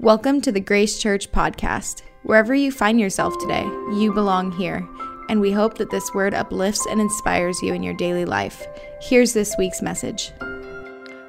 Welcome 0.00 0.40
to 0.42 0.52
the 0.52 0.60
Grace 0.60 0.96
Church 1.00 1.32
podcast. 1.32 2.02
Wherever 2.22 2.54
you 2.54 2.70
find 2.70 3.00
yourself 3.00 3.36
today, 3.40 3.64
you 3.64 4.12
belong 4.14 4.52
here, 4.52 4.88
and 5.28 5.40
we 5.40 5.50
hope 5.50 5.76
that 5.78 5.90
this 5.90 6.14
word 6.14 6.34
uplifts 6.34 6.86
and 6.86 7.00
inspires 7.00 7.60
you 7.62 7.74
in 7.74 7.82
your 7.82 7.94
daily 7.94 8.24
life. 8.24 8.64
Here's 9.00 9.32
this 9.32 9.56
week's 9.58 9.82
message. 9.82 10.30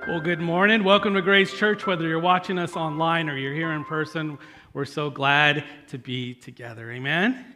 Well, 0.08 0.20
good 0.20 0.40
morning. 0.40 0.84
Welcome 0.84 1.16
to 1.16 1.22
Grace 1.24 1.52
Church. 1.52 1.88
Whether 1.88 2.08
you're 2.08 2.20
watching 2.20 2.60
us 2.60 2.76
online 2.76 3.28
or 3.28 3.36
you're 3.38 3.56
here 3.56 3.72
in 3.72 3.84
person, 3.86 4.38
we're 4.74 4.86
so 4.86 5.10
glad 5.10 5.64
to 5.88 5.98
be 5.98 6.36
together. 6.36 6.92
Amen. 6.92 7.56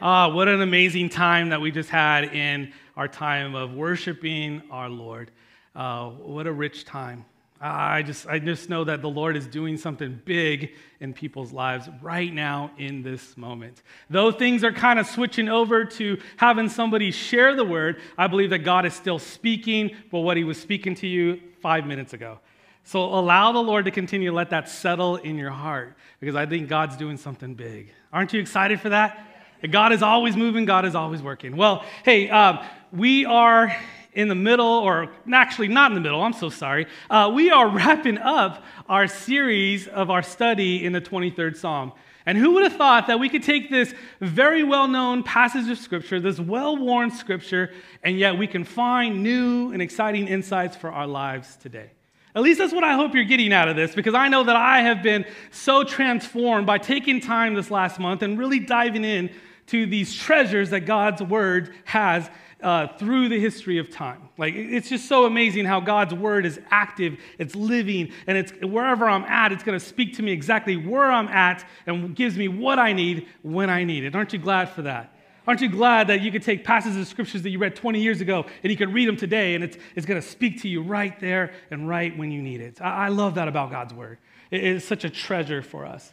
Ah, 0.00 0.32
what 0.32 0.48
an 0.48 0.62
amazing 0.62 1.10
time 1.10 1.50
that 1.50 1.60
we 1.60 1.70
just 1.70 1.90
had 1.90 2.24
in 2.34 2.72
our 2.96 3.08
time 3.08 3.54
of 3.54 3.74
worshiping 3.74 4.62
our 4.70 4.88
Lord. 4.88 5.32
Uh, 5.74 6.08
what 6.08 6.46
a 6.46 6.52
rich 6.52 6.86
time. 6.86 7.26
I 7.60 8.02
just, 8.02 8.26
I 8.26 8.38
just 8.38 8.68
know 8.68 8.84
that 8.84 9.00
the 9.00 9.08
Lord 9.08 9.36
is 9.36 9.46
doing 9.46 9.78
something 9.78 10.20
big 10.24 10.72
in 11.00 11.14
people's 11.14 11.52
lives 11.52 11.88
right 12.02 12.32
now 12.32 12.70
in 12.78 13.02
this 13.02 13.36
moment. 13.36 13.82
Though 14.10 14.30
things 14.30 14.62
are 14.62 14.72
kind 14.72 14.98
of 14.98 15.06
switching 15.06 15.48
over 15.48 15.84
to 15.84 16.18
having 16.36 16.68
somebody 16.68 17.10
share 17.10 17.56
the 17.56 17.64
word, 17.64 18.00
I 18.18 18.26
believe 18.26 18.50
that 18.50 18.58
God 18.58 18.84
is 18.84 18.94
still 18.94 19.18
speaking 19.18 19.96
for 20.10 20.22
what 20.22 20.36
he 20.36 20.44
was 20.44 20.60
speaking 20.60 20.94
to 20.96 21.06
you 21.06 21.40
five 21.62 21.86
minutes 21.86 22.12
ago. 22.12 22.38
So 22.84 23.02
allow 23.02 23.52
the 23.52 23.62
Lord 23.62 23.86
to 23.86 23.90
continue 23.90 24.30
to 24.30 24.36
let 24.36 24.50
that 24.50 24.68
settle 24.68 25.16
in 25.16 25.36
your 25.36 25.50
heart 25.50 25.96
because 26.20 26.36
I 26.36 26.46
think 26.46 26.68
God's 26.68 26.96
doing 26.96 27.16
something 27.16 27.54
big. 27.54 27.90
Aren't 28.12 28.32
you 28.32 28.40
excited 28.40 28.80
for 28.80 28.90
that? 28.90 29.26
God 29.70 29.92
is 29.92 30.02
always 30.02 30.36
moving, 30.36 30.66
God 30.66 30.84
is 30.84 30.94
always 30.94 31.22
working. 31.22 31.56
Well, 31.56 31.84
hey, 32.04 32.28
um, 32.28 32.60
we 32.92 33.24
are 33.24 33.74
in 34.16 34.28
the 34.28 34.34
middle, 34.34 34.66
or 34.66 35.10
actually 35.32 35.68
not 35.68 35.90
in 35.90 35.94
the 35.94 36.00
middle, 36.00 36.22
I'm 36.22 36.32
so 36.32 36.48
sorry. 36.48 36.86
Uh, 37.08 37.30
we 37.32 37.50
are 37.50 37.68
wrapping 37.76 38.18
up 38.18 38.64
our 38.88 39.06
series 39.06 39.86
of 39.86 40.10
our 40.10 40.22
study 40.22 40.84
in 40.84 40.92
the 40.92 41.00
23rd 41.00 41.56
Psalm. 41.56 41.92
And 42.24 42.36
who 42.36 42.54
would 42.54 42.64
have 42.64 42.76
thought 42.76 43.06
that 43.06 43.20
we 43.20 43.28
could 43.28 43.44
take 43.44 43.70
this 43.70 43.94
very 44.20 44.64
well 44.64 44.88
known 44.88 45.22
passage 45.22 45.68
of 45.70 45.78
Scripture, 45.78 46.18
this 46.18 46.40
well 46.40 46.76
worn 46.76 47.12
Scripture, 47.12 47.72
and 48.02 48.18
yet 48.18 48.36
we 48.36 48.48
can 48.48 48.64
find 48.64 49.22
new 49.22 49.70
and 49.70 49.80
exciting 49.80 50.26
insights 50.26 50.76
for 50.76 50.90
our 50.90 51.06
lives 51.06 51.56
today? 51.56 51.90
At 52.34 52.42
least 52.42 52.58
that's 52.58 52.72
what 52.72 52.84
I 52.84 52.94
hope 52.94 53.14
you're 53.14 53.24
getting 53.24 53.52
out 53.52 53.68
of 53.68 53.76
this, 53.76 53.94
because 53.94 54.14
I 54.14 54.28
know 54.28 54.42
that 54.44 54.56
I 54.56 54.80
have 54.80 55.02
been 55.02 55.24
so 55.50 55.84
transformed 55.84 56.66
by 56.66 56.78
taking 56.78 57.20
time 57.20 57.54
this 57.54 57.70
last 57.70 58.00
month 58.00 58.22
and 58.22 58.38
really 58.38 58.58
diving 58.58 59.04
in 59.04 59.30
to 59.68 59.86
these 59.86 60.14
treasures 60.14 60.70
that 60.70 60.80
God's 60.80 61.22
Word 61.22 61.74
has 61.84 62.28
uh, 62.62 62.88
through 62.98 63.28
the 63.28 63.38
history 63.38 63.78
of 63.78 63.90
time. 63.90 64.28
Like, 64.38 64.54
it's 64.54 64.88
just 64.88 65.08
so 65.08 65.26
amazing 65.26 65.66
how 65.66 65.80
God's 65.80 66.14
word 66.14 66.46
is 66.46 66.60
active, 66.70 67.18
it's 67.38 67.54
living, 67.54 68.12
and 68.26 68.38
it's 68.38 68.52
wherever 68.62 69.08
I'm 69.08 69.24
at, 69.24 69.52
it's 69.52 69.62
going 69.62 69.78
to 69.78 69.84
speak 69.84 70.16
to 70.16 70.22
me 70.22 70.32
exactly 70.32 70.76
where 70.76 71.10
I'm 71.10 71.28
at 71.28 71.64
and 71.86 72.14
gives 72.16 72.36
me 72.36 72.48
what 72.48 72.78
I 72.78 72.92
need 72.92 73.28
when 73.42 73.68
I 73.70 73.84
need 73.84 74.04
it. 74.04 74.14
Aren't 74.14 74.32
you 74.32 74.38
glad 74.38 74.70
for 74.70 74.82
that? 74.82 75.12
Aren't 75.46 75.60
you 75.60 75.68
glad 75.68 76.08
that 76.08 76.22
you 76.22 76.32
could 76.32 76.42
take 76.42 76.64
passages 76.64 76.96
of 76.96 77.06
scriptures 77.06 77.42
that 77.42 77.50
you 77.50 77.58
read 77.58 77.76
20 77.76 78.00
years 78.00 78.20
ago 78.20 78.46
and 78.62 78.70
you 78.70 78.76
could 78.76 78.92
read 78.92 79.06
them 79.06 79.16
today 79.16 79.54
and 79.54 79.62
it's, 79.62 79.76
it's 79.94 80.04
going 80.04 80.20
to 80.20 80.26
speak 80.26 80.62
to 80.62 80.68
you 80.68 80.82
right 80.82 81.18
there 81.20 81.52
and 81.70 81.88
right 81.88 82.16
when 82.18 82.32
you 82.32 82.42
need 82.42 82.60
it? 82.60 82.80
I, 82.80 83.06
I 83.06 83.08
love 83.08 83.36
that 83.36 83.46
about 83.46 83.70
God's 83.70 83.94
word. 83.94 84.18
It 84.50 84.64
is 84.64 84.84
such 84.84 85.04
a 85.04 85.10
treasure 85.10 85.62
for 85.62 85.86
us. 85.86 86.12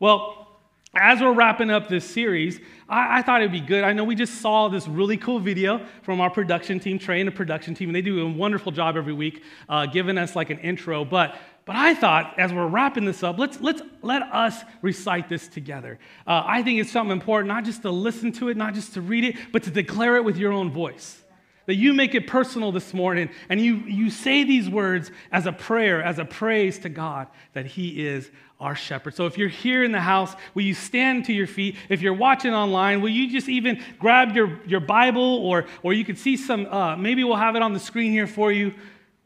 Well, 0.00 0.53
as 0.96 1.20
we're 1.20 1.32
wrapping 1.32 1.70
up 1.70 1.88
this 1.88 2.08
series, 2.08 2.60
I, 2.88 3.18
I, 3.18 3.22
thought 3.22 3.40
it'd 3.40 3.52
be 3.52 3.60
good. 3.60 3.84
I 3.84 3.92
know 3.92 4.04
we 4.04 4.14
just 4.14 4.40
saw 4.40 4.68
this 4.68 4.86
really 4.86 5.16
cool 5.16 5.38
video 5.40 5.84
from 6.02 6.20
our 6.20 6.30
production 6.30 6.78
team, 6.78 6.98
Trey 6.98 7.20
and 7.20 7.28
the 7.28 7.32
production 7.32 7.74
team, 7.74 7.88
and 7.88 7.96
they 7.96 8.02
do 8.02 8.24
a 8.24 8.30
wonderful 8.30 8.72
job 8.72 8.96
every 8.96 9.12
week 9.12 9.42
uh, 9.68 9.86
giving 9.86 10.18
us 10.18 10.36
like 10.36 10.50
an 10.50 10.58
intro. 10.58 11.04
But, 11.04 11.36
but 11.64 11.76
I 11.76 11.94
thought 11.94 12.38
as 12.38 12.52
we're 12.52 12.66
wrapping 12.66 13.04
this 13.04 13.22
up, 13.22 13.38
let's, 13.38 13.60
let's 13.60 13.82
let 14.02 14.22
us 14.22 14.62
recite 14.82 15.28
this 15.28 15.48
together. 15.48 15.98
Uh, 16.26 16.42
I 16.44 16.62
think 16.62 16.80
it's 16.80 16.92
something 16.92 17.12
important, 17.12 17.48
not 17.48 17.64
just 17.64 17.82
to 17.82 17.90
listen 17.90 18.32
to 18.32 18.48
it, 18.48 18.56
not 18.56 18.74
just 18.74 18.94
to 18.94 19.00
read 19.00 19.24
it, 19.24 19.36
but 19.52 19.62
to 19.64 19.70
declare 19.70 20.16
it 20.16 20.24
with 20.24 20.36
your 20.36 20.52
own 20.52 20.70
voice 20.70 21.20
that 21.66 21.76
you 21.76 21.94
make 21.94 22.14
it 22.14 22.26
personal 22.26 22.72
this 22.72 22.92
morning 22.92 23.30
and 23.48 23.60
you, 23.60 23.76
you 23.86 24.10
say 24.10 24.44
these 24.44 24.68
words 24.68 25.10
as 25.32 25.46
a 25.46 25.52
prayer, 25.52 26.02
as 26.02 26.18
a 26.18 26.24
praise 26.24 26.78
to 26.80 26.88
God 26.88 27.28
that 27.54 27.66
He 27.66 28.06
is 28.06 28.30
our 28.60 28.74
shepherd. 28.74 29.14
So 29.14 29.26
if 29.26 29.36
you're 29.36 29.48
here 29.48 29.82
in 29.82 29.92
the 29.92 30.00
house, 30.00 30.34
will 30.54 30.62
you 30.62 30.74
stand 30.74 31.24
to 31.26 31.32
your 31.32 31.46
feet? 31.46 31.76
If 31.88 32.00
you're 32.02 32.14
watching 32.14 32.54
online, 32.54 33.00
will 33.00 33.10
you 33.10 33.30
just 33.30 33.48
even 33.48 33.82
grab 33.98 34.34
your, 34.34 34.60
your 34.66 34.80
Bible 34.80 35.38
or, 35.38 35.66
or 35.82 35.92
you 35.92 36.04
could 36.04 36.18
see 36.18 36.36
some, 36.36 36.66
uh, 36.66 36.96
maybe 36.96 37.24
we'll 37.24 37.36
have 37.36 37.56
it 37.56 37.62
on 37.62 37.72
the 37.72 37.80
screen 37.80 38.12
here 38.12 38.26
for 38.26 38.52
you. 38.52 38.74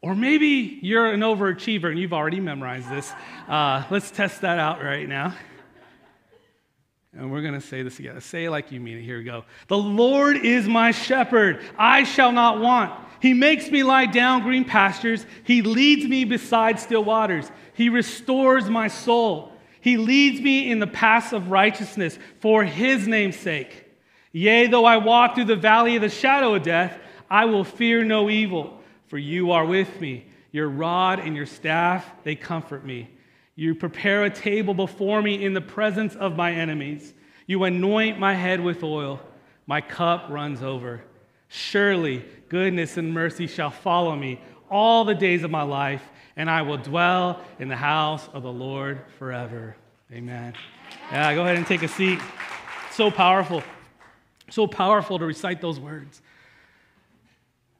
Or 0.01 0.15
maybe 0.15 0.79
you're 0.81 1.11
an 1.11 1.19
overachiever 1.19 1.89
and 1.89 1.99
you've 1.99 2.13
already 2.13 2.39
memorized 2.39 2.89
this. 2.89 3.11
Uh, 3.47 3.83
let's 3.89 4.11
test 4.11 4.41
that 4.41 4.57
out 4.57 4.81
right 4.81 5.07
now. 5.07 5.35
And 7.17 7.31
we're 7.31 7.41
going 7.41 7.55
to 7.55 7.61
say 7.61 7.81
this 7.81 7.95
together. 7.95 8.21
Say 8.21 8.45
it 8.45 8.51
like 8.51 8.71
you 8.71 8.79
mean 8.79 8.97
it. 8.99 9.01
Here 9.01 9.17
we 9.17 9.23
go. 9.23 9.43
The 9.67 9.77
Lord 9.77 10.37
is 10.37 10.67
my 10.67 10.91
shepherd. 10.91 11.63
I 11.77 12.03
shall 12.03 12.31
not 12.31 12.59
want. 12.59 12.93
He 13.19 13.33
makes 13.33 13.69
me 13.69 13.83
lie 13.83 14.05
down 14.05 14.43
green 14.43 14.63
pastures. 14.63 15.25
He 15.43 15.61
leads 15.61 16.07
me 16.07 16.23
beside 16.23 16.79
still 16.79 17.03
waters. 17.03 17.51
He 17.73 17.89
restores 17.89 18.69
my 18.69 18.87
soul. 18.87 19.51
He 19.81 19.97
leads 19.97 20.39
me 20.39 20.71
in 20.71 20.79
the 20.79 20.87
paths 20.87 21.33
of 21.33 21.51
righteousness 21.51 22.19
for 22.39 22.63
his 22.63 23.07
name's 23.07 23.37
sake. 23.37 23.85
Yea, 24.31 24.67
though 24.67 24.85
I 24.85 24.97
walk 24.97 25.35
through 25.35 25.45
the 25.45 25.55
valley 25.55 25.95
of 25.95 26.01
the 26.01 26.09
shadow 26.09 26.53
of 26.53 26.63
death, 26.63 26.97
I 27.29 27.45
will 27.45 27.63
fear 27.63 28.03
no 28.03 28.29
evil, 28.29 28.81
for 29.07 29.17
you 29.17 29.51
are 29.51 29.65
with 29.65 29.99
me. 29.99 30.25
Your 30.51 30.69
rod 30.69 31.19
and 31.19 31.35
your 31.35 31.45
staff, 31.45 32.05
they 32.23 32.35
comfort 32.35 32.85
me. 32.85 33.09
You 33.59 33.75
prepare 33.75 34.23
a 34.23 34.29
table 34.29 34.73
before 34.73 35.21
me 35.21 35.43
in 35.43 35.53
the 35.53 35.59
presence 35.59 36.15
of 36.15 36.37
my 36.37 36.53
enemies. 36.53 37.13
You 37.45 37.65
anoint 37.65 38.17
my 38.17 38.33
head 38.33 38.61
with 38.61 38.81
oil. 38.83 39.19
My 39.67 39.81
cup 39.81 40.27
runs 40.29 40.63
over. 40.63 41.01
Surely 41.49 42.23
goodness 42.47 42.95
and 42.95 43.13
mercy 43.13 43.47
shall 43.47 43.69
follow 43.69 44.15
me 44.15 44.39
all 44.71 45.03
the 45.03 45.13
days 45.13 45.43
of 45.43 45.51
my 45.51 45.63
life, 45.63 46.01
and 46.37 46.49
I 46.49 46.61
will 46.61 46.77
dwell 46.77 47.41
in 47.59 47.67
the 47.67 47.75
house 47.75 48.29
of 48.31 48.43
the 48.43 48.51
Lord 48.51 49.01
forever. 49.17 49.75
Amen. 50.09 50.53
Yeah, 51.11 51.35
go 51.35 51.41
ahead 51.41 51.57
and 51.57 51.67
take 51.67 51.83
a 51.83 51.89
seat. 51.89 52.19
So 52.93 53.11
powerful. 53.11 53.61
So 54.49 54.67
powerful 54.67 55.19
to 55.19 55.25
recite 55.25 55.59
those 55.59 55.81
words. 55.81 56.21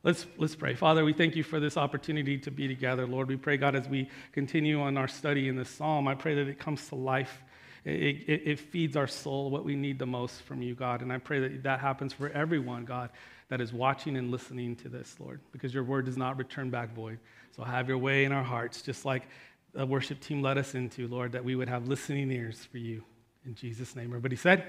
Let's, 0.02 0.26
let's 0.38 0.56
pray. 0.56 0.76
Father, 0.76 1.04
we 1.04 1.12
thank 1.12 1.36
you 1.36 1.44
for 1.44 1.60
this 1.60 1.76
opportunity 1.76 2.38
to 2.38 2.52
be 2.52 2.70
together. 2.70 3.06
Lord, 3.06 3.28
we 3.28 3.36
pray, 3.36 3.58
God, 3.58 3.76
as 3.76 3.88
we 3.88 4.10
continue 4.32 4.80
on 4.80 4.98
our 4.98 5.10
study 5.10 5.50
in 5.50 5.58
this 5.58 5.70
psalm, 5.70 6.08
I 6.08 6.16
pray 6.16 6.36
that 6.36 6.48
it 6.48 6.58
comes 6.58 6.88
to 6.90 6.96
life. 6.96 7.44
It, 7.84 7.92
it, 8.28 8.42
it, 8.46 8.60
feeds 8.60 8.96
our 8.96 9.08
soul 9.08 9.50
what 9.50 9.66
we 9.66 9.76
need 9.76 10.00
the 10.00 10.06
most 10.06 10.42
from 10.44 10.62
you, 10.62 10.74
God. 10.74 11.02
And 11.02 11.12
I 11.12 11.18
pray 11.18 11.40
that 11.40 11.64
that 11.64 11.80
happens 11.80 12.14
for 12.14 12.30
everyone, 12.30 12.86
God, 12.86 13.10
that 13.50 13.62
is 13.62 13.74
watching 13.74 14.16
and 14.18 14.32
listening 14.32 14.76
to 14.78 14.90
this, 14.90 15.16
Lord, 15.20 15.40
because 15.52 15.74
your 15.74 15.84
word 15.84 16.06
does 16.06 16.18
not 16.18 16.38
return 16.38 16.70
back 16.70 16.94
void. 16.94 17.20
So 17.56 17.64
have 17.64 17.88
your 17.88 17.98
way 17.98 18.26
in 18.26 18.32
our 18.32 18.44
hearts, 18.44 18.82
just 18.82 19.06
like 19.06 19.28
the 19.74 19.86
worship 19.86 20.20
team 20.20 20.42
led 20.42 20.58
us 20.58 20.76
into, 20.76 21.08
Lord, 21.08 21.32
that 21.34 21.44
we 21.44 21.56
would 21.56 21.70
have 21.70 21.88
listening 21.88 22.32
ears 22.32 22.68
for 22.70 22.78
you. 22.78 23.04
In 23.46 23.56
Jesus' 23.56 23.96
name. 23.96 24.08
Everybody 24.08 24.36
said? 24.36 24.64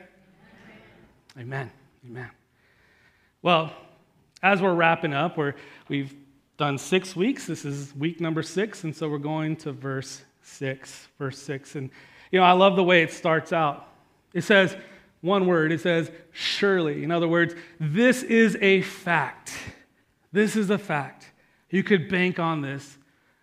Amen. 1.36 1.46
Amen. 1.46 1.70
Amen. 2.06 2.30
Well, 3.42 3.72
as 4.42 4.62
we're 4.62 4.74
wrapping 4.74 5.12
up, 5.12 5.36
we're, 5.36 5.54
we've 5.88 6.14
done 6.56 6.78
six 6.78 7.14
weeks. 7.14 7.46
This 7.46 7.64
is 7.64 7.94
week 7.94 8.20
number 8.20 8.42
six, 8.42 8.84
and 8.84 8.94
so 8.94 9.08
we're 9.08 9.18
going 9.18 9.56
to 9.56 9.72
verse 9.72 10.22
six. 10.42 11.08
Verse 11.18 11.38
six. 11.38 11.74
And, 11.74 11.90
you 12.30 12.38
know, 12.38 12.44
I 12.44 12.52
love 12.52 12.76
the 12.76 12.84
way 12.84 13.02
it 13.02 13.12
starts 13.12 13.52
out. 13.52 13.88
It 14.32 14.42
says, 14.42 14.76
one 15.20 15.46
word, 15.46 15.72
it 15.72 15.80
says, 15.80 16.10
surely. 16.32 17.04
In 17.04 17.10
other 17.10 17.28
words, 17.28 17.54
this 17.78 18.22
is 18.22 18.56
a 18.60 18.82
fact. 18.82 19.52
This 20.32 20.56
is 20.56 20.70
a 20.70 20.78
fact. 20.78 21.30
You 21.68 21.82
could 21.82 22.08
bank 22.08 22.38
on 22.38 22.62
this. 22.62 22.98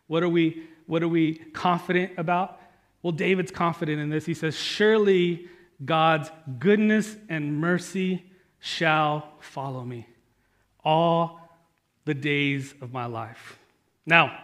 What 0.07 0.23
are 0.23 0.29
we, 0.29 0.63
what 0.87 1.03
are 1.03 1.07
we 1.07 1.35
confident 1.35 2.13
about? 2.17 2.59
Well, 3.03 3.11
David's 3.11 3.51
confident 3.51 4.01
in 4.01 4.09
this. 4.09 4.25
He 4.25 4.33
says, 4.33 4.55
Surely 4.55 5.47
God's 5.85 6.31
goodness 6.57 7.15
and 7.29 7.59
mercy 7.59 8.25
shall 8.59 9.33
follow 9.39 9.83
me 9.83 10.07
all 10.87 11.41
the 12.05 12.13
days 12.13 12.73
of 12.81 12.93
my 12.93 13.05
life. 13.05 13.59
Now, 14.05 14.39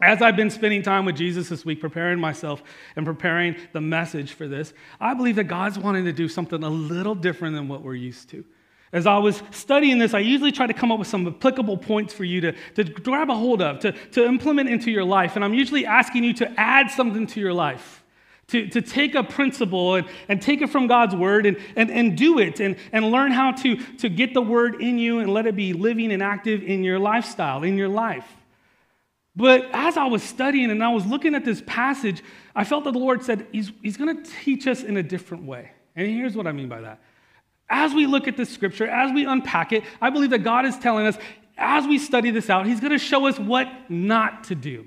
as 0.00 0.22
I've 0.22 0.36
been 0.36 0.50
spending 0.50 0.82
time 0.82 1.04
with 1.04 1.16
Jesus 1.16 1.48
this 1.48 1.64
week, 1.64 1.80
preparing 1.80 2.20
myself 2.20 2.62
and 2.94 3.04
preparing 3.04 3.56
the 3.72 3.80
message 3.80 4.34
for 4.34 4.46
this, 4.46 4.72
I 5.00 5.14
believe 5.14 5.34
that 5.34 5.44
God's 5.44 5.76
wanting 5.76 6.04
to 6.04 6.12
do 6.12 6.28
something 6.28 6.62
a 6.62 6.70
little 6.70 7.16
different 7.16 7.56
than 7.56 7.66
what 7.66 7.82
we're 7.82 7.96
used 7.96 8.30
to. 8.30 8.44
As 8.92 9.04
I 9.04 9.18
was 9.18 9.42
studying 9.50 9.98
this, 9.98 10.14
I 10.14 10.20
usually 10.20 10.52
try 10.52 10.68
to 10.68 10.74
come 10.74 10.92
up 10.92 11.00
with 11.00 11.08
some 11.08 11.26
applicable 11.26 11.78
points 11.78 12.14
for 12.14 12.22
you 12.22 12.40
to, 12.42 12.52
to 12.76 12.84
grab 12.84 13.28
a 13.28 13.34
hold 13.34 13.60
of, 13.60 13.80
to, 13.80 13.90
to 14.12 14.24
implement 14.24 14.68
into 14.68 14.92
your 14.92 15.02
life. 15.02 15.34
And 15.34 15.44
I'm 15.44 15.54
usually 15.54 15.86
asking 15.86 16.22
you 16.22 16.34
to 16.34 16.60
add 16.60 16.92
something 16.92 17.26
to 17.26 17.40
your 17.40 17.52
life 17.52 18.03
to, 18.48 18.68
to 18.68 18.82
take 18.82 19.14
a 19.14 19.22
principle 19.22 19.94
and, 19.94 20.06
and 20.28 20.40
take 20.40 20.60
it 20.62 20.68
from 20.68 20.86
God's 20.86 21.14
word 21.14 21.46
and, 21.46 21.56
and, 21.76 21.90
and 21.90 22.16
do 22.16 22.38
it 22.38 22.60
and, 22.60 22.76
and 22.92 23.10
learn 23.10 23.32
how 23.32 23.52
to, 23.52 23.76
to 23.76 24.08
get 24.08 24.34
the 24.34 24.42
word 24.42 24.80
in 24.80 24.98
you 24.98 25.20
and 25.20 25.32
let 25.32 25.46
it 25.46 25.56
be 25.56 25.72
living 25.72 26.12
and 26.12 26.22
active 26.22 26.62
in 26.62 26.84
your 26.84 26.98
lifestyle, 26.98 27.62
in 27.62 27.76
your 27.76 27.88
life. 27.88 28.26
But 29.36 29.68
as 29.72 29.96
I 29.96 30.06
was 30.06 30.22
studying 30.22 30.70
and 30.70 30.82
I 30.82 30.90
was 30.90 31.06
looking 31.06 31.34
at 31.34 31.44
this 31.44 31.62
passage, 31.66 32.22
I 32.54 32.64
felt 32.64 32.84
that 32.84 32.92
the 32.92 32.98
Lord 32.98 33.24
said, 33.24 33.46
He's, 33.50 33.72
he's 33.82 33.96
going 33.96 34.22
to 34.22 34.30
teach 34.42 34.66
us 34.66 34.82
in 34.82 34.96
a 34.96 35.02
different 35.02 35.44
way. 35.44 35.70
And 35.96 36.06
here's 36.06 36.36
what 36.36 36.46
I 36.46 36.52
mean 36.52 36.68
by 36.68 36.82
that. 36.82 37.00
As 37.68 37.94
we 37.94 38.06
look 38.06 38.28
at 38.28 38.36
this 38.36 38.50
scripture, 38.50 38.86
as 38.86 39.12
we 39.12 39.24
unpack 39.24 39.72
it, 39.72 39.82
I 40.00 40.10
believe 40.10 40.30
that 40.30 40.44
God 40.44 40.66
is 40.66 40.78
telling 40.78 41.06
us, 41.06 41.16
as 41.56 41.86
we 41.86 41.98
study 41.98 42.30
this 42.30 42.50
out, 42.50 42.66
He's 42.66 42.80
going 42.80 42.92
to 42.92 42.98
show 42.98 43.26
us 43.26 43.38
what 43.38 43.68
not 43.88 44.44
to 44.44 44.54
do. 44.54 44.86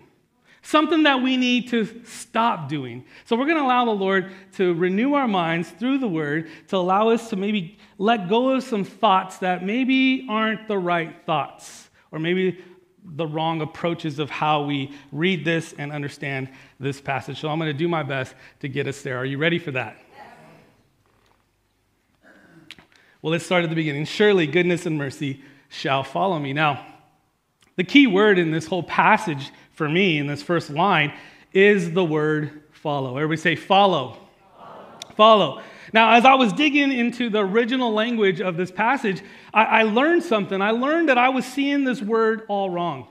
Something 0.67 1.03
that 1.03 1.21
we 1.21 1.37
need 1.37 1.69
to 1.69 1.87
stop 2.03 2.67
doing. 2.67 3.05
So 3.23 3.37
we're 3.37 3.45
going 3.45 3.55
to 3.55 3.63
allow 3.63 3.85
the 3.85 3.91
Lord 3.91 4.33
to 4.55 4.73
renew 4.73 5.13
our 5.13 5.25
minds 5.25 5.69
through 5.69 5.99
the 5.99 6.09
word 6.09 6.49
to 6.67 6.75
allow 6.75 7.07
us 7.07 7.29
to 7.29 7.37
maybe 7.37 7.77
let 7.97 8.27
go 8.27 8.49
of 8.49 8.63
some 8.63 8.83
thoughts 8.83 9.37
that 9.37 9.63
maybe 9.63 10.27
aren't 10.29 10.67
the 10.67 10.77
right 10.77 11.15
thoughts, 11.25 11.89
or 12.11 12.19
maybe 12.19 12.61
the 13.01 13.25
wrong 13.25 13.61
approaches 13.61 14.19
of 14.19 14.29
how 14.29 14.65
we 14.65 14.91
read 15.13 15.45
this 15.45 15.73
and 15.77 15.93
understand 15.93 16.49
this 16.81 16.99
passage. 16.99 17.39
So 17.39 17.47
I'm 17.47 17.59
going 17.59 17.71
to 17.71 17.77
do 17.77 17.87
my 17.87 18.03
best 18.03 18.35
to 18.59 18.67
get 18.67 18.87
us 18.87 19.01
there. 19.03 19.17
Are 19.17 19.25
you 19.25 19.37
ready 19.37 19.59
for 19.59 19.71
that? 19.71 19.95
Well, 23.21 23.31
let's 23.31 23.45
start 23.45 23.63
at 23.63 23.69
the 23.69 23.75
beginning. 23.77 24.03
Surely 24.03 24.45
goodness 24.47 24.85
and 24.85 24.97
mercy 24.97 25.41
shall 25.69 26.03
follow 26.03 26.37
me. 26.37 26.51
Now, 26.51 26.85
the 27.77 27.85
key 27.85 28.05
word 28.05 28.37
in 28.37 28.51
this 28.51 28.65
whole 28.65 28.83
passage 28.83 29.49
for 29.77 29.87
me 29.87 30.17
in 30.17 30.25
this 30.25 30.41
first 30.41 30.71
line 30.71 31.13
is 31.53 31.91
the 31.91 32.03
word 32.03 32.63
follow. 32.71 33.15
Everybody 33.15 33.39
say 33.39 33.55
follow. 33.55 34.17
Follow. 34.57 35.15
follow. 35.15 35.61
Now, 35.93 36.13
as 36.13 36.25
I 36.25 36.33
was 36.33 36.51
digging 36.51 36.91
into 36.91 37.29
the 37.29 37.45
original 37.45 37.93
language 37.93 38.41
of 38.41 38.57
this 38.57 38.71
passage, 38.71 39.21
I, 39.53 39.63
I 39.63 39.83
learned 39.83 40.23
something. 40.23 40.61
I 40.61 40.71
learned 40.71 41.09
that 41.09 41.19
I 41.19 41.29
was 41.29 41.45
seeing 41.45 41.83
this 41.83 42.01
word 42.01 42.41
all 42.49 42.71
wrong. 42.71 43.07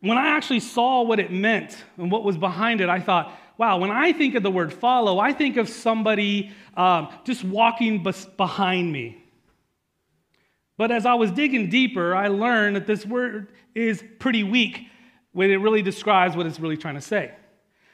When 0.00 0.18
I 0.18 0.36
actually 0.36 0.60
saw 0.60 1.02
what 1.02 1.18
it 1.18 1.32
meant 1.32 1.82
and 1.96 2.12
what 2.12 2.22
was 2.22 2.36
behind 2.36 2.82
it, 2.82 2.90
I 2.90 3.00
thought, 3.00 3.32
wow, 3.56 3.78
when 3.78 3.90
I 3.90 4.12
think 4.12 4.34
of 4.34 4.42
the 4.42 4.50
word 4.50 4.70
follow, 4.70 5.18
I 5.18 5.32
think 5.32 5.56
of 5.56 5.70
somebody 5.70 6.52
um, 6.76 7.08
just 7.24 7.42
walking 7.42 8.06
behind 8.36 8.92
me. 8.92 9.24
But 10.76 10.90
as 10.90 11.06
I 11.06 11.14
was 11.14 11.30
digging 11.30 11.70
deeper, 11.70 12.14
I 12.14 12.28
learned 12.28 12.76
that 12.76 12.86
this 12.86 13.06
word 13.06 13.48
is 13.74 14.04
pretty 14.18 14.44
weak 14.44 14.88
when 15.36 15.50
it 15.50 15.56
really 15.56 15.82
describes 15.82 16.34
what 16.34 16.46
it's 16.46 16.58
really 16.58 16.78
trying 16.78 16.94
to 16.94 17.00
say. 17.02 17.30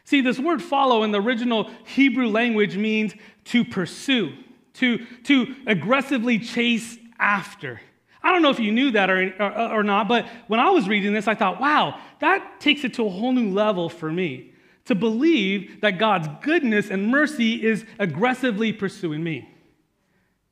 See, 0.05 0.21
this 0.21 0.39
word 0.39 0.63
follow 0.63 1.03
in 1.03 1.11
the 1.11 1.21
original 1.21 1.69
Hebrew 1.85 2.29
language 2.29 2.77
means 2.77 3.15
to 3.47 3.65
pursue, 3.65 4.33
to, 4.75 5.05
to 5.25 5.53
aggressively 5.67 6.39
chase 6.39 6.97
after. 7.19 7.81
I 8.23 8.31
don't 8.31 8.43
know 8.43 8.51
if 8.51 8.61
you 8.61 8.71
knew 8.71 8.93
that 8.93 9.11
or, 9.11 9.35
or, 9.41 9.79
or, 9.79 9.83
not, 9.83 10.07
but 10.07 10.29
when 10.47 10.61
I 10.61 10.71
was 10.71 10.89
reading 10.89 11.13
this, 11.13 11.27
I 11.27 11.35
thought, 11.35 11.61
wow, 11.61 11.99
that 12.21 12.61
takes 12.61 12.85
it 12.85 12.95
to 12.95 13.07
a 13.07 13.11
whole 13.11 13.33
new 13.33 13.51
level 13.51 13.89
for 13.89 14.13
me. 14.13 14.53
To 14.85 14.95
believe 14.95 15.81
that 15.81 15.99
God's 15.99 16.29
goodness 16.43 16.91
and 16.91 17.09
mercy 17.09 17.65
is 17.65 17.85
aggressively 17.99 18.73
pursuing 18.73 19.25
me, 19.25 19.53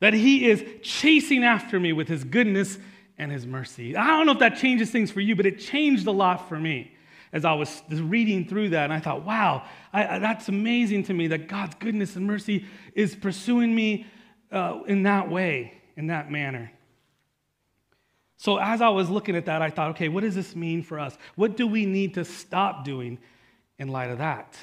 that 0.01 0.13
He 0.13 0.49
is 0.49 0.61
chasing 0.81 1.45
after 1.45 1.79
me 1.79 1.93
with 1.93 2.09
His 2.09 2.25
goodness 2.25 2.77
and 3.21 3.31
His 3.31 3.45
mercy. 3.45 3.95
I 3.95 4.07
don't 4.07 4.25
know 4.25 4.31
if 4.33 4.39
that 4.39 4.57
changes 4.57 4.89
things 4.89 5.11
for 5.11 5.21
you, 5.21 5.35
but 5.35 5.45
it 5.45 5.59
changed 5.59 6.07
a 6.07 6.11
lot 6.11 6.49
for 6.49 6.59
me 6.59 6.91
as 7.31 7.45
I 7.45 7.53
was 7.53 7.81
reading 7.89 8.45
through 8.45 8.69
that, 8.69 8.85
and 8.85 8.93
I 8.93 8.99
thought, 8.99 9.23
wow, 9.23 9.63
I, 9.93 10.19
that's 10.19 10.49
amazing 10.49 11.03
to 11.03 11.13
me 11.13 11.27
that 11.27 11.47
God's 11.47 11.75
goodness 11.75 12.17
and 12.17 12.25
mercy 12.25 12.65
is 12.93 13.15
pursuing 13.15 13.73
me 13.73 14.05
uh, 14.51 14.79
in 14.85 15.03
that 15.03 15.29
way, 15.29 15.81
in 15.95 16.07
that 16.07 16.29
manner. 16.29 16.71
So, 18.35 18.57
as 18.57 18.81
I 18.81 18.89
was 18.89 19.09
looking 19.09 19.35
at 19.35 19.45
that, 19.45 19.61
I 19.61 19.69
thought, 19.69 19.91
okay, 19.91 20.09
what 20.09 20.21
does 20.21 20.35
this 20.35 20.55
mean 20.55 20.81
for 20.81 20.99
us? 20.99 21.15
What 21.35 21.55
do 21.55 21.67
we 21.67 21.85
need 21.85 22.15
to 22.15 22.25
stop 22.25 22.83
doing 22.83 23.19
in 23.77 23.87
light 23.87 24.09
of 24.09 24.17
that? 24.17 24.57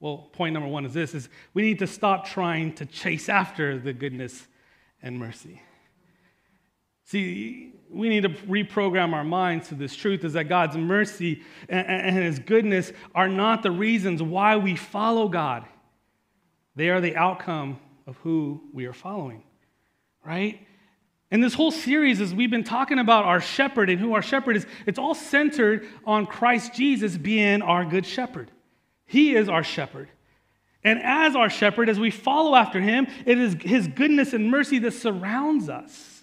Well, 0.00 0.30
point 0.32 0.54
number 0.54 0.68
one 0.68 0.86
is 0.86 0.94
this 0.94 1.14
is 1.14 1.28
we 1.52 1.62
need 1.62 1.80
to 1.80 1.88
stop 1.88 2.26
trying 2.26 2.74
to 2.74 2.86
chase 2.86 3.28
after 3.28 3.76
the 3.76 3.92
goodness 3.92 4.46
and 5.02 5.18
mercy. 5.18 5.60
See, 7.08 7.72
we 7.88 8.10
need 8.10 8.24
to 8.24 8.28
reprogram 8.28 9.14
our 9.14 9.24
minds 9.24 9.68
to 9.68 9.74
this 9.74 9.96
truth 9.96 10.24
is 10.24 10.34
that 10.34 10.44
God's 10.44 10.76
mercy 10.76 11.42
and, 11.66 12.14
his 12.14 12.38
goodness 12.38 12.92
are 13.14 13.28
not 13.28 13.62
the 13.62 13.70
reasons 13.70 14.22
why 14.22 14.58
we 14.58 14.76
follow 14.76 15.26
God. 15.26 15.64
They 16.76 16.90
are 16.90 17.00
the 17.00 17.16
outcome 17.16 17.80
of 18.06 18.18
who 18.18 18.60
we 18.74 18.84
are 18.84 18.92
following, 18.92 19.42
right? 20.22 20.60
And 21.30 21.42
this 21.42 21.54
whole 21.54 21.70
series, 21.70 22.20
as 22.20 22.34
we've 22.34 22.50
been 22.50 22.62
talking 22.62 22.98
about 22.98 23.24
our 23.24 23.40
shepherd 23.40 23.88
and 23.88 23.98
who 23.98 24.12
our 24.12 24.20
shepherd 24.20 24.56
is, 24.56 24.66
it's 24.84 24.98
all 24.98 25.14
centered 25.14 25.86
on 26.04 26.26
Christ 26.26 26.74
Jesus 26.74 27.16
being 27.16 27.62
our 27.62 27.86
good 27.86 28.04
shepherd. 28.04 28.50
He 29.06 29.34
is 29.34 29.48
our 29.48 29.64
shepherd. 29.64 30.10
And 30.84 31.00
as 31.02 31.34
our 31.34 31.48
shepherd, 31.48 31.88
as 31.88 31.98
we 31.98 32.10
follow 32.10 32.54
after 32.54 32.82
him, 32.82 33.06
it 33.24 33.38
is 33.38 33.56
his 33.62 33.88
goodness 33.88 34.34
and 34.34 34.50
mercy 34.50 34.78
that 34.80 34.92
surrounds 34.92 35.70
us 35.70 36.17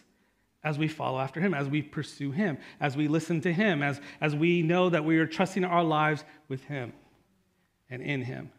as 0.66 0.80
we 0.80 0.88
follow 0.88 1.20
after 1.20 1.40
him, 1.40 1.54
as 1.54 1.70
we 1.70 1.82
pursue 1.82 2.32
him, 2.32 2.58
as 2.82 2.98
we 2.98 3.08
listen 3.08 3.40
to 3.40 3.54
him, 3.54 3.84
as, 3.84 4.02
as 4.20 4.36
we 4.36 4.64
know 4.64 4.90
that 4.90 5.06
we 5.06 5.18
are 5.20 5.28
trusting 5.28 5.64
our 5.64 5.84
lives 5.84 6.26
with 6.50 6.64
him 6.66 6.92
and 7.90 8.02
in 8.02 8.24
him. 8.24 8.52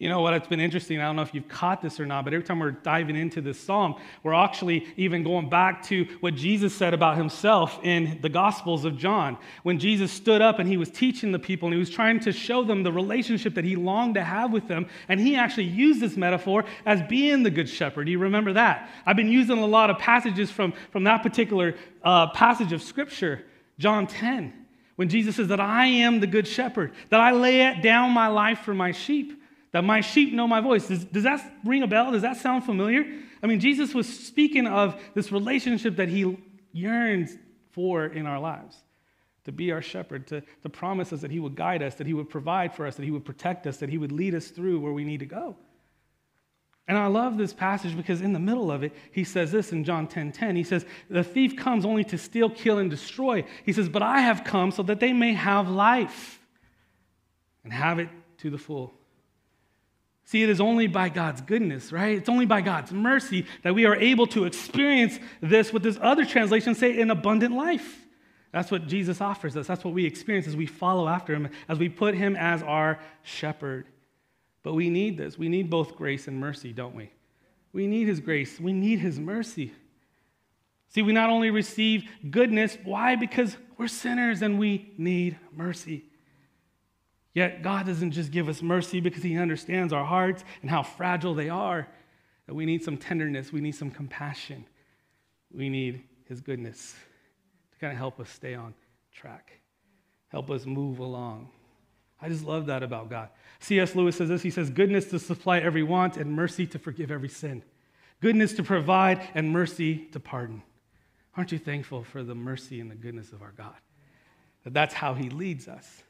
You 0.00 0.08
know 0.08 0.22
what? 0.22 0.32
It's 0.32 0.48
been 0.48 0.60
interesting. 0.60 0.98
I 0.98 1.04
don't 1.04 1.16
know 1.16 1.20
if 1.20 1.34
you've 1.34 1.46
caught 1.46 1.82
this 1.82 2.00
or 2.00 2.06
not, 2.06 2.24
but 2.24 2.32
every 2.32 2.42
time 2.42 2.58
we're 2.58 2.70
diving 2.70 3.16
into 3.16 3.42
this 3.42 3.60
psalm, 3.60 3.96
we're 4.22 4.32
actually 4.32 4.86
even 4.96 5.22
going 5.22 5.50
back 5.50 5.84
to 5.88 6.06
what 6.20 6.34
Jesus 6.34 6.74
said 6.74 6.94
about 6.94 7.18
himself 7.18 7.78
in 7.82 8.18
the 8.22 8.30
Gospels 8.30 8.86
of 8.86 8.96
John. 8.96 9.36
When 9.62 9.78
Jesus 9.78 10.10
stood 10.10 10.40
up 10.40 10.58
and 10.58 10.66
he 10.66 10.78
was 10.78 10.88
teaching 10.88 11.32
the 11.32 11.38
people 11.38 11.66
and 11.66 11.74
he 11.74 11.78
was 11.78 11.90
trying 11.90 12.18
to 12.20 12.32
show 12.32 12.64
them 12.64 12.82
the 12.82 12.90
relationship 12.90 13.54
that 13.56 13.64
he 13.66 13.76
longed 13.76 14.14
to 14.14 14.24
have 14.24 14.52
with 14.52 14.68
them, 14.68 14.88
and 15.06 15.20
he 15.20 15.36
actually 15.36 15.64
used 15.64 16.00
this 16.00 16.16
metaphor 16.16 16.64
as 16.86 17.02
being 17.02 17.42
the 17.42 17.50
good 17.50 17.68
shepherd. 17.68 18.06
Do 18.06 18.10
you 18.10 18.20
remember 18.20 18.54
that? 18.54 18.88
I've 19.04 19.16
been 19.16 19.30
using 19.30 19.58
a 19.58 19.66
lot 19.66 19.90
of 19.90 19.98
passages 19.98 20.50
from, 20.50 20.72
from 20.92 21.04
that 21.04 21.22
particular 21.22 21.74
uh, 22.02 22.28
passage 22.28 22.72
of 22.72 22.82
Scripture, 22.82 23.44
John 23.78 24.06
10, 24.06 24.54
when 24.96 25.10
Jesus 25.10 25.36
says 25.36 25.48
that 25.48 25.60
I 25.60 25.84
am 25.84 26.20
the 26.20 26.26
good 26.26 26.48
shepherd, 26.48 26.92
that 27.10 27.20
I 27.20 27.32
lay 27.32 27.78
down 27.82 28.12
my 28.12 28.28
life 28.28 28.60
for 28.60 28.72
my 28.72 28.92
sheep 28.92 29.36
that 29.72 29.84
my 29.84 30.00
sheep 30.00 30.32
know 30.32 30.48
my 30.48 30.60
voice. 30.60 30.88
Does, 30.88 31.04
does 31.04 31.24
that 31.24 31.58
ring 31.64 31.82
a 31.82 31.86
bell? 31.86 32.12
Does 32.12 32.22
that 32.22 32.36
sound 32.36 32.64
familiar? 32.64 33.04
I 33.42 33.46
mean, 33.46 33.60
Jesus 33.60 33.94
was 33.94 34.08
speaking 34.08 34.66
of 34.66 35.00
this 35.14 35.30
relationship 35.32 35.96
that 35.96 36.08
he 36.08 36.36
yearns 36.72 37.36
for 37.70 38.04
in 38.04 38.26
our 38.26 38.40
lives 38.40 38.76
to 39.44 39.52
be 39.52 39.72
our 39.72 39.80
shepherd, 39.80 40.26
to, 40.28 40.42
to 40.62 40.68
promise 40.68 41.12
us 41.12 41.22
that 41.22 41.30
he 41.30 41.40
would 41.40 41.56
guide 41.56 41.82
us, 41.82 41.94
that 41.94 42.06
he 42.06 42.14
would 42.14 42.28
provide 42.28 42.74
for 42.74 42.86
us, 42.86 42.96
that 42.96 43.04
he 43.04 43.10
would 43.10 43.24
protect 43.24 43.66
us, 43.66 43.78
that 43.78 43.88
he 43.88 43.96
would 43.96 44.12
lead 44.12 44.34
us 44.34 44.48
through 44.48 44.80
where 44.80 44.92
we 44.92 45.04
need 45.04 45.20
to 45.20 45.26
go. 45.26 45.56
And 46.86 46.98
I 46.98 47.06
love 47.06 47.38
this 47.38 47.52
passage 47.52 47.96
because 47.96 48.20
in 48.20 48.32
the 48.32 48.40
middle 48.40 48.70
of 48.70 48.82
it, 48.82 48.92
he 49.12 49.22
says 49.22 49.52
this 49.52 49.72
in 49.72 49.84
John 49.84 50.08
10 50.08 50.32
10. 50.32 50.56
He 50.56 50.64
says, 50.64 50.84
The 51.08 51.22
thief 51.22 51.56
comes 51.56 51.84
only 51.84 52.04
to 52.04 52.18
steal, 52.18 52.50
kill, 52.50 52.78
and 52.78 52.90
destroy. 52.90 53.44
He 53.64 53.72
says, 53.72 53.88
But 53.88 54.02
I 54.02 54.20
have 54.20 54.42
come 54.44 54.72
so 54.72 54.82
that 54.82 54.98
they 54.98 55.12
may 55.12 55.32
have 55.34 55.68
life 55.68 56.40
and 57.62 57.72
have 57.72 58.00
it 58.00 58.08
to 58.38 58.50
the 58.50 58.58
full. 58.58 58.92
See, 60.30 60.44
it 60.44 60.48
is 60.48 60.60
only 60.60 60.86
by 60.86 61.08
God's 61.08 61.40
goodness, 61.40 61.90
right? 61.90 62.16
It's 62.16 62.28
only 62.28 62.46
by 62.46 62.60
God's 62.60 62.92
mercy 62.92 63.46
that 63.64 63.74
we 63.74 63.84
are 63.84 63.96
able 63.96 64.28
to 64.28 64.44
experience 64.44 65.18
this, 65.40 65.72
what 65.72 65.82
this 65.82 65.98
other 66.00 66.24
translation 66.24 66.76
say, 66.76 67.00
an 67.00 67.10
abundant 67.10 67.52
life. 67.52 68.06
That's 68.52 68.70
what 68.70 68.86
Jesus 68.86 69.20
offers 69.20 69.56
us. 69.56 69.66
That's 69.66 69.84
what 69.84 69.92
we 69.92 70.06
experience 70.06 70.46
as 70.46 70.54
we 70.54 70.66
follow 70.66 71.08
after 71.08 71.34
him, 71.34 71.48
as 71.68 71.80
we 71.80 71.88
put 71.88 72.14
him 72.14 72.36
as 72.36 72.62
our 72.62 73.00
shepherd. 73.24 73.88
But 74.62 74.74
we 74.74 74.88
need 74.88 75.18
this. 75.18 75.36
We 75.36 75.48
need 75.48 75.68
both 75.68 75.96
grace 75.96 76.28
and 76.28 76.38
mercy, 76.38 76.72
don't 76.72 76.94
we? 76.94 77.10
We 77.72 77.88
need 77.88 78.06
his 78.06 78.20
grace. 78.20 78.60
We 78.60 78.72
need 78.72 79.00
his 79.00 79.18
mercy. 79.18 79.72
See, 80.90 81.02
we 81.02 81.12
not 81.12 81.30
only 81.30 81.50
receive 81.50 82.08
goodness, 82.30 82.78
why? 82.84 83.16
Because 83.16 83.56
we're 83.76 83.88
sinners 83.88 84.42
and 84.42 84.60
we 84.60 84.94
need 84.96 85.40
mercy. 85.52 86.04
Yet 87.32 87.62
God 87.62 87.86
doesn't 87.86 88.10
just 88.10 88.32
give 88.32 88.48
us 88.48 88.60
mercy 88.60 89.00
because 89.00 89.22
He 89.22 89.38
understands 89.38 89.92
our 89.92 90.04
hearts 90.04 90.44
and 90.62 90.70
how 90.70 90.82
fragile 90.82 91.34
they 91.34 91.48
are. 91.48 91.86
That 92.46 92.54
we 92.54 92.66
need 92.66 92.82
some 92.82 92.96
tenderness, 92.96 93.52
we 93.52 93.60
need 93.60 93.76
some 93.76 93.90
compassion, 93.90 94.64
we 95.52 95.68
need 95.68 96.02
His 96.28 96.40
goodness 96.40 96.96
to 97.72 97.78
kind 97.78 97.92
of 97.92 97.98
help 97.98 98.18
us 98.18 98.28
stay 98.30 98.54
on 98.54 98.74
track, 99.14 99.52
help 100.28 100.50
us 100.50 100.66
move 100.66 100.98
along. 100.98 101.50
I 102.22 102.28
just 102.28 102.44
love 102.44 102.66
that 102.66 102.82
about 102.82 103.08
God. 103.08 103.30
C.S. 103.60 103.94
Lewis 103.94 104.16
says 104.16 104.28
this 104.28 104.42
He 104.42 104.50
says, 104.50 104.70
Goodness 104.70 105.06
to 105.06 105.18
supply 105.18 105.58
every 105.60 105.82
want 105.82 106.16
and 106.16 106.32
mercy 106.32 106.66
to 106.68 106.78
forgive 106.78 107.10
every 107.10 107.28
sin, 107.28 107.62
goodness 108.20 108.52
to 108.54 108.62
provide 108.64 109.20
and 109.34 109.50
mercy 109.50 110.08
to 110.12 110.20
pardon. 110.20 110.62
Aren't 111.36 111.52
you 111.52 111.58
thankful 111.58 112.02
for 112.02 112.24
the 112.24 112.34
mercy 112.34 112.80
and 112.80 112.90
the 112.90 112.96
goodness 112.96 113.30
of 113.32 113.40
our 113.40 113.52
God? 113.56 113.76
That 114.64 114.74
that's 114.74 114.94
how 114.94 115.14
He 115.14 115.30
leads 115.30 115.68
us. 115.68 116.02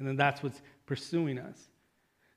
And 0.00 0.08
then 0.08 0.16
that's 0.16 0.42
what's 0.42 0.60
pursuing 0.86 1.38
us. 1.38 1.68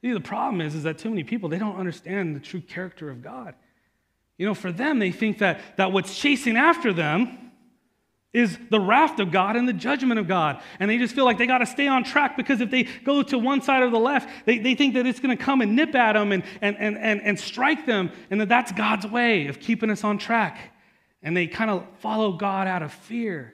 See, 0.01 0.11
the 0.11 0.19
problem 0.19 0.61
is, 0.61 0.75
is 0.75 0.83
that 0.83 0.97
too 0.97 1.09
many 1.09 1.23
people, 1.23 1.49
they 1.49 1.57
don't 1.57 1.77
understand 1.77 2.35
the 2.35 2.41
true 2.41 2.61
character 2.61 3.09
of 3.09 3.23
God. 3.23 3.55
You 4.37 4.45
know, 4.45 4.53
for 4.53 4.71
them, 4.71 4.99
they 4.99 5.11
think 5.11 5.37
that, 5.37 5.61
that 5.77 5.93
what's 5.93 6.19
chasing 6.19 6.57
after 6.57 6.91
them 6.91 7.51
is 8.33 8.57
the 8.69 8.79
wrath 8.79 9.19
of 9.19 9.31
God 9.31 9.55
and 9.55 9.67
the 9.67 9.73
judgment 9.73 10.19
of 10.19 10.27
God. 10.27 10.61
And 10.79 10.89
they 10.89 10.97
just 10.97 11.15
feel 11.15 11.23
like 11.23 11.37
they 11.37 11.45
got 11.45 11.59
to 11.59 11.65
stay 11.65 11.87
on 11.87 12.03
track 12.03 12.35
because 12.35 12.59
if 12.59 12.69
they 12.69 12.83
go 12.83 13.23
to 13.23 13.37
one 13.37 13.61
side 13.61 13.81
or 13.81 13.89
the 13.91 13.99
left, 13.99 14.27
they, 14.45 14.57
they 14.57 14.75
think 14.75 14.95
that 14.95 15.05
it's 15.05 15.19
going 15.19 15.37
to 15.37 15.41
come 15.41 15.61
and 15.61 15.75
nip 15.75 15.95
at 15.95 16.13
them 16.13 16.31
and, 16.31 16.43
and, 16.59 16.75
and, 16.77 16.97
and, 16.97 17.21
and 17.21 17.39
strike 17.39 17.85
them, 17.85 18.11
and 18.29 18.41
that 18.41 18.49
that's 18.49 18.71
God's 18.71 19.07
way 19.07 19.47
of 19.47 19.59
keeping 19.59 19.89
us 19.89 20.03
on 20.03 20.17
track. 20.17 20.73
And 21.21 21.37
they 21.37 21.47
kind 21.47 21.69
of 21.69 21.85
follow 21.99 22.33
God 22.33 22.67
out 22.67 22.81
of 22.81 22.91
fear. 22.91 23.52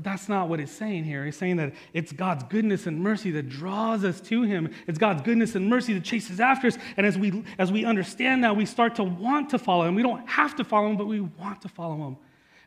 But 0.00 0.10
that's 0.10 0.30
not 0.30 0.48
what 0.48 0.60
it's 0.60 0.72
saying 0.72 1.04
here. 1.04 1.26
It's 1.26 1.36
saying 1.36 1.56
that 1.56 1.74
it's 1.92 2.10
God's 2.10 2.44
goodness 2.44 2.86
and 2.86 3.02
mercy 3.02 3.30
that 3.32 3.50
draws 3.50 4.02
us 4.02 4.18
to 4.22 4.44
Him. 4.44 4.70
It's 4.86 4.98
God's 4.98 5.20
goodness 5.20 5.54
and 5.56 5.68
mercy 5.68 5.92
that 5.92 6.04
chases 6.04 6.40
after 6.40 6.68
us. 6.68 6.78
And 6.96 7.04
as 7.04 7.18
we, 7.18 7.44
as 7.58 7.70
we 7.70 7.84
understand 7.84 8.42
that, 8.44 8.56
we 8.56 8.64
start 8.64 8.94
to 8.94 9.04
want 9.04 9.50
to 9.50 9.58
follow 9.58 9.86
Him. 9.86 9.94
We 9.94 10.02
don't 10.02 10.26
have 10.26 10.56
to 10.56 10.64
follow 10.64 10.88
Him, 10.88 10.96
but 10.96 11.06
we 11.06 11.20
want 11.20 11.60
to 11.62 11.68
follow 11.68 11.96
Him. 11.96 12.16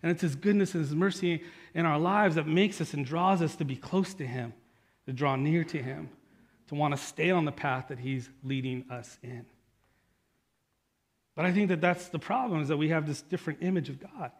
And 0.03 0.11
it's 0.11 0.21
His 0.21 0.35
goodness 0.35 0.75
and 0.75 0.83
His 0.83 0.93
mercy 0.93 1.41
in 1.73 1.87
our 1.87 1.97
lives 1.97 2.35
that 2.35 2.45
makes 2.45 2.79
us 2.81 2.93
and 2.93 3.03
draws 3.03 3.41
us 3.41 3.55
to 3.55 3.65
be 3.65 3.75
close 3.75 4.13
to 4.15 4.27
Him, 4.27 4.53
to 5.07 5.13
draw 5.13 5.35
near 5.35 5.63
to 5.63 5.81
Him, 5.81 6.09
to 6.67 6.75
want 6.75 6.95
to 6.95 7.01
stay 7.01 7.31
on 7.31 7.45
the 7.45 7.51
path 7.51 7.87
that 7.87 7.97
He's 7.97 8.29
leading 8.43 8.85
us 8.91 9.17
in. 9.23 9.43
But 11.35 11.45
I 11.45 11.51
think 11.51 11.69
that 11.69 11.81
that's 11.81 12.09
the 12.09 12.19
problem 12.19 12.61
is 12.61 12.67
that 12.67 12.77
we 12.77 12.89
have 12.89 13.07
this 13.07 13.23
different 13.23 13.63
image 13.63 13.89
of 13.89 13.99
God. 13.99 14.31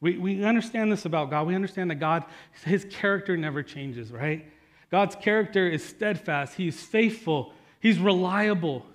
We, 0.00 0.16
we 0.16 0.44
understand 0.44 0.92
this 0.92 1.04
about 1.04 1.30
God. 1.30 1.46
We 1.46 1.54
understand 1.54 1.90
that 1.90 1.96
God, 1.96 2.24
His 2.64 2.86
character 2.90 3.36
never 3.36 3.62
changes, 3.62 4.12
right? 4.12 4.46
God's 4.90 5.16
character 5.16 5.68
is 5.68 5.84
steadfast, 5.84 6.54
He's 6.54 6.80
faithful, 6.80 7.52
He's 7.80 7.98
reliable. 7.98 8.86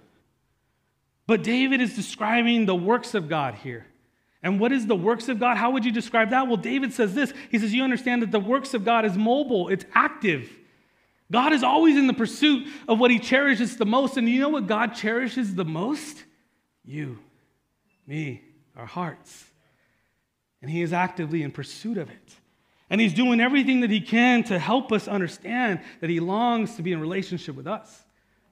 But 1.26 1.44
David 1.44 1.82
is 1.82 1.96
describing 1.96 2.66
the 2.66 2.76
works 2.76 3.14
of 3.14 3.30
God 3.30 3.56
here. 3.56 3.86
And 4.42 4.60
what 4.60 4.74
is 4.74 4.86
the 4.86 4.96
works 4.96 5.30
of 5.30 5.40
God? 5.40 5.56
How 5.56 5.72
would 5.72 5.86
you 5.86 5.92
describe 5.92 6.32
that? 6.32 6.48
Well, 6.48 6.58
David 6.58 6.92
says 6.92 7.14
this. 7.14 7.34
He 7.50 7.60
says, 7.60 7.74
You 7.74 7.84
understand 7.84 8.22
that 8.22 8.32
the 8.32 8.42
works 8.42 8.74
of 8.74 8.84
God 8.84 9.06
is 9.06 9.18
mobile, 9.18 9.70
it's 9.70 9.86
active. 9.94 10.50
God 11.32 11.54
is 11.54 11.64
always 11.64 11.98
in 11.98 12.06
the 12.06 12.14
pursuit 12.14 12.68
of 12.88 13.00
what 13.00 13.10
he 13.10 13.18
cherishes 13.18 13.78
the 13.78 13.86
most. 13.86 14.18
And 14.18 14.30
you 14.30 14.40
know 14.40 14.50
what 14.50 14.68
God 14.68 14.94
cherishes 14.94 15.56
the 15.56 15.66
most? 15.66 16.24
You, 16.86 17.18
me, 18.06 18.44
our 18.76 18.86
hearts. 18.86 19.46
And 20.64 20.72
he 20.72 20.82
is 20.82 20.94
actively 20.94 21.44
in 21.44 21.52
pursuit 21.52 21.98
of 21.98 22.10
it. 22.10 22.36
And 22.90 23.02
he's 23.02 23.14
doing 23.14 23.42
everything 23.42 23.82
that 23.82 23.90
he 23.90 24.00
can 24.00 24.44
to 24.46 24.58
help 24.58 24.94
us 24.94 25.10
understand 25.10 25.82
that 26.00 26.10
he 26.10 26.22
longs 26.22 26.78
to 26.78 26.82
be 26.82 26.94
in 26.94 27.02
relationship 27.02 27.56
with 27.56 27.68
us, 27.68 28.04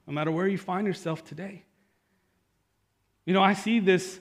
no 0.05 0.13
matter 0.13 0.29
where 0.29 0.45
you 0.45 0.57
find 0.57 0.85
yourself 0.85 1.23
today. 1.23 1.63
You 3.25 3.33
know, 3.33 3.41
I 3.41 3.53
see 3.53 3.79
this 3.79 4.19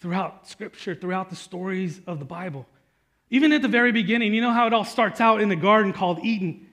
throughout 0.00 0.48
Scripture, 0.48 0.94
throughout 0.94 1.30
the 1.30 1.36
stories 1.36 2.00
of 2.06 2.18
the 2.18 2.26
Bible. 2.26 2.66
Even 3.30 3.52
at 3.52 3.62
the 3.62 3.68
very 3.68 3.92
beginning, 3.92 4.34
you 4.34 4.42
know 4.42 4.52
how 4.52 4.66
it 4.66 4.74
all 4.74 4.84
starts 4.84 5.18
out 5.18 5.40
in 5.40 5.48
the 5.48 5.56
garden 5.56 5.94
called 5.94 6.18
Eden. 6.22 6.66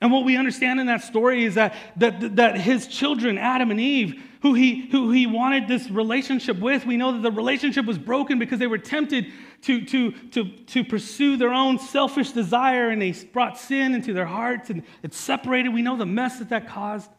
And 0.00 0.10
what 0.10 0.24
we 0.24 0.36
understand 0.36 0.80
in 0.80 0.86
that 0.86 1.02
story 1.02 1.44
is 1.44 1.56
that, 1.56 1.74
that, 1.96 2.36
that 2.36 2.58
his 2.58 2.86
children, 2.86 3.36
Adam 3.36 3.70
and 3.70 3.78
Eve, 3.78 4.22
who 4.40 4.54
he, 4.54 4.88
who 4.90 5.10
he 5.10 5.26
wanted 5.26 5.68
this 5.68 5.90
relationship 5.90 6.58
with, 6.58 6.86
we 6.86 6.96
know 6.96 7.12
that 7.12 7.22
the 7.22 7.30
relationship 7.30 7.84
was 7.84 7.98
broken 7.98 8.38
because 8.38 8.58
they 8.58 8.66
were 8.66 8.78
tempted 8.78 9.26
to, 9.62 9.84
to, 9.84 10.12
to, 10.30 10.44
to 10.44 10.84
pursue 10.84 11.36
their 11.36 11.52
own 11.52 11.78
selfish 11.78 12.32
desire 12.32 12.88
and 12.88 13.02
they 13.02 13.12
brought 13.12 13.58
sin 13.58 13.94
into 13.94 14.14
their 14.14 14.24
hearts 14.24 14.70
and 14.70 14.84
it 15.02 15.12
separated. 15.12 15.74
We 15.74 15.82
know 15.82 15.98
the 15.98 16.06
mess 16.06 16.38
that 16.38 16.48
that 16.48 16.66
caused. 16.66 17.10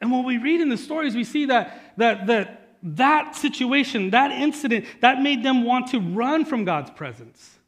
And 0.00 0.12
when 0.12 0.24
we 0.24 0.38
read 0.38 0.60
in 0.60 0.68
the 0.68 0.76
stories, 0.76 1.16
we 1.16 1.24
see 1.24 1.46
that, 1.46 1.96
that, 1.96 2.28
that 2.28 2.62
that 2.82 3.34
situation, 3.34 4.10
that 4.10 4.30
incident, 4.30 4.84
that 5.00 5.20
made 5.20 5.42
them 5.42 5.64
want 5.64 5.88
to 5.88 5.98
run 5.98 6.44
from 6.44 6.64
God's 6.64 6.90
presence. 6.90 7.58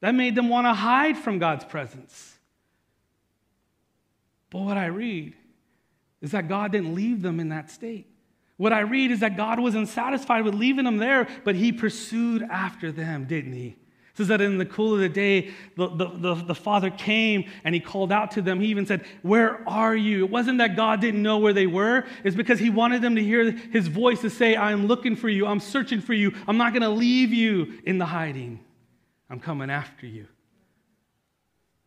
That 0.00 0.14
made 0.14 0.34
them 0.34 0.48
want 0.50 0.66
to 0.66 0.74
hide 0.74 1.16
from 1.16 1.38
God's 1.38 1.64
presence. 1.64 2.31
But 4.52 4.60
what 4.60 4.76
I 4.76 4.86
read 4.86 5.34
is 6.20 6.32
that 6.32 6.46
God 6.46 6.72
didn't 6.72 6.94
leave 6.94 7.22
them 7.22 7.40
in 7.40 7.48
that 7.48 7.70
state. 7.70 8.06
What 8.58 8.72
I 8.72 8.80
read 8.80 9.10
is 9.10 9.20
that 9.20 9.36
God 9.36 9.58
wasn't 9.58 9.88
satisfied 9.88 10.44
with 10.44 10.54
leaving 10.54 10.84
them 10.84 10.98
there, 10.98 11.26
but 11.42 11.56
He 11.56 11.72
pursued 11.72 12.42
after 12.42 12.92
them, 12.92 13.24
didn't 13.24 13.54
He? 13.54 13.68
It 14.12 14.18
says 14.18 14.28
that 14.28 14.42
in 14.42 14.58
the 14.58 14.66
cool 14.66 14.92
of 14.92 15.00
the 15.00 15.08
day, 15.08 15.52
the, 15.74 15.88
the, 15.88 16.10
the, 16.14 16.34
the, 16.34 16.54
father 16.54 16.90
came 16.90 17.50
and 17.64 17.74
he 17.74 17.80
called 17.80 18.12
out 18.12 18.32
to 18.32 18.42
them. 18.42 18.60
He 18.60 18.66
even 18.66 18.84
said, 18.84 19.06
Where 19.22 19.66
are 19.66 19.96
you? 19.96 20.26
It 20.26 20.30
wasn't 20.30 20.58
that 20.58 20.76
God 20.76 21.00
didn't 21.00 21.22
know 21.22 21.38
where 21.38 21.54
they 21.54 21.66
were, 21.66 22.04
it's 22.22 22.36
because 22.36 22.58
he 22.58 22.68
wanted 22.68 23.00
them 23.00 23.16
to 23.16 23.22
hear 23.22 23.52
his 23.52 23.88
voice 23.88 24.20
to 24.20 24.28
say, 24.28 24.54
I'm 24.54 24.86
looking 24.86 25.16
for 25.16 25.30
you, 25.30 25.46
I'm 25.46 25.60
searching 25.60 26.02
for 26.02 26.12
you, 26.12 26.34
I'm 26.46 26.58
not 26.58 26.74
going 26.74 26.82
to 26.82 26.90
leave 26.90 27.32
you 27.32 27.78
in 27.84 27.96
the 27.96 28.04
hiding. 28.04 28.60
I'm 29.30 29.40
coming 29.40 29.70
after 29.70 30.06
you, 30.06 30.26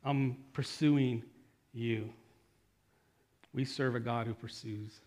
I'm 0.03 0.37
pursuing 0.51 1.23
you. 1.73 2.09
We 3.55 3.63
serve 3.63 3.95
a 3.95 4.01
God 4.01 4.27
who 4.27 4.33
pursues. 4.33 4.99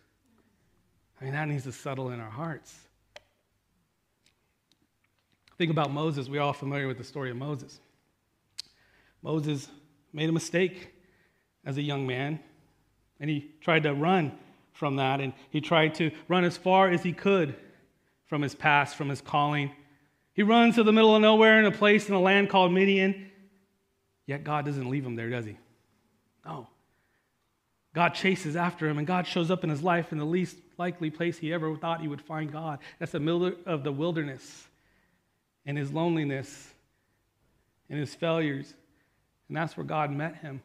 I 1.20 1.24
mean, 1.24 1.34
that 1.34 1.46
needs 1.48 1.64
to 1.64 1.72
settle 1.72 2.10
in 2.10 2.18
our 2.18 2.30
hearts. 2.30 2.74
Think 5.58 5.70
about 5.70 5.92
Moses. 5.92 6.30
We're 6.30 6.40
all 6.40 6.54
familiar 6.54 6.88
with 6.88 6.96
the 6.96 7.04
story 7.04 7.30
of 7.30 7.36
Moses. 7.36 7.78
Moses 9.22 9.68
made 10.14 10.30
a 10.30 10.32
mistake 10.32 10.94
as 11.66 11.76
a 11.76 11.82
young 11.82 12.06
man, 12.06 12.40
and 13.20 13.28
he 13.28 13.50
tried 13.60 13.82
to 13.82 13.92
run 13.92 14.32
from 14.72 14.96
that, 14.96 15.20
and 15.20 15.34
he 15.50 15.60
tried 15.60 15.94
to 15.96 16.10
run 16.28 16.44
as 16.44 16.56
far 16.56 16.88
as 16.88 17.02
he 17.02 17.12
could 17.12 17.54
from 18.26 18.40
his 18.40 18.54
past, 18.54 18.96
from 18.96 19.10
his 19.10 19.20
calling. 19.20 19.72
He 20.32 20.42
runs 20.42 20.76
to 20.76 20.84
the 20.84 20.92
middle 20.92 21.14
of 21.14 21.20
nowhere 21.20 21.58
in 21.58 21.66
a 21.66 21.72
place 21.72 22.08
in 22.08 22.14
a 22.14 22.20
land 22.20 22.48
called 22.48 22.72
Midian, 22.72 23.30
yet 24.24 24.42
God 24.42 24.64
doesn't 24.64 24.88
leave 24.88 25.04
him 25.04 25.16
there, 25.16 25.28
does 25.28 25.44
he? 25.44 25.58
No. 26.46 26.68
God 27.98 28.14
chases 28.14 28.54
after 28.54 28.88
him, 28.88 28.98
and 28.98 29.08
God 29.08 29.26
shows 29.26 29.50
up 29.50 29.64
in 29.64 29.70
his 29.70 29.82
life 29.82 30.12
in 30.12 30.18
the 30.18 30.24
least 30.24 30.56
likely 30.78 31.10
place 31.10 31.36
he 31.36 31.52
ever 31.52 31.74
thought 31.74 32.00
he 32.00 32.06
would 32.06 32.22
find 32.22 32.52
God. 32.52 32.78
That's 33.00 33.10
the 33.10 33.18
middle 33.18 33.52
of 33.66 33.82
the 33.82 33.90
wilderness 33.90 34.68
in 35.66 35.74
his 35.74 35.90
loneliness, 35.90 36.72
in 37.88 37.98
his 37.98 38.14
failures. 38.14 38.72
And 39.48 39.56
that's 39.56 39.76
where 39.76 39.84
God 39.84 40.12
met 40.12 40.36
him. 40.36 40.62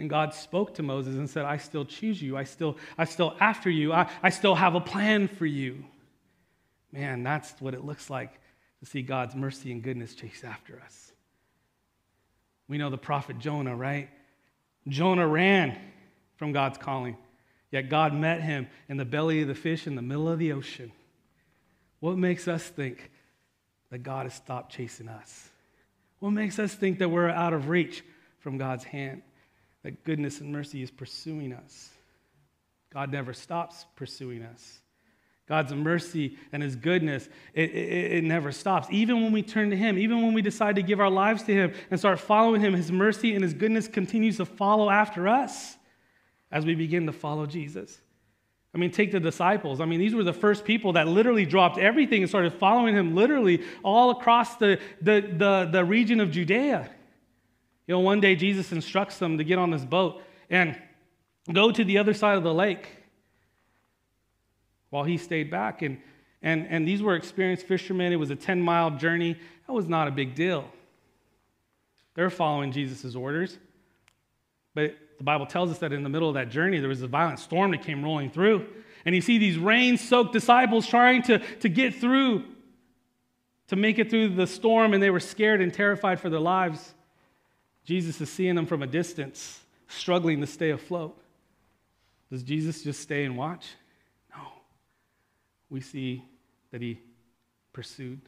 And 0.00 0.10
God 0.10 0.34
spoke 0.34 0.74
to 0.74 0.82
Moses 0.82 1.14
and 1.14 1.30
said, 1.30 1.44
I 1.44 1.58
still 1.58 1.84
choose 1.84 2.20
you. 2.20 2.36
I 2.36 2.42
still, 2.42 2.76
I 2.98 3.04
still 3.04 3.36
after 3.38 3.70
you. 3.70 3.92
I, 3.92 4.10
I 4.20 4.30
still 4.30 4.56
have 4.56 4.74
a 4.74 4.80
plan 4.80 5.28
for 5.28 5.46
you. 5.46 5.84
Man, 6.90 7.22
that's 7.22 7.52
what 7.60 7.74
it 7.74 7.84
looks 7.84 8.10
like 8.10 8.32
to 8.80 8.86
see 8.86 9.02
God's 9.02 9.36
mercy 9.36 9.70
and 9.70 9.84
goodness 9.84 10.16
chase 10.16 10.42
after 10.42 10.82
us. 10.84 11.12
We 12.66 12.76
know 12.76 12.90
the 12.90 12.98
prophet 12.98 13.38
Jonah, 13.38 13.76
right? 13.76 14.08
Jonah 14.88 15.28
ran 15.28 15.78
from 16.40 16.52
God's 16.52 16.78
calling, 16.78 17.18
yet 17.70 17.90
God 17.90 18.14
met 18.14 18.40
him 18.40 18.66
in 18.88 18.96
the 18.96 19.04
belly 19.04 19.42
of 19.42 19.48
the 19.48 19.54
fish 19.54 19.86
in 19.86 19.94
the 19.94 20.00
middle 20.00 20.26
of 20.26 20.38
the 20.38 20.52
ocean. 20.52 20.90
What 21.98 22.16
makes 22.16 22.48
us 22.48 22.64
think 22.64 23.10
that 23.90 23.98
God 23.98 24.24
has 24.24 24.32
stopped 24.32 24.72
chasing 24.72 25.06
us? 25.06 25.50
What 26.18 26.30
makes 26.30 26.58
us 26.58 26.74
think 26.74 26.98
that 27.00 27.10
we're 27.10 27.28
out 27.28 27.52
of 27.52 27.68
reach 27.68 28.02
from 28.38 28.56
God's 28.56 28.84
hand? 28.84 29.20
That 29.82 30.02
goodness 30.02 30.40
and 30.40 30.50
mercy 30.50 30.82
is 30.82 30.90
pursuing 30.90 31.52
us? 31.52 31.90
God 32.90 33.12
never 33.12 33.34
stops 33.34 33.84
pursuing 33.94 34.42
us. 34.42 34.80
God's 35.46 35.74
mercy 35.74 36.38
and 36.52 36.62
His 36.62 36.74
goodness, 36.74 37.28
it, 37.52 37.70
it, 37.70 38.12
it, 38.12 38.24
never 38.24 38.50
stops. 38.50 38.88
Even 38.90 39.22
when 39.22 39.32
we 39.32 39.42
turn 39.42 39.68
to 39.68 39.76
Him, 39.76 39.98
even 39.98 40.22
when 40.22 40.32
we 40.32 40.40
decide 40.40 40.76
to 40.76 40.82
give 40.82 41.00
our 41.00 41.10
lives 41.10 41.42
to 41.42 41.52
Him 41.52 41.74
and 41.90 42.00
start 42.00 42.18
following 42.18 42.62
Him, 42.62 42.72
His 42.72 42.90
mercy 42.90 43.34
and 43.34 43.42
His 43.42 43.52
goodness 43.52 43.88
continues 43.88 44.38
to 44.38 44.46
follow 44.46 44.88
after 44.88 45.28
us 45.28 45.76
as 46.50 46.66
we 46.66 46.74
begin 46.74 47.06
to 47.06 47.12
follow 47.12 47.46
Jesus. 47.46 48.00
I 48.74 48.78
mean, 48.78 48.92
take 48.92 49.10
the 49.10 49.20
disciples. 49.20 49.80
I 49.80 49.84
mean, 49.84 49.98
these 49.98 50.14
were 50.14 50.22
the 50.22 50.32
first 50.32 50.64
people 50.64 50.92
that 50.92 51.08
literally 51.08 51.44
dropped 51.44 51.78
everything 51.78 52.22
and 52.22 52.28
started 52.28 52.52
following 52.54 52.94
him 52.94 53.14
literally 53.16 53.64
all 53.82 54.10
across 54.10 54.56
the, 54.56 54.78
the, 55.02 55.20
the, 55.20 55.68
the 55.72 55.84
region 55.84 56.20
of 56.20 56.30
Judea. 56.30 56.88
You 57.86 57.94
know, 57.94 58.00
one 58.00 58.20
day 58.20 58.36
Jesus 58.36 58.70
instructs 58.70 59.18
them 59.18 59.38
to 59.38 59.44
get 59.44 59.58
on 59.58 59.70
this 59.70 59.84
boat 59.84 60.22
and 60.48 60.80
go 61.52 61.72
to 61.72 61.84
the 61.84 61.98
other 61.98 62.14
side 62.14 62.36
of 62.36 62.44
the 62.44 62.54
lake 62.54 62.88
while 64.90 65.02
he 65.02 65.16
stayed 65.16 65.50
back. 65.50 65.82
And, 65.82 65.98
and, 66.40 66.66
and 66.68 66.86
these 66.86 67.02
were 67.02 67.16
experienced 67.16 67.66
fishermen. 67.66 68.12
It 68.12 68.16
was 68.16 68.30
a 68.30 68.36
10 68.36 68.60
mile 68.60 68.92
journey. 68.92 69.36
That 69.66 69.72
was 69.72 69.88
not 69.88 70.06
a 70.06 70.12
big 70.12 70.36
deal. 70.36 70.70
They're 72.14 72.30
following 72.30 72.70
Jesus' 72.70 73.16
orders. 73.16 73.58
But 74.74 74.94
the 75.20 75.24
Bible 75.24 75.44
tells 75.44 75.70
us 75.70 75.76
that 75.80 75.92
in 75.92 76.02
the 76.02 76.08
middle 76.08 76.28
of 76.28 76.34
that 76.36 76.48
journey, 76.48 76.78
there 76.78 76.88
was 76.88 77.02
a 77.02 77.06
violent 77.06 77.38
storm 77.40 77.72
that 77.72 77.82
came 77.82 78.02
rolling 78.02 78.30
through. 78.30 78.66
And 79.04 79.14
you 79.14 79.20
see 79.20 79.36
these 79.36 79.58
rain 79.58 79.98
soaked 79.98 80.32
disciples 80.32 80.86
trying 80.86 81.20
to, 81.24 81.40
to 81.56 81.68
get 81.68 81.96
through, 81.96 82.44
to 83.68 83.76
make 83.76 83.98
it 83.98 84.08
through 84.08 84.30
the 84.30 84.46
storm, 84.46 84.94
and 84.94 85.02
they 85.02 85.10
were 85.10 85.20
scared 85.20 85.60
and 85.60 85.74
terrified 85.74 86.20
for 86.20 86.30
their 86.30 86.40
lives. 86.40 86.94
Jesus 87.84 88.18
is 88.18 88.30
seeing 88.30 88.54
them 88.54 88.64
from 88.64 88.82
a 88.82 88.86
distance, 88.86 89.60
struggling 89.88 90.40
to 90.40 90.46
stay 90.46 90.70
afloat. 90.70 91.22
Does 92.32 92.42
Jesus 92.42 92.82
just 92.82 93.00
stay 93.00 93.26
and 93.26 93.36
watch? 93.36 93.66
No. 94.34 94.40
We 95.68 95.82
see 95.82 96.24
that 96.70 96.80
he 96.80 96.98
pursued. 97.74 98.22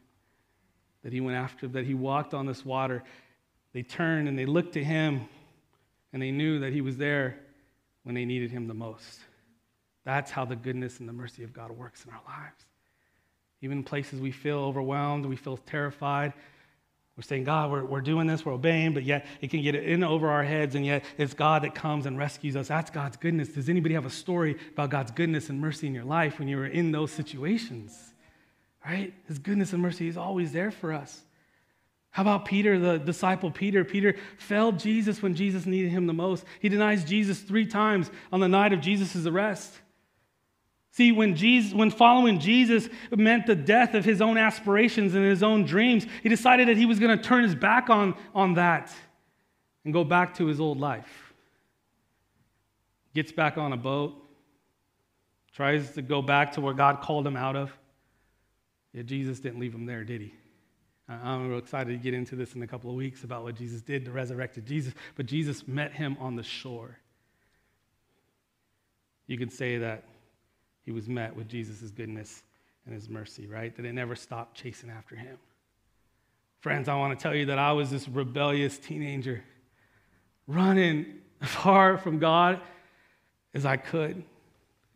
that 1.05 1.13
he 1.15 1.23
went 1.23 1.39
after, 1.39 1.69
that 1.69 1.87
he 1.87 1.95
walked 1.95 2.35
on 2.35 2.45
this 2.45 2.67
water, 2.67 3.03
they 3.73 3.83
turned 3.83 4.29
and 4.29 4.39
they 4.39 4.45
looked 4.45 4.75
to 4.75 4.85
him 4.85 5.27
and 6.13 6.23
they 6.23 6.31
knew 6.31 6.61
that 6.61 6.73
he 6.73 6.81
was 6.81 6.97
there 6.97 7.39
when 8.05 8.15
they 8.15 8.25
needed 8.25 8.51
him 8.51 8.69
the 8.69 8.75
most. 8.75 9.21
That's 10.05 10.31
how 10.31 10.45
the 10.45 10.57
goodness 10.57 11.01
and 11.01 11.09
the 11.09 11.13
mercy 11.13 11.45
of 11.45 11.53
God 11.53 11.71
works 11.71 12.05
in 12.05 12.13
our 12.13 12.21
lives. 12.27 12.65
Even 13.61 13.79
in 13.79 13.85
places 13.85 14.21
we 14.21 14.33
feel 14.33 14.59
overwhelmed, 14.59 15.25
we 15.25 15.37
feel 15.37 15.57
terrified, 15.57 16.33
we're 17.17 17.23
saying, 17.23 17.45
God, 17.45 17.71
we're, 17.71 17.85
we're 17.85 18.01
doing 18.01 18.27
this, 18.27 18.45
we're 18.45 18.55
obeying, 18.55 18.95
but 18.95 19.03
yet 19.05 19.27
it 19.43 19.51
can 19.51 19.61
get 19.63 19.75
in 19.75 20.03
over 20.03 20.31
our 20.31 20.43
heads, 20.43 20.75
and 20.75 20.87
yet 20.87 21.05
it's 21.19 21.35
God 21.35 21.63
that 21.63 21.75
comes 21.75 22.07
and 22.07 22.17
rescues 22.17 22.57
us. 22.57 22.69
That's 22.69 22.91
God's 22.91 23.19
goodness. 23.19 23.49
Does 23.49 23.69
anybody 23.69 23.95
have 23.95 24.07
a 24.07 24.11
story 24.11 24.57
about 24.73 24.89
God's 24.89 25.11
goodness 25.11 25.51
and 25.51 25.61
mercy 25.61 25.87
in 25.87 25.95
your 25.95 26.05
life 26.05 26.39
when 26.39 26.49
you 26.49 26.57
were 26.57 26.67
in 26.67 26.91
those 26.91 27.13
situations? 27.13 28.15
Right? 28.85 29.13
His 29.29 29.39
goodness 29.39 29.75
and 29.75 29.83
mercy 29.83 30.09
is 30.09 30.17
always 30.17 30.53
there 30.53 30.71
for 30.71 30.93
us. 30.93 31.23
How 32.13 32.23
about 32.23 32.45
Peter, 32.45 32.79
the 32.79 32.99
disciple 32.99 33.51
Peter? 33.51 33.85
Peter 33.85 34.15
failed 34.37 34.79
Jesus 34.79 35.23
when 35.23 35.35
Jesus 35.35 35.65
needed 35.65 35.91
him 35.91 36.07
the 36.07 36.13
most. 36.13 36.45
He 36.61 36.69
denies 36.69 37.05
Jesus 37.05 37.41
three 37.41 37.67
times 37.67 38.11
on 38.31 38.41
the 38.41 38.49
night 38.49 38.75
of 38.75 38.81
Jesus' 38.81 39.27
arrest. 39.27 39.73
See, 40.91 41.11
when, 41.11 41.35
Jesus, 41.35 41.73
when 41.73 41.91
following 41.91 42.39
Jesus 42.39 42.87
meant 43.17 43.47
the 43.47 43.55
death 43.55 43.95
of 43.95 44.05
his 44.05 44.21
own 44.21 44.37
aspirations 44.37 45.15
and 45.15 45.25
his 45.25 45.43
own 45.43 45.65
dreams, 45.65 46.07
he 46.23 46.29
decided 46.29 46.69
that 46.69 46.77
he 46.77 46.85
was 46.85 46.99
going 46.99 47.17
to 47.17 47.25
turn 47.25 47.45
his 47.45 47.55
back 47.55 47.89
on, 47.89 48.15
on 48.35 48.55
that 48.55 48.93
and 49.87 49.95
go 49.95 50.05
back 50.05 50.35
to 50.35 50.47
his 50.47 50.61
old 50.61 50.79
life. 50.79 51.33
Gets 53.15 53.33
back 53.33 53.57
on 53.57 53.73
a 53.73 53.77
boat, 53.79 54.23
tries 55.55 55.93
to 55.93 56.03
go 56.03 56.21
back 56.21 56.53
to 56.53 56.61
where 56.61 56.75
God 56.75 57.01
called 57.01 57.27
him 57.27 57.39
out 57.39 57.57
of. 57.57 57.73
Yet 58.93 59.07
Jesus 59.07 59.41
didn't 59.41 59.61
leave 59.61 59.75
him 59.75 59.87
there, 59.87 60.05
did 60.05 60.21
he? 60.21 60.35
Uh, 61.13 61.19
I'm 61.25 61.49
real 61.49 61.59
excited 61.59 61.91
to 61.91 61.99
get 61.99 62.15
into 62.15 62.37
this 62.37 62.55
in 62.55 62.63
a 62.63 62.67
couple 62.67 62.89
of 62.89 62.97
weeks 62.97 63.25
about 63.25 63.43
what 63.43 63.55
Jesus 63.55 63.83
did 63.83 64.05
to 64.07 64.13
resurrected 64.13 64.67
Jesus, 64.67 64.95
but 65.17 65.27
Jesus 65.27 65.67
met 65.67 65.93
him 65.93 66.17
on 66.21 66.37
the 66.37 66.43
shore. 66.43 66.99
You 69.27 69.37
could 69.37 69.53
say 69.53 69.79
that 69.79 70.05
he 70.85 70.91
was 70.91 71.09
met 71.09 71.35
with 71.37 71.49
Jesus' 71.49 71.91
goodness 71.91 72.43
and 72.87 72.95
his 72.95 73.09
mercy, 73.09 73.47
right? 73.47 73.75
That 73.77 73.85
it 73.85 73.93
never 73.93 74.17
stopped 74.17 74.57
chasing 74.57 74.91
after 74.91 75.15
him. 75.15 75.39
Friends, 76.61 76.89
I 76.89 76.97
want 76.97 77.19
to 77.19 77.23
tell 77.23 77.35
you 77.35 77.47
that 77.47 77.59
I 77.59 77.73
was 77.73 77.91
this 77.91 78.09
rebellious 78.09 78.79
teenager 78.79 79.43
running 80.47 81.07
as 81.41 81.49
far 81.51 81.99
from 81.99 82.19
God 82.19 82.61
as 83.55 83.67
I 83.67 83.77
could. 83.77 84.23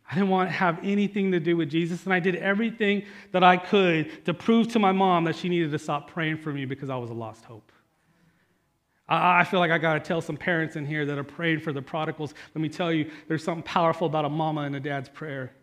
I 0.09 0.13
didn't 0.13 0.29
want 0.29 0.49
to 0.49 0.53
have 0.53 0.79
anything 0.83 1.31
to 1.33 1.39
do 1.39 1.57
with 1.57 1.69
Jesus, 1.69 2.05
and 2.05 2.13
I 2.13 2.19
did 2.19 2.35
everything 2.35 3.03
that 3.33 3.43
I 3.43 3.57
could 3.57 4.25
to 4.25 4.33
prove 4.33 4.69
to 4.69 4.79
my 4.79 4.93
mom 4.93 5.25
that 5.25 5.35
she 5.35 5.49
needed 5.49 5.71
to 5.71 5.79
stop 5.79 6.09
praying 6.09 6.37
for 6.37 6.53
me 6.53 6.65
because 6.65 6.89
I 6.89 6.95
was 6.95 7.09
a 7.09 7.13
lost 7.13 7.43
hope. 7.43 7.71
I 9.09 9.45
feel 9.45 9.61
like 9.61 9.71
I 9.71 9.77
got 9.77 9.93
to 9.93 9.99
tell 10.01 10.19
some 10.19 10.35
parents 10.35 10.75
in 10.75 10.85
here 10.85 11.05
that 11.05 11.17
are 11.17 11.23
praying 11.23 11.61
for 11.61 11.71
the 11.71 11.81
prodigals. 11.81 12.33
Let 12.53 12.61
me 12.61 12.67
tell 12.67 12.91
you, 12.91 13.09
there's 13.27 13.43
something 13.43 13.63
powerful 13.63 14.07
about 14.07 14.25
a 14.25 14.29
mama 14.29 14.61
and 14.61 14.75
a 14.75 14.81
dad's 14.81 15.07
prayer. 15.07 15.53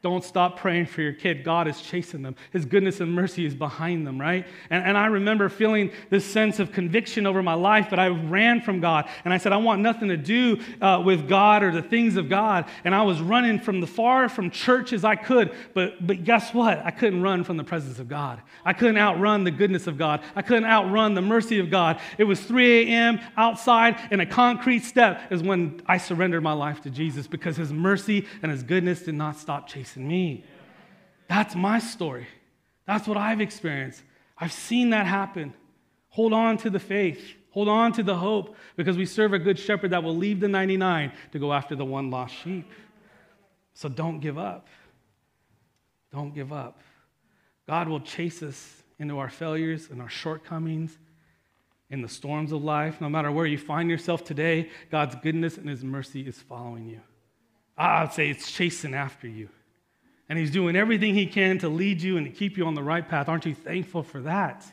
Don't 0.00 0.22
stop 0.22 0.58
praying 0.58 0.86
for 0.86 1.02
your 1.02 1.12
kid. 1.12 1.42
God 1.42 1.66
is 1.66 1.80
chasing 1.80 2.22
them. 2.22 2.36
His 2.52 2.64
goodness 2.64 3.00
and 3.00 3.12
mercy 3.12 3.44
is 3.44 3.54
behind 3.54 4.06
them, 4.06 4.20
right? 4.20 4.46
And, 4.70 4.84
and 4.84 4.96
I 4.96 5.06
remember 5.06 5.48
feeling 5.48 5.90
this 6.08 6.24
sense 6.24 6.60
of 6.60 6.70
conviction 6.70 7.26
over 7.26 7.42
my 7.42 7.54
life, 7.54 7.88
but 7.90 7.98
I 7.98 8.06
ran 8.06 8.60
from 8.60 8.80
God. 8.80 9.08
And 9.24 9.34
I 9.34 9.38
said, 9.38 9.52
I 9.52 9.56
want 9.56 9.82
nothing 9.82 10.08
to 10.08 10.16
do 10.16 10.60
uh, 10.80 11.02
with 11.04 11.28
God 11.28 11.64
or 11.64 11.72
the 11.72 11.82
things 11.82 12.16
of 12.16 12.28
God. 12.28 12.66
And 12.84 12.94
I 12.94 13.02
was 13.02 13.20
running 13.20 13.58
from 13.58 13.80
the 13.80 13.88
far 13.88 14.28
from 14.28 14.50
church 14.50 14.92
as 14.92 15.04
I 15.04 15.16
could. 15.16 15.52
But, 15.74 16.06
but 16.06 16.22
guess 16.22 16.54
what? 16.54 16.78
I 16.84 16.92
couldn't 16.92 17.22
run 17.22 17.42
from 17.42 17.56
the 17.56 17.64
presence 17.64 17.98
of 17.98 18.08
God. 18.08 18.40
I 18.64 18.74
couldn't 18.74 18.98
outrun 18.98 19.42
the 19.42 19.50
goodness 19.50 19.88
of 19.88 19.98
God. 19.98 20.22
I 20.36 20.42
couldn't 20.42 20.66
outrun 20.66 21.14
the 21.14 21.22
mercy 21.22 21.58
of 21.58 21.70
God. 21.70 22.00
It 22.18 22.24
was 22.24 22.40
3 22.40 22.88
a.m. 22.88 23.18
outside, 23.36 23.98
and 24.12 24.20
a 24.20 24.26
concrete 24.26 24.84
step 24.84 25.32
is 25.32 25.42
when 25.42 25.82
I 25.86 25.98
surrendered 25.98 26.44
my 26.44 26.52
life 26.52 26.82
to 26.82 26.90
Jesus 26.90 27.26
because 27.26 27.56
his 27.56 27.72
mercy 27.72 28.26
and 28.44 28.52
his 28.52 28.62
goodness 28.62 29.02
did 29.02 29.16
not 29.16 29.36
stop 29.36 29.66
chasing 29.66 29.87
me. 29.96 30.44
That's 31.28 31.54
my 31.54 31.78
story. 31.78 32.26
That's 32.86 33.06
what 33.06 33.18
I've 33.18 33.40
experienced. 33.40 34.02
I've 34.36 34.52
seen 34.52 34.90
that 34.90 35.06
happen. 35.06 35.52
Hold 36.10 36.32
on 36.32 36.56
to 36.58 36.70
the 36.70 36.78
faith. 36.78 37.34
Hold 37.50 37.68
on 37.68 37.92
to 37.92 38.02
the 38.02 38.16
hope 38.16 38.56
because 38.76 38.96
we 38.96 39.04
serve 39.04 39.32
a 39.32 39.38
good 39.38 39.58
shepherd 39.58 39.90
that 39.90 40.02
will 40.02 40.16
leave 40.16 40.40
the 40.40 40.48
99 40.48 41.12
to 41.32 41.38
go 41.38 41.52
after 41.52 41.74
the 41.74 41.84
one 41.84 42.10
lost 42.10 42.34
sheep. 42.34 42.70
So 43.74 43.88
don't 43.88 44.20
give 44.20 44.38
up. 44.38 44.68
Don't 46.12 46.34
give 46.34 46.52
up. 46.52 46.80
God 47.66 47.88
will 47.88 48.00
chase 48.00 48.42
us 48.42 48.82
into 48.98 49.18
our 49.18 49.28
failures 49.28 49.88
and 49.90 50.00
our 50.00 50.08
shortcomings 50.08 50.96
in 51.90 52.00
the 52.00 52.08
storms 52.08 52.52
of 52.52 52.64
life. 52.64 53.00
No 53.00 53.08
matter 53.08 53.30
where 53.30 53.46
you 53.46 53.58
find 53.58 53.90
yourself 53.90 54.24
today, 54.24 54.70
God's 54.90 55.14
goodness 55.16 55.58
and 55.58 55.68
His 55.68 55.84
mercy 55.84 56.22
is 56.22 56.38
following 56.40 56.88
you. 56.88 57.00
I 57.76 58.02
would 58.02 58.12
say 58.12 58.28
it's 58.30 58.50
chasing 58.50 58.94
after 58.94 59.28
you 59.28 59.48
and 60.28 60.38
He's 60.38 60.50
doing 60.50 60.76
everything 60.76 61.14
He 61.14 61.26
can 61.26 61.58
to 61.58 61.68
lead 61.68 62.02
you 62.02 62.16
and 62.16 62.26
to 62.26 62.32
keep 62.32 62.56
you 62.56 62.66
on 62.66 62.74
the 62.74 62.82
right 62.82 63.06
path. 63.06 63.28
Aren't 63.28 63.46
you 63.46 63.54
thankful 63.54 64.02
for 64.02 64.20
that? 64.22 64.64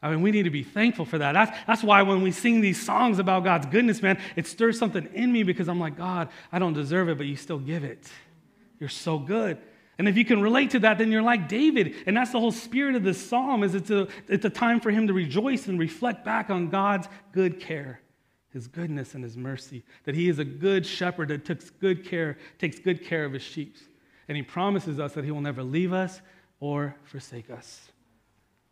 I 0.00 0.10
mean, 0.10 0.22
we 0.22 0.30
need 0.30 0.44
to 0.44 0.50
be 0.50 0.62
thankful 0.62 1.04
for 1.04 1.18
that. 1.18 1.32
That's, 1.32 1.58
that's 1.66 1.82
why 1.82 2.02
when 2.02 2.22
we 2.22 2.30
sing 2.30 2.60
these 2.60 2.80
songs 2.80 3.18
about 3.18 3.42
God's 3.42 3.66
goodness, 3.66 4.00
man, 4.00 4.20
it 4.36 4.46
stirs 4.46 4.78
something 4.78 5.08
in 5.12 5.32
me 5.32 5.42
because 5.42 5.68
I'm 5.68 5.80
like, 5.80 5.96
God, 5.96 6.28
I 6.52 6.60
don't 6.60 6.72
deserve 6.72 7.08
it, 7.08 7.18
but 7.18 7.26
you 7.26 7.34
still 7.34 7.58
give 7.58 7.82
it. 7.82 8.08
You're 8.78 8.88
so 8.88 9.18
good. 9.18 9.58
And 9.98 10.08
if 10.08 10.16
you 10.16 10.24
can 10.24 10.40
relate 10.40 10.70
to 10.70 10.78
that, 10.80 10.98
then 10.98 11.10
you're 11.10 11.22
like 11.22 11.48
David. 11.48 11.96
And 12.06 12.16
that's 12.16 12.30
the 12.30 12.38
whole 12.38 12.52
spirit 12.52 12.94
of 12.94 13.02
this 13.02 13.20
psalm 13.20 13.64
is 13.64 13.74
it's 13.74 13.90
a, 13.90 14.06
it's 14.28 14.44
a 14.44 14.50
time 14.50 14.78
for 14.78 14.92
him 14.92 15.08
to 15.08 15.12
rejoice 15.12 15.66
and 15.66 15.80
reflect 15.80 16.24
back 16.24 16.48
on 16.48 16.68
God's 16.68 17.08
good 17.32 17.58
care, 17.58 18.00
his 18.52 18.68
goodness 18.68 19.14
and 19.14 19.24
his 19.24 19.36
mercy, 19.36 19.82
that 20.04 20.14
he 20.14 20.28
is 20.28 20.38
a 20.38 20.44
good 20.44 20.86
shepherd 20.86 21.28
that 21.30 21.44
takes 21.44 21.70
good 21.70 22.04
care, 22.04 22.38
takes 22.60 22.78
good 22.78 23.04
care 23.04 23.24
of 23.24 23.32
his 23.32 23.42
sheep 23.42 23.76
and 24.28 24.36
he 24.36 24.42
promises 24.42 25.00
us 25.00 25.14
that 25.14 25.24
he 25.24 25.30
will 25.30 25.40
never 25.40 25.62
leave 25.62 25.92
us 25.92 26.20
or 26.60 26.94
forsake 27.04 27.50
us. 27.50 27.90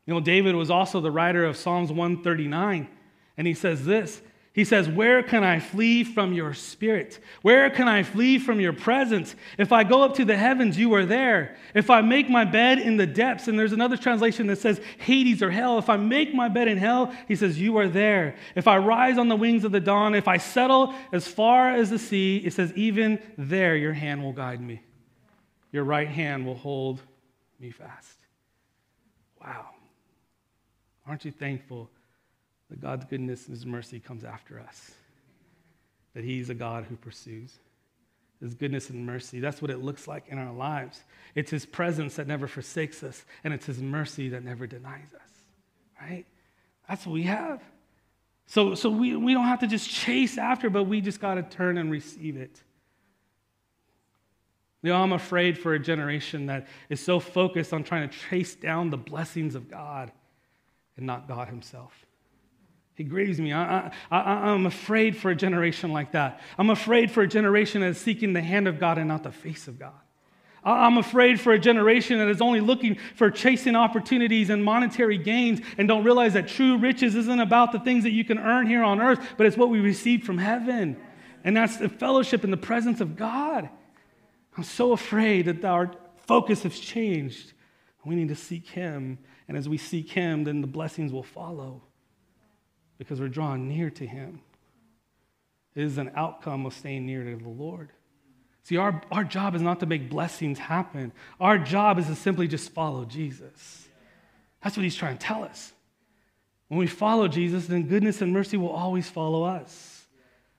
You 0.06 0.14
know, 0.14 0.20
David 0.20 0.54
was 0.54 0.70
also 0.70 1.00
the 1.00 1.10
writer 1.10 1.44
of 1.44 1.56
Psalms 1.56 1.90
139, 1.90 2.88
and 3.36 3.46
he 3.46 3.54
says 3.54 3.84
this. 3.84 4.22
He 4.56 4.64
says, 4.64 4.88
Where 4.88 5.22
can 5.22 5.44
I 5.44 5.58
flee 5.58 6.02
from 6.02 6.32
your 6.32 6.54
spirit? 6.54 7.20
Where 7.42 7.68
can 7.68 7.88
I 7.88 8.02
flee 8.02 8.38
from 8.38 8.58
your 8.58 8.72
presence? 8.72 9.36
If 9.58 9.70
I 9.70 9.84
go 9.84 10.02
up 10.02 10.14
to 10.14 10.24
the 10.24 10.36
heavens, 10.36 10.78
you 10.78 10.94
are 10.94 11.04
there. 11.04 11.56
If 11.74 11.90
I 11.90 12.00
make 12.00 12.30
my 12.30 12.46
bed 12.46 12.78
in 12.78 12.96
the 12.96 13.06
depths, 13.06 13.48
and 13.48 13.58
there's 13.58 13.74
another 13.74 13.98
translation 13.98 14.46
that 14.46 14.56
says 14.56 14.80
Hades 14.96 15.42
or 15.42 15.50
hell. 15.50 15.78
If 15.78 15.90
I 15.90 15.98
make 15.98 16.34
my 16.34 16.48
bed 16.48 16.68
in 16.68 16.78
hell, 16.78 17.12
he 17.28 17.36
says, 17.36 17.60
You 17.60 17.76
are 17.76 17.86
there. 17.86 18.36
If 18.54 18.66
I 18.66 18.78
rise 18.78 19.18
on 19.18 19.28
the 19.28 19.36
wings 19.36 19.64
of 19.64 19.72
the 19.72 19.80
dawn, 19.80 20.14
if 20.14 20.26
I 20.26 20.38
settle 20.38 20.94
as 21.12 21.28
far 21.28 21.72
as 21.72 21.90
the 21.90 21.98
sea, 21.98 22.38
it 22.38 22.54
says, 22.54 22.72
Even 22.74 23.20
there 23.36 23.76
your 23.76 23.92
hand 23.92 24.22
will 24.22 24.32
guide 24.32 24.62
me. 24.62 24.80
Your 25.76 25.84
right 25.84 26.08
hand 26.08 26.46
will 26.46 26.54
hold 26.54 27.02
me 27.60 27.70
fast. 27.70 28.16
Wow. 29.42 29.66
Aren't 31.06 31.26
you 31.26 31.30
thankful 31.30 31.90
that 32.70 32.80
God's 32.80 33.04
goodness 33.04 33.44
and 33.44 33.54
His 33.54 33.66
mercy 33.66 34.00
comes 34.00 34.24
after 34.24 34.58
us? 34.58 34.92
That 36.14 36.24
He's 36.24 36.48
a 36.48 36.54
God 36.54 36.86
who 36.88 36.96
pursues. 36.96 37.52
His 38.40 38.54
goodness 38.54 38.88
and 38.88 39.04
mercy. 39.04 39.38
That's 39.38 39.60
what 39.60 39.70
it 39.70 39.82
looks 39.82 40.08
like 40.08 40.28
in 40.30 40.38
our 40.38 40.54
lives. 40.54 41.02
It's 41.34 41.50
His 41.50 41.66
presence 41.66 42.16
that 42.16 42.26
never 42.26 42.48
forsakes 42.48 43.02
us, 43.02 43.26
and 43.44 43.52
it's 43.52 43.66
His 43.66 43.82
mercy 43.82 44.30
that 44.30 44.42
never 44.42 44.66
denies 44.66 45.12
us, 45.14 45.30
right? 46.00 46.24
That's 46.88 47.04
what 47.04 47.12
we 47.12 47.24
have. 47.24 47.60
So, 48.46 48.74
so 48.74 48.88
we, 48.88 49.14
we 49.14 49.34
don't 49.34 49.44
have 49.44 49.60
to 49.60 49.66
just 49.66 49.90
chase 49.90 50.38
after, 50.38 50.70
but 50.70 50.84
we 50.84 51.02
just 51.02 51.20
got 51.20 51.34
to 51.34 51.42
turn 51.42 51.76
and 51.76 51.90
receive 51.90 52.38
it. 52.38 52.62
You 54.82 54.90
know, 54.90 55.02
I'm 55.02 55.12
afraid 55.12 55.58
for 55.58 55.74
a 55.74 55.78
generation 55.78 56.46
that 56.46 56.66
is 56.88 57.00
so 57.00 57.18
focused 57.18 57.72
on 57.72 57.82
trying 57.82 58.08
to 58.08 58.16
chase 58.30 58.54
down 58.54 58.90
the 58.90 58.96
blessings 58.96 59.54
of 59.54 59.70
God 59.70 60.12
and 60.96 61.06
not 61.06 61.28
God 61.28 61.48
Himself. 61.48 62.06
He 62.94 63.04
grieves 63.04 63.38
me. 63.38 63.52
I, 63.52 63.92
I, 64.10 64.52
am 64.52 64.64
afraid 64.64 65.16
for 65.16 65.30
a 65.30 65.36
generation 65.36 65.92
like 65.92 66.12
that. 66.12 66.40
I'm 66.56 66.70
afraid 66.70 67.10
for 67.10 67.22
a 67.22 67.28
generation 67.28 67.82
that 67.82 67.88
is 67.88 67.98
seeking 67.98 68.32
the 68.32 68.40
hand 68.40 68.66
of 68.66 68.80
God 68.80 68.96
and 68.96 69.06
not 69.06 69.22
the 69.22 69.32
face 69.32 69.68
of 69.68 69.78
God. 69.78 69.92
I'm 70.64 70.98
afraid 70.98 71.38
for 71.38 71.52
a 71.52 71.58
generation 71.58 72.18
that 72.18 72.28
is 72.28 72.40
only 72.40 72.60
looking 72.60 72.98
for 73.14 73.30
chasing 73.30 73.76
opportunities 73.76 74.50
and 74.50 74.64
monetary 74.64 75.16
gains 75.16 75.60
and 75.78 75.86
don't 75.86 76.02
realize 76.02 76.32
that 76.32 76.48
true 76.48 76.76
riches 76.78 77.14
isn't 77.14 77.40
about 77.40 77.70
the 77.70 77.78
things 77.78 78.02
that 78.02 78.10
you 78.10 78.24
can 78.24 78.38
earn 78.38 78.66
here 78.66 78.82
on 78.82 79.00
earth, 79.00 79.20
but 79.36 79.46
it's 79.46 79.56
what 79.56 79.68
we 79.68 79.78
receive 79.78 80.24
from 80.24 80.38
heaven. 80.38 80.96
And 81.44 81.56
that's 81.56 81.76
the 81.76 81.88
fellowship 81.88 82.42
in 82.42 82.50
the 82.50 82.56
presence 82.56 83.00
of 83.00 83.14
God. 83.14 83.68
I'm 84.56 84.64
so 84.64 84.92
afraid 84.92 85.46
that 85.46 85.64
our 85.64 85.92
focus 86.26 86.62
has 86.62 86.78
changed. 86.78 87.52
We 88.04 88.14
need 88.14 88.28
to 88.28 88.36
seek 88.36 88.68
Him. 88.68 89.18
And 89.48 89.56
as 89.56 89.68
we 89.68 89.78
seek 89.78 90.10
Him, 90.10 90.44
then 90.44 90.60
the 90.60 90.66
blessings 90.66 91.12
will 91.12 91.22
follow 91.22 91.82
because 92.98 93.20
we're 93.20 93.28
drawn 93.28 93.68
near 93.68 93.90
to 93.90 94.06
Him. 94.06 94.40
It 95.74 95.84
is 95.84 95.98
an 95.98 96.10
outcome 96.14 96.64
of 96.64 96.72
staying 96.72 97.04
near 97.04 97.22
to 97.22 97.36
the 97.36 97.48
Lord. 97.48 97.90
See, 98.62 98.78
our, 98.78 99.00
our 99.12 99.22
job 99.22 99.54
is 99.54 99.62
not 99.62 99.80
to 99.80 99.86
make 99.86 100.10
blessings 100.10 100.58
happen, 100.58 101.12
our 101.38 101.58
job 101.58 101.98
is 101.98 102.06
to 102.06 102.16
simply 102.16 102.48
just 102.48 102.72
follow 102.72 103.04
Jesus. 103.04 103.86
That's 104.62 104.76
what 104.76 104.82
he's 104.82 104.96
trying 104.96 105.18
to 105.18 105.24
tell 105.24 105.44
us. 105.44 105.72
When 106.68 106.80
we 106.80 106.88
follow 106.88 107.28
Jesus, 107.28 107.66
then 107.66 107.86
goodness 107.86 108.22
and 108.22 108.32
mercy 108.32 108.56
will 108.56 108.70
always 108.70 109.08
follow 109.08 109.44
us. 109.44 110.06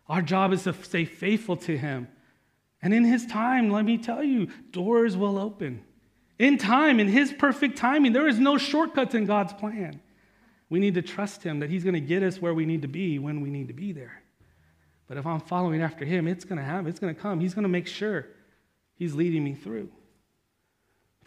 Our 0.07 0.21
job 0.21 0.53
is 0.53 0.63
to 0.63 0.73
stay 0.83 1.03
faithful 1.03 1.57
to 1.57 1.77
him. 1.77 2.07
And 2.81 2.93
in 2.93 3.03
his 3.03 3.25
time, 3.25 3.69
let 3.69 3.85
me 3.85 3.97
tell 3.97 4.23
you, 4.23 4.47
doors 4.71 5.17
will 5.17 5.37
open. 5.37 5.83
In 6.39 6.57
time, 6.57 6.99
in 6.99 7.07
his 7.07 7.33
perfect 7.33 7.77
timing, 7.77 8.13
there 8.13 8.27
is 8.27 8.37
no 8.37 8.57
shortcuts 8.57 9.15
in 9.15 9.25
God's 9.25 9.53
plan. 9.53 9.99
We 10.69 10.79
need 10.79 10.93
to 10.95 11.01
trust 11.01 11.43
him 11.43 11.59
that 11.59 11.69
he's 11.69 11.83
going 11.83 11.95
to 11.95 11.99
get 12.01 12.21
us 12.21 12.41
where 12.41 12.53
we 12.53 12.65
need 12.65 12.83
to 12.83 12.87
be 12.87 13.17
when 13.19 13.41
we 13.41 13.49
need 13.49 13.69
to 13.69 13.73
be 13.73 13.91
there. 13.91 14.21
But 15.07 15.17
if 15.17 15.25
I'm 15.25 15.39
following 15.39 15.81
after 15.81 16.05
him, 16.05 16.27
it's 16.27 16.43
going 16.43 16.57
to 16.57 16.63
happen. 16.63 16.87
It's 16.87 16.99
going 16.99 17.15
to 17.15 17.19
come. 17.19 17.39
He's 17.39 17.53
going 17.53 17.63
to 17.63 17.69
make 17.69 17.87
sure 17.87 18.27
he's 18.95 19.15
leading 19.15 19.43
me 19.43 19.55
through. 19.55 19.89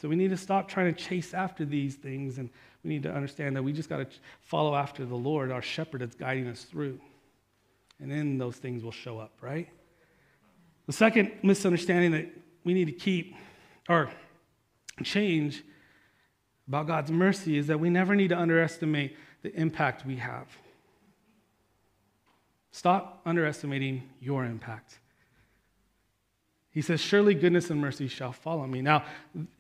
So 0.01 0.09
we 0.09 0.17
need 0.17 0.31
to 0.31 0.37
stop 0.37 0.69
trying 0.69 0.95
to 0.95 1.01
chase 1.01 1.35
after 1.35 1.65
these 1.65 1.95
things, 1.97 2.39
and 2.39 2.49
we 2.85 2.91
need 2.91 3.03
to 3.03 3.13
understand 3.13 3.57
that 3.57 3.63
we 3.63 3.73
just 3.73 3.89
got 3.89 3.99
to 3.99 4.07
follow 4.41 4.75
after 4.75 5.05
the 5.05 5.17
Lord, 5.17 5.51
our 5.51 5.63
shepherd 5.63 6.03
that's 6.03 6.15
guiding 6.15 6.47
us 6.47 6.65
through. 6.65 6.99
And 7.99 8.11
then 8.11 8.39
those 8.39 8.57
things 8.57 8.83
will 8.83 8.93
show 8.93 9.19
up, 9.19 9.33
right? 9.43 9.69
The 10.91 10.97
second 10.97 11.31
misunderstanding 11.45 12.11
that 12.11 12.27
we 12.65 12.75
need 12.75 12.87
to 12.87 12.93
keep 12.93 13.37
or 13.89 14.11
change 15.05 15.63
about 16.67 16.89
God's 16.89 17.13
mercy 17.13 17.59
is 17.59 17.69
that 17.69 17.79
we 17.79 17.89
never 17.89 18.17
need 18.17 18.31
to 18.31 18.37
underestimate 18.37 19.17
the 19.43 19.55
impact 19.55 20.05
we 20.05 20.17
have. 20.17 20.49
Stop 22.73 23.21
underestimating 23.25 24.03
your 24.21 24.45
impact. 24.45 24.99
He 26.73 26.83
says, 26.83 27.01
Surely 27.01 27.35
goodness 27.35 27.71
and 27.71 27.81
mercy 27.81 28.09
shall 28.09 28.33
follow 28.33 28.67
me. 28.67 28.83
Now, 28.83 29.05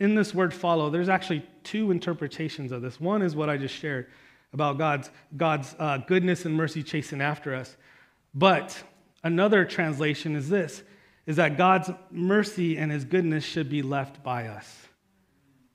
in 0.00 0.16
this 0.16 0.34
word 0.34 0.52
follow, 0.52 0.90
there's 0.90 1.08
actually 1.08 1.46
two 1.62 1.92
interpretations 1.92 2.72
of 2.72 2.82
this. 2.82 3.00
One 3.00 3.22
is 3.22 3.36
what 3.36 3.48
I 3.48 3.56
just 3.56 3.76
shared 3.76 4.08
about 4.52 4.78
God's, 4.78 5.10
God's 5.36 5.76
uh, 5.78 5.98
goodness 5.98 6.44
and 6.44 6.56
mercy 6.56 6.82
chasing 6.82 7.20
after 7.20 7.54
us. 7.54 7.76
But 8.34 8.82
another 9.22 9.64
translation 9.64 10.34
is 10.34 10.48
this 10.48 10.82
is 11.26 11.36
that 11.36 11.56
God's 11.56 11.90
mercy 12.10 12.76
and 12.76 12.90
his 12.90 13.04
goodness 13.04 13.44
should 13.44 13.68
be 13.68 13.82
left 13.82 14.22
by 14.22 14.48
us. 14.48 14.88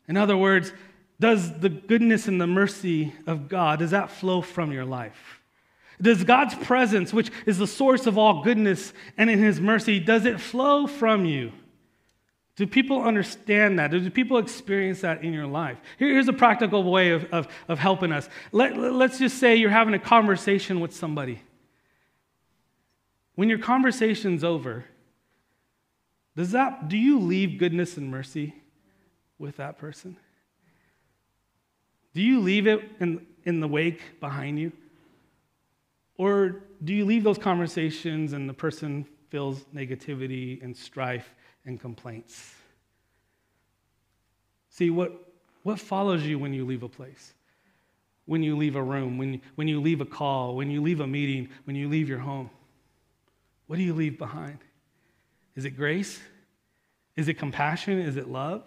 In 0.07 0.17
other 0.17 0.37
words, 0.37 0.73
does 1.19 1.59
the 1.59 1.69
goodness 1.69 2.27
and 2.27 2.39
the 2.39 2.47
mercy 2.47 3.13
of 3.25 3.47
God 3.47 3.79
does 3.79 3.91
that 3.91 4.11
flow 4.11 4.41
from 4.41 4.71
your 4.71 4.85
life? 4.85 5.41
Does 6.01 6.23
God's 6.25 6.55
presence, 6.55 7.13
which 7.13 7.31
is 7.45 7.57
the 7.57 7.67
source 7.67 8.05
of 8.05 8.17
all 8.17 8.43
goodness 8.43 8.91
and 9.17 9.29
in 9.29 9.39
his 9.39 9.61
mercy, 9.61 9.99
does 9.99 10.25
it 10.25 10.41
flow 10.41 10.87
from 10.87 11.25
you? 11.25 11.53
Do 12.57 12.67
people 12.67 13.01
understand 13.01 13.79
that? 13.79 13.91
Do 13.91 14.09
people 14.09 14.37
experience 14.37 15.01
that 15.01 15.23
in 15.23 15.33
your 15.33 15.47
life? 15.47 15.77
here's 15.97 16.27
a 16.27 16.33
practical 16.33 16.83
way 16.83 17.11
of, 17.11 17.25
of, 17.33 17.47
of 17.67 17.79
helping 17.79 18.11
us. 18.11 18.29
Let, 18.51 18.77
let's 18.77 19.19
just 19.19 19.39
say 19.39 19.55
you're 19.55 19.69
having 19.69 19.93
a 19.93 19.99
conversation 19.99 20.79
with 20.79 20.93
somebody. 20.93 21.41
When 23.35 23.49
your 23.49 23.59
conversation's 23.59 24.43
over, 24.43 24.85
does 26.35 26.51
that, 26.51 26.89
do 26.89 26.97
you 26.97 27.19
leave 27.19 27.57
goodness 27.57 27.97
and 27.97 28.09
mercy 28.09 28.53
with 29.39 29.57
that 29.57 29.77
person? 29.77 30.17
Do 32.13 32.21
you 32.21 32.39
leave 32.39 32.67
it 32.67 32.81
in, 32.99 33.25
in 33.43 33.59
the 33.59 33.67
wake 33.67 34.19
behind 34.19 34.59
you? 34.59 34.71
Or 36.17 36.63
do 36.83 36.93
you 36.93 37.05
leave 37.05 37.23
those 37.23 37.37
conversations 37.37 38.33
and 38.33 38.49
the 38.49 38.53
person 38.53 39.05
feels 39.29 39.65
negativity 39.73 40.63
and 40.63 40.75
strife 40.75 41.33
and 41.65 41.79
complaints? 41.79 42.53
See, 44.69 44.89
what, 44.89 45.13
what 45.63 45.79
follows 45.79 46.23
you 46.23 46.37
when 46.37 46.53
you 46.53 46.65
leave 46.65 46.83
a 46.83 46.89
place? 46.89 47.33
When 48.25 48.43
you 48.43 48.57
leave 48.57 48.75
a 48.75 48.83
room, 48.83 49.17
when, 49.17 49.41
when 49.55 49.67
you 49.67 49.79
leave 49.81 50.01
a 50.01 50.05
call, 50.05 50.55
when 50.55 50.69
you 50.69 50.81
leave 50.81 50.99
a 50.99 51.07
meeting, 51.07 51.49
when 51.65 51.75
you 51.75 51.87
leave 51.87 52.09
your 52.09 52.19
home? 52.19 52.49
What 53.67 53.77
do 53.77 53.83
you 53.83 53.93
leave 53.93 54.17
behind? 54.17 54.59
Is 55.55 55.65
it 55.65 55.71
grace? 55.71 56.19
Is 57.15 57.27
it 57.27 57.35
compassion? 57.35 57.99
Is 57.99 58.17
it 58.17 58.27
love? 58.27 58.63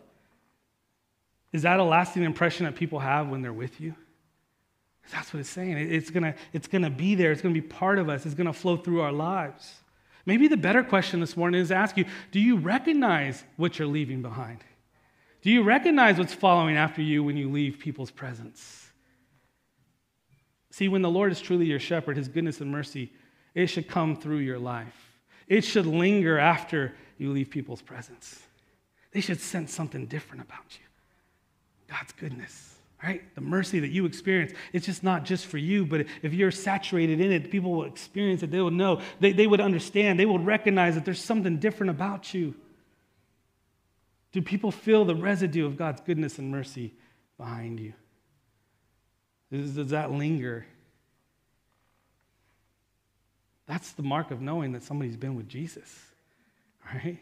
Is 1.52 1.62
that 1.62 1.80
a 1.80 1.84
lasting 1.84 2.22
impression 2.22 2.66
that 2.66 2.76
people 2.76 2.98
have 2.98 3.28
when 3.28 3.42
they're 3.42 3.52
with 3.52 3.80
you? 3.80 3.94
That's 5.12 5.32
what 5.32 5.40
it's 5.40 5.48
saying. 5.48 5.78
It's 5.78 6.10
gonna, 6.10 6.34
it's 6.52 6.66
gonna 6.66 6.90
be 6.90 7.14
there. 7.14 7.32
It's 7.32 7.40
gonna 7.40 7.54
be 7.54 7.62
part 7.62 7.98
of 7.98 8.08
us. 8.08 8.26
It's 8.26 8.34
gonna 8.34 8.52
flow 8.52 8.76
through 8.76 9.00
our 9.00 9.12
lives. 9.12 9.74
Maybe 10.26 10.48
the 10.48 10.58
better 10.58 10.82
question 10.82 11.20
this 11.20 11.36
morning 11.36 11.60
is 11.60 11.68
to 11.68 11.74
ask 11.74 11.96
you 11.96 12.04
do 12.32 12.40
you 12.40 12.56
recognize 12.56 13.44
what 13.56 13.78
you're 13.78 13.88
leaving 13.88 14.20
behind? 14.20 14.62
Do 15.40 15.50
you 15.50 15.62
recognize 15.62 16.18
what's 16.18 16.34
following 16.34 16.76
after 16.76 17.00
you 17.00 17.24
when 17.24 17.36
you 17.36 17.50
leave 17.50 17.78
people's 17.78 18.10
presence? 18.10 18.90
See, 20.70 20.88
when 20.88 21.00
the 21.00 21.10
Lord 21.10 21.32
is 21.32 21.40
truly 21.40 21.66
your 21.66 21.80
shepherd, 21.80 22.16
his 22.16 22.28
goodness 22.28 22.60
and 22.60 22.70
mercy, 22.70 23.12
it 23.54 23.68
should 23.68 23.88
come 23.88 24.14
through 24.14 24.38
your 24.38 24.58
life. 24.58 25.07
It 25.48 25.62
should 25.62 25.86
linger 25.86 26.38
after 26.38 26.94
you 27.16 27.32
leave 27.32 27.50
people's 27.50 27.82
presence. 27.82 28.40
They 29.12 29.20
should 29.20 29.40
sense 29.40 29.74
something 29.74 30.06
different 30.06 30.42
about 30.42 30.64
you 30.70 30.84
God's 31.88 32.12
goodness 32.12 32.78
right? 33.02 33.34
The 33.34 33.40
mercy 33.40 33.80
that 33.80 33.88
you 33.88 34.06
experience, 34.06 34.52
it's 34.72 34.86
just 34.86 35.04
not 35.04 35.24
just 35.24 35.46
for 35.46 35.58
you, 35.58 35.86
but 35.86 36.06
if 36.22 36.32
you're 36.32 36.50
saturated 36.50 37.20
in 37.20 37.30
it, 37.30 37.50
people 37.50 37.72
will 37.72 37.84
experience 37.84 38.42
it. 38.42 38.50
They 38.50 38.60
will 38.60 38.70
know, 38.70 39.00
they, 39.20 39.32
they 39.32 39.46
would 39.46 39.60
understand, 39.60 40.18
they 40.18 40.26
will 40.26 40.38
recognize 40.38 40.94
that 40.94 41.04
there's 41.04 41.22
something 41.22 41.58
different 41.58 41.90
about 41.90 42.34
you. 42.34 42.54
Do 44.32 44.42
people 44.42 44.70
feel 44.70 45.04
the 45.04 45.14
residue 45.14 45.64
of 45.64 45.76
God's 45.76 46.00
goodness 46.00 46.38
and 46.38 46.50
mercy 46.50 46.92
behind 47.38 47.80
you? 47.80 47.94
Does, 49.50 49.74
does 49.74 49.90
that 49.90 50.10
linger? 50.10 50.66
That's 53.68 53.92
the 53.92 54.02
mark 54.02 54.30
of 54.30 54.40
knowing 54.40 54.72
that 54.72 54.82
somebody's 54.82 55.16
been 55.16 55.36
with 55.36 55.46
Jesus, 55.46 55.94
right? 56.92 57.18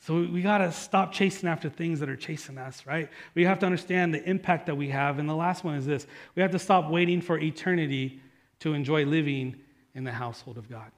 So 0.00 0.14
we 0.14 0.42
got 0.42 0.58
to 0.58 0.72
stop 0.72 1.12
chasing 1.12 1.48
after 1.48 1.68
things 1.68 2.00
that 2.00 2.08
are 2.08 2.16
chasing 2.16 2.58
us, 2.58 2.84
right? 2.86 3.08
We 3.34 3.44
have 3.44 3.60
to 3.60 3.66
understand 3.66 4.12
the 4.12 4.28
impact 4.28 4.66
that 4.66 4.74
we 4.74 4.88
have. 4.88 5.20
And 5.20 5.28
the 5.28 5.34
last 5.34 5.62
one 5.62 5.76
is 5.76 5.86
this 5.86 6.06
we 6.34 6.42
have 6.42 6.50
to 6.52 6.58
stop 6.58 6.90
waiting 6.90 7.20
for 7.20 7.38
eternity 7.38 8.20
to 8.60 8.72
enjoy 8.72 9.04
living 9.04 9.56
in 9.94 10.04
the 10.04 10.10
household 10.10 10.58
of 10.58 10.68
God. 10.68 10.90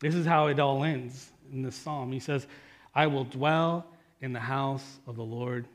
This 0.00 0.14
is 0.14 0.26
how 0.26 0.48
it 0.48 0.58
all 0.58 0.82
ends 0.82 1.30
in 1.52 1.62
this 1.62 1.76
psalm. 1.76 2.10
He 2.12 2.18
says, 2.18 2.46
I 2.94 3.06
will 3.06 3.24
dwell 3.24 3.86
in 4.20 4.32
the 4.32 4.40
house 4.40 4.98
of 5.06 5.16
the 5.16 5.22
Lord 5.22 5.68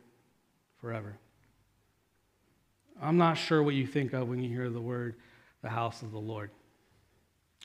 forever. 0.82 1.16
I'm 3.02 3.18
not 3.18 3.38
sure 3.38 3.64
what 3.64 3.76
you 3.76 3.88
think 3.88 4.14
of 4.14 4.28
when 4.28 4.42
you 4.42 4.50
hear 4.50 4.70
the 4.70 4.82
word 4.82 5.16
the 5.62 5.70
house 5.70 6.02
of 6.02 6.12
the 6.12 6.20
Lord. 6.20 6.52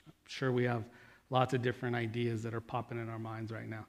I'm 0.05 0.13
sure 0.27 0.51
we 0.51 0.65
have 0.65 0.83
lots 1.29 1.53
of 1.53 1.61
different 1.61 1.95
ideas 1.95 2.43
that 2.43 2.53
are 2.53 2.61
popping 2.61 2.99
in 2.99 3.09
our 3.09 3.19
minds 3.19 3.51
right 3.51 3.67
now. 3.67 3.85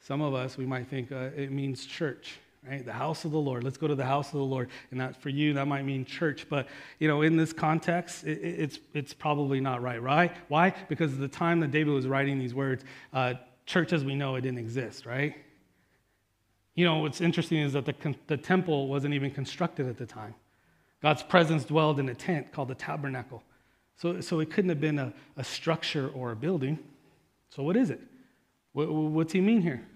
Some 0.00 0.22
of 0.22 0.34
us, 0.34 0.56
we 0.56 0.64
might 0.64 0.88
think 0.88 1.12
uh, 1.12 1.30
it 1.36 1.50
means 1.50 1.84
church, 1.84 2.38
right? 2.66 2.84
The 2.84 2.92
house 2.92 3.24
of 3.24 3.32
the 3.32 3.38
Lord. 3.38 3.64
Let's 3.64 3.76
go 3.76 3.86
to 3.86 3.94
the 3.94 4.04
house 4.04 4.28
of 4.28 4.38
the 4.38 4.44
Lord. 4.44 4.70
And 4.90 5.00
that 5.00 5.20
for 5.20 5.28
you, 5.28 5.52
that 5.54 5.66
might 5.66 5.84
mean 5.84 6.04
church. 6.04 6.46
But, 6.48 6.68
you 6.98 7.08
know, 7.08 7.22
in 7.22 7.36
this 7.36 7.52
context, 7.52 8.24
it, 8.24 8.38
it's, 8.42 8.78
it's 8.94 9.12
probably 9.12 9.60
not 9.60 9.82
right, 9.82 10.00
right? 10.00 10.32
Why? 10.48 10.74
Because 10.88 11.12
at 11.12 11.20
the 11.20 11.28
time 11.28 11.60
that 11.60 11.70
David 11.70 11.92
was 11.92 12.06
writing 12.06 12.38
these 12.38 12.54
words, 12.54 12.84
uh, 13.12 13.34
church 13.66 13.92
as 13.92 14.04
we 14.04 14.14
know 14.14 14.36
it 14.36 14.40
didn't 14.40 14.58
exist, 14.58 15.04
right? 15.04 15.34
You 16.80 16.86
know, 16.86 16.96
what's 17.00 17.20
interesting 17.20 17.58
is 17.58 17.74
that 17.74 17.84
the, 17.84 17.94
the 18.26 18.38
temple 18.38 18.88
wasn't 18.88 19.12
even 19.12 19.30
constructed 19.32 19.86
at 19.86 19.98
the 19.98 20.06
time. 20.06 20.34
God's 21.02 21.22
presence 21.22 21.62
dwelled 21.64 22.00
in 22.00 22.08
a 22.08 22.14
tent 22.14 22.52
called 22.52 22.68
the 22.68 22.74
tabernacle. 22.74 23.42
So, 23.98 24.22
so 24.22 24.40
it 24.40 24.50
couldn't 24.50 24.70
have 24.70 24.80
been 24.80 24.98
a, 24.98 25.12
a 25.36 25.44
structure 25.44 26.08
or 26.14 26.32
a 26.32 26.36
building. 26.36 26.78
So, 27.50 27.62
what 27.62 27.76
is 27.76 27.90
it? 27.90 28.00
What, 28.72 28.90
what's 28.90 29.34
he 29.34 29.42
mean 29.42 29.60
here? 29.60 29.86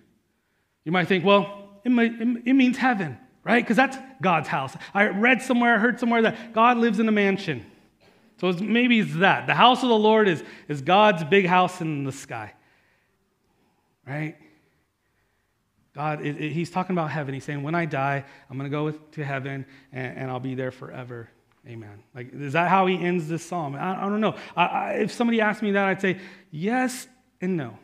You 0.85 0.93
might 0.93 1.09
think, 1.09 1.25
well, 1.25 1.71
it, 1.85 1.89
might, 1.89 2.21
it 2.21 2.53
means 2.53 2.77
heaven, 2.77 3.17
right? 3.45 3.65
Because 3.65 3.79
that's 3.79 3.97
God's 4.21 4.49
house. 4.49 4.77
I 4.93 5.07
read 5.07 5.41
somewhere, 5.41 5.77
I 5.77 5.79
heard 5.79 5.99
somewhere 5.99 6.21
that 6.21 6.53
God 6.53 6.77
lives 6.77 6.99
in 6.99 7.09
a 7.09 7.13
mansion. 7.13 7.65
So 8.43 8.51
it's, 8.51 8.61
maybe 8.61 9.01
it's 9.01 9.15
that. 9.15 9.47
The 9.47 9.55
house 9.55 9.83
of 9.83 9.89
the 9.89 9.97
Lord 9.97 10.29
is, 10.29 10.45
is 10.69 10.83
God's 10.83 11.25
big 11.25 11.47
house 11.47 11.81
in 11.81 12.05
the 12.05 12.13
sky, 12.13 12.53
right? 14.07 14.37
God, 15.95 16.27
it, 16.27 16.41
it, 16.41 16.53
he's 16.53 16.71
talking 16.71 16.95
about 16.95 17.11
heaven. 17.11 17.35
He's 17.35 17.45
saying, 17.45 17.63
when 17.63 17.75
I 17.75 17.85
die, 17.85 18.25
I'm 18.51 18.59
going 18.59 18.71
to 18.71 18.77
go 18.77 18.85
with, 18.85 19.11
to 19.13 19.25
heaven 19.25 19.65
and, 19.93 20.19
and 20.19 20.31
I'll 20.31 20.41
be 20.41 20.55
there 20.55 20.73
forever. 20.73 21.29
Amen. 21.67 22.03
Like, 22.15 22.33
is 22.35 22.53
that 22.53 22.69
how 22.69 22.87
he 22.87 22.99
ends 22.99 23.29
this 23.29 23.45
psalm? 23.45 23.75
I, 23.75 24.05
I 24.05 24.09
don't 24.09 24.21
know. 24.21 24.37
I, 24.57 24.65
I, 24.65 24.91
if 24.95 25.13
somebody 25.13 25.41
asked 25.41 25.63
me 25.63 25.73
that, 25.73 25.87
I'd 25.87 26.01
say 26.01 26.19
yes 26.51 27.07
and 27.41 27.57
no. 27.57 27.79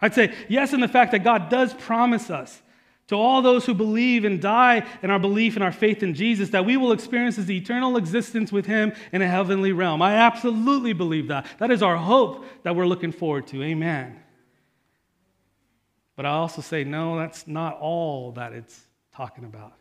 I'd 0.00 0.14
say 0.14 0.34
yes 0.48 0.72
in 0.72 0.80
the 0.80 0.88
fact 0.88 1.12
that 1.12 1.22
God 1.22 1.50
does 1.50 1.72
promise 1.74 2.30
us 2.30 2.62
to 3.08 3.16
all 3.16 3.42
those 3.42 3.66
who 3.66 3.74
believe 3.74 4.24
and 4.24 4.40
die 4.40 4.86
in 5.02 5.10
our 5.10 5.18
belief 5.18 5.54
and 5.54 5.62
our 5.62 5.72
faith 5.72 6.02
in 6.02 6.14
Jesus 6.14 6.50
that 6.50 6.64
we 6.64 6.76
will 6.76 6.92
experience 6.92 7.36
his 7.36 7.50
eternal 7.50 7.96
existence 7.96 8.50
with 8.50 8.66
him 8.66 8.92
in 9.12 9.20
a 9.20 9.28
heavenly 9.28 9.72
realm. 9.72 10.00
I 10.00 10.14
absolutely 10.14 10.94
believe 10.94 11.28
that. 11.28 11.46
That 11.58 11.70
is 11.70 11.82
our 11.82 11.96
hope 11.96 12.46
that 12.62 12.74
we're 12.74 12.86
looking 12.86 13.12
forward 13.12 13.46
to. 13.48 13.62
Amen. 13.62 14.20
But 16.16 16.26
I 16.26 16.30
also 16.30 16.62
say, 16.62 16.84
no, 16.84 17.18
that's 17.18 17.46
not 17.46 17.78
all 17.80 18.32
that 18.32 18.52
it's 18.52 18.80
talking 19.14 19.44
about. 19.44 19.72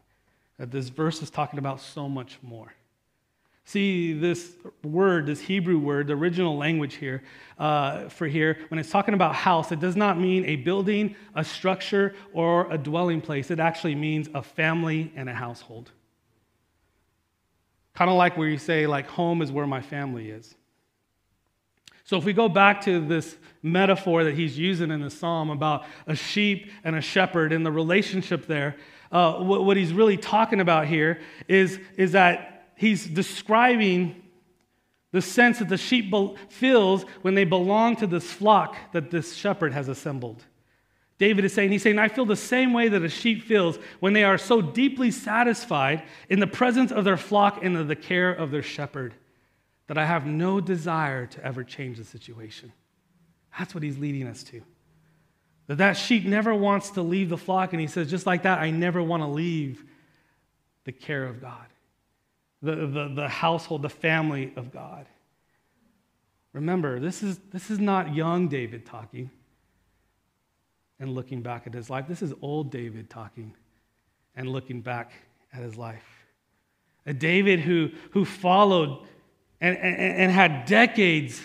That 0.58 0.72
this 0.72 0.89
verse 0.89 1.22
is 1.22 1.30
talking 1.30 1.60
about 1.60 1.80
so 1.80 2.10
much 2.10 2.39
more. 2.41 2.74
See, 3.65 4.13
this 4.13 4.56
word, 4.84 5.26
this 5.26 5.39
Hebrew 5.39 5.80
word, 5.80 6.08
the 6.08 6.13
original 6.13 6.58
language 6.58 6.96
here, 6.96 7.24
uh, 7.58 8.10
for 8.10 8.28
here, 8.28 8.58
when 8.67 8.80
it's 8.80 8.89
talking 8.89 9.13
about 9.13 9.36
house, 9.36 9.72
it 9.72 9.80
does 9.80 9.96
not 9.96 10.19
mean 10.19 10.43
a 10.46 10.58
building, 10.58 11.15
a 11.36 11.46
structure, 11.46 12.13
or 12.34 12.69
a 12.72 12.78
dwelling 12.78 13.22
place. 13.22 13.52
It 13.52 13.60
actually 13.60 13.96
means 13.96 14.28
a 14.34 14.41
family 14.41 15.13
and 15.15 15.30
a 15.30 15.34
household. 15.34 15.91
Kind 17.93 18.12
of 18.12 18.17
like 18.17 18.38
where 18.38 18.50
you 18.50 18.58
say, 18.58 18.86
like, 18.86 19.08
home 19.08 19.41
is 19.41 19.52
where 19.52 19.67
my 19.67 19.82
family 19.82 20.30
is. 20.30 20.56
So 22.04 22.18
if 22.18 22.26
we 22.26 22.34
go 22.34 22.50
back 22.50 22.82
to 22.82 23.00
this 23.00 23.38
metaphor 23.62 24.26
that 24.26 24.36
he's 24.36 24.58
using 24.58 24.92
in 24.92 25.02
the 25.02 25.10
psalm 25.10 25.50
about 25.50 25.86
a 26.06 26.16
sheep 26.16 26.70
and 26.84 26.96
a 26.96 27.02
shepherd 27.02 27.54
and 27.54 27.66
the 27.66 27.72
relationship 27.72 28.46
there, 28.46 28.76
uh, 29.12 29.36
what, 29.36 29.63
what 29.63 29.78
he's 29.78 29.94
really 29.94 30.18
talking 30.18 30.60
about 30.60 30.88
here 30.88 31.22
is, 31.48 31.80
is 31.96 32.12
that 32.12 32.72
he's 32.76 33.06
describing 33.06 34.22
the 35.12 35.22
sense 35.22 35.60
that 35.60 35.70
the 35.70 35.78
sheep 35.78 36.13
feels 36.50 37.04
when 37.22 37.36
they 37.36 37.46
belong 37.46 37.96
to 37.96 38.08
this 38.08 38.30
flock 38.30 38.76
that 38.92 39.12
this 39.12 39.34
shepherd 39.36 39.72
has 39.72 39.88
assembled. 39.88 40.44
David 41.20 41.46
is 41.46 41.54
saying, 41.54 41.72
he's 41.72 41.84
saying, 41.84 42.00
I 42.00 42.10
feel 42.10 42.26
the 42.26 42.36
same 42.36 42.74
way 42.74 42.89
that 42.89 43.04
a 43.04 43.08
sheep 43.08 43.44
feels 43.44 43.78
when 44.00 44.12
they 44.12 44.24
are 44.24 44.38
so 44.38 44.62
deeply 44.62 45.12
satisfied 45.12 46.04
in 46.28 46.39
the 46.39 46.48
presence 46.48 46.92
of 46.92 47.06
their 47.06 47.16
flock 47.16 47.63
and 47.63 47.88
the 47.88 47.96
care 47.96 48.32
of 48.32 48.52
their 48.52 48.63
shepherd 48.63 49.13
that 49.88 49.98
I 49.98 50.06
have 50.06 50.26
no 50.26 50.62
desire 50.62 51.26
to 51.28 51.46
ever 51.46 51.63
change 51.63 51.98
the 51.98 52.04
situation. 52.04 52.72
That's 53.58 53.74
what 53.74 53.84
he's 53.84 53.98
leading 53.98 54.28
us 54.28 54.43
to. 54.43 54.62
That 55.67 55.78
that 55.78 55.93
sheep 55.93 56.26
never 56.26 56.54
wants 56.54 56.91
to 56.91 57.02
leave 57.02 57.30
the 57.30 57.38
flock, 57.38 57.74
and 57.74 57.80
he 57.82 57.88
says, 57.88 58.10
just 58.10 58.26
like 58.26 58.43
that, 58.43 58.60
I 58.60 58.72
never 58.72 59.02
want 59.02 59.24
to 59.24 59.28
leave 59.28 59.84
the 60.86 60.91
care 60.91 61.26
of 61.26 61.41
God 61.41 61.65
the, 62.63 62.76
the, 62.88 63.12
the 63.13 63.28
household, 63.28 63.82
the 63.82 63.89
family 63.89 64.54
of 64.56 64.72
God. 64.72 65.06
Remember, 66.54 67.00
this 67.00 67.22
is, 67.22 67.38
this 67.52 67.69
is 67.69 67.78
not 67.78 68.15
young 68.15 68.48
David 68.48 68.86
talking 68.86 69.30
and 71.00 71.13
looking 71.13 71.41
back 71.41 71.67
at 71.67 71.74
his 71.74 71.89
life. 71.89 72.08
This 72.08 72.22
is 72.22 72.34
old 72.41 72.72
David 72.72 73.10
talking 73.10 73.54
and 74.36 74.48
looking 74.50 74.82
back 74.82 75.12
at 75.52 75.62
his 75.62 75.76
life. 75.76 76.26
A 77.06 77.13
David 77.13 77.60
who, 77.60 77.89
who 78.12 78.24
followed 78.24 79.06
and, 79.63 79.78
and, 79.78 79.95
and 79.95 80.32
had 80.32 80.65
decades 80.65 81.41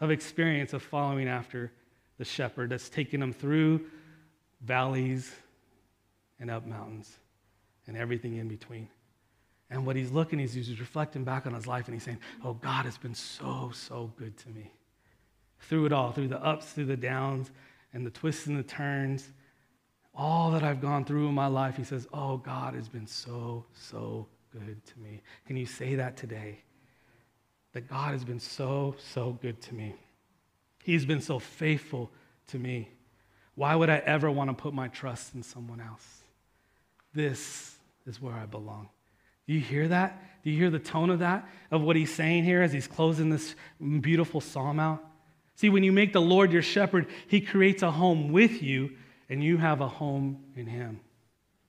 of 0.00 0.12
experience 0.12 0.72
of 0.72 0.82
following 0.82 1.26
after 1.26 1.72
the 2.16 2.24
shepherd 2.24 2.70
that's 2.70 2.88
taken 2.88 3.20
him 3.20 3.32
through 3.32 3.84
valleys 4.60 5.34
and 6.38 6.48
up 6.48 6.64
mountains 6.64 7.18
and 7.88 7.96
everything 7.96 8.36
in 8.36 8.46
between. 8.46 8.88
And 9.68 9.84
what 9.84 9.96
he's 9.96 10.12
looking, 10.12 10.38
he's, 10.38 10.54
he's 10.54 10.78
reflecting 10.78 11.24
back 11.24 11.44
on 11.44 11.54
his 11.54 11.66
life 11.66 11.86
and 11.86 11.94
he's 11.94 12.04
saying, 12.04 12.20
Oh, 12.44 12.54
God 12.54 12.84
has 12.84 12.96
been 12.96 13.16
so, 13.16 13.72
so 13.74 14.12
good 14.16 14.36
to 14.38 14.48
me. 14.50 14.70
Through 15.58 15.86
it 15.86 15.92
all, 15.92 16.12
through 16.12 16.28
the 16.28 16.42
ups, 16.42 16.66
through 16.66 16.84
the 16.84 16.96
downs, 16.96 17.50
and 17.92 18.06
the 18.06 18.10
twists 18.10 18.46
and 18.46 18.56
the 18.56 18.62
turns, 18.62 19.28
all 20.14 20.52
that 20.52 20.62
I've 20.62 20.80
gone 20.80 21.04
through 21.04 21.26
in 21.26 21.34
my 21.34 21.48
life, 21.48 21.76
he 21.76 21.82
says, 21.82 22.06
Oh, 22.12 22.36
God 22.36 22.74
has 22.74 22.88
been 22.88 23.08
so, 23.08 23.64
so 23.72 24.28
good 24.52 24.86
to 24.86 24.98
me. 25.00 25.20
Can 25.46 25.56
you 25.56 25.66
say 25.66 25.96
that 25.96 26.16
today? 26.16 26.60
That 27.76 27.90
God 27.90 28.12
has 28.12 28.24
been 28.24 28.40
so, 28.40 28.94
so 29.12 29.36
good 29.42 29.60
to 29.60 29.74
me. 29.74 29.94
He's 30.82 31.04
been 31.04 31.20
so 31.20 31.38
faithful 31.38 32.10
to 32.46 32.58
me. 32.58 32.88
Why 33.54 33.74
would 33.74 33.90
I 33.90 33.98
ever 33.98 34.30
want 34.30 34.48
to 34.48 34.54
put 34.54 34.72
my 34.72 34.88
trust 34.88 35.34
in 35.34 35.42
someone 35.42 35.82
else? 35.82 36.22
This 37.12 37.76
is 38.06 38.18
where 38.18 38.32
I 38.32 38.46
belong. 38.46 38.88
Do 39.46 39.52
you 39.52 39.60
hear 39.60 39.88
that? 39.88 40.42
Do 40.42 40.48
you 40.48 40.56
hear 40.56 40.70
the 40.70 40.78
tone 40.78 41.10
of 41.10 41.18
that, 41.18 41.46
of 41.70 41.82
what 41.82 41.96
he's 41.96 42.10
saying 42.14 42.44
here 42.44 42.62
as 42.62 42.72
he's 42.72 42.86
closing 42.86 43.28
this 43.28 43.54
beautiful 44.00 44.40
psalm 44.40 44.80
out? 44.80 45.04
See, 45.56 45.68
when 45.68 45.84
you 45.84 45.92
make 45.92 46.14
the 46.14 46.20
Lord 46.22 46.52
your 46.52 46.62
shepherd, 46.62 47.06
he 47.28 47.42
creates 47.42 47.82
a 47.82 47.90
home 47.90 48.32
with 48.32 48.62
you, 48.62 48.92
and 49.28 49.44
you 49.44 49.58
have 49.58 49.82
a 49.82 49.88
home 49.88 50.44
in 50.56 50.66
him. 50.66 51.00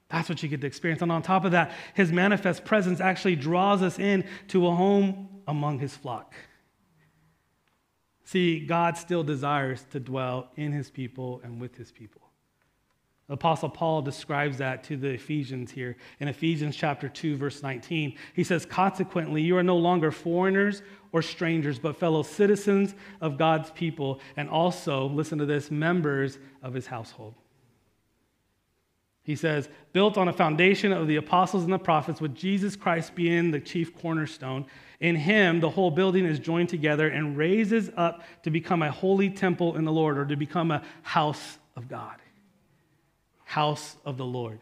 That's 0.07 0.29
what 0.29 0.41
you 0.41 0.47
get 0.47 0.61
to 0.61 0.67
experience. 0.67 1.01
And 1.01 1.11
on 1.11 1.21
top 1.21 1.43
of 1.43 1.51
that, 1.51 1.73
his 1.95 2.13
manifest 2.13 2.63
presence 2.63 3.01
actually 3.01 3.35
draws 3.35 3.81
us 3.81 3.99
in 3.99 4.23
to 4.47 4.67
a 4.67 4.71
home 4.73 5.27
among 5.47 5.79
his 5.79 5.95
flock. 5.95 6.33
See, 8.25 8.59
God 8.59 8.97
still 8.97 9.23
desires 9.23 9.85
to 9.91 9.99
dwell 9.99 10.49
in 10.57 10.73
his 10.73 10.89
people 10.89 11.39
and 11.43 11.61
with 11.61 11.77
his 11.77 11.91
people. 11.91 12.21
Apostle 13.29 13.69
Paul 13.69 14.01
describes 14.01 14.57
that 14.57 14.85
to 14.85 14.95
the 14.95 15.09
Ephesians 15.09 15.69
here 15.71 15.97
in 16.19 16.29
Ephesians 16.29 16.77
chapter 16.77 17.09
2, 17.09 17.35
verse 17.35 17.61
19. 17.61 18.15
He 18.33 18.43
says, 18.43 18.65
Consequently, 18.65 19.41
you 19.41 19.57
are 19.57 19.63
no 19.63 19.75
longer 19.75 20.11
foreigners 20.11 20.81
or 21.11 21.21
strangers, 21.21 21.77
but 21.77 21.97
fellow 21.97 22.23
citizens 22.23 22.95
of 23.19 23.37
God's 23.37 23.69
people, 23.71 24.21
and 24.37 24.49
also, 24.49 25.07
listen 25.09 25.37
to 25.39 25.45
this, 25.45 25.69
members 25.69 26.37
of 26.63 26.73
his 26.73 26.87
household. 26.87 27.35
He 29.27 29.35
says, 29.35 29.69
built 29.93 30.17
on 30.17 30.27
a 30.27 30.33
foundation 30.33 30.91
of 30.91 31.07
the 31.07 31.17
apostles 31.17 31.63
and 31.63 31.71
the 31.71 31.77
prophets, 31.77 32.19
with 32.19 32.33
Jesus 32.33 32.75
Christ 32.75 33.13
being 33.13 33.51
the 33.51 33.59
chief 33.59 33.95
cornerstone. 33.95 34.65
In 34.99 35.15
him, 35.15 35.59
the 35.59 35.69
whole 35.69 35.91
building 35.91 36.25
is 36.25 36.39
joined 36.39 36.69
together 36.69 37.07
and 37.09 37.37
raises 37.37 37.91
up 37.95 38.23
to 38.43 38.49
become 38.49 38.81
a 38.81 38.91
holy 38.91 39.29
temple 39.29 39.75
in 39.75 39.85
the 39.85 39.91
Lord, 39.91 40.17
or 40.17 40.25
to 40.25 40.35
become 40.35 40.71
a 40.71 40.81
house 41.03 41.59
of 41.75 41.87
God 41.87 42.15
house 43.47 43.95
of 44.03 44.17
the 44.17 44.25
Lord. 44.25 44.59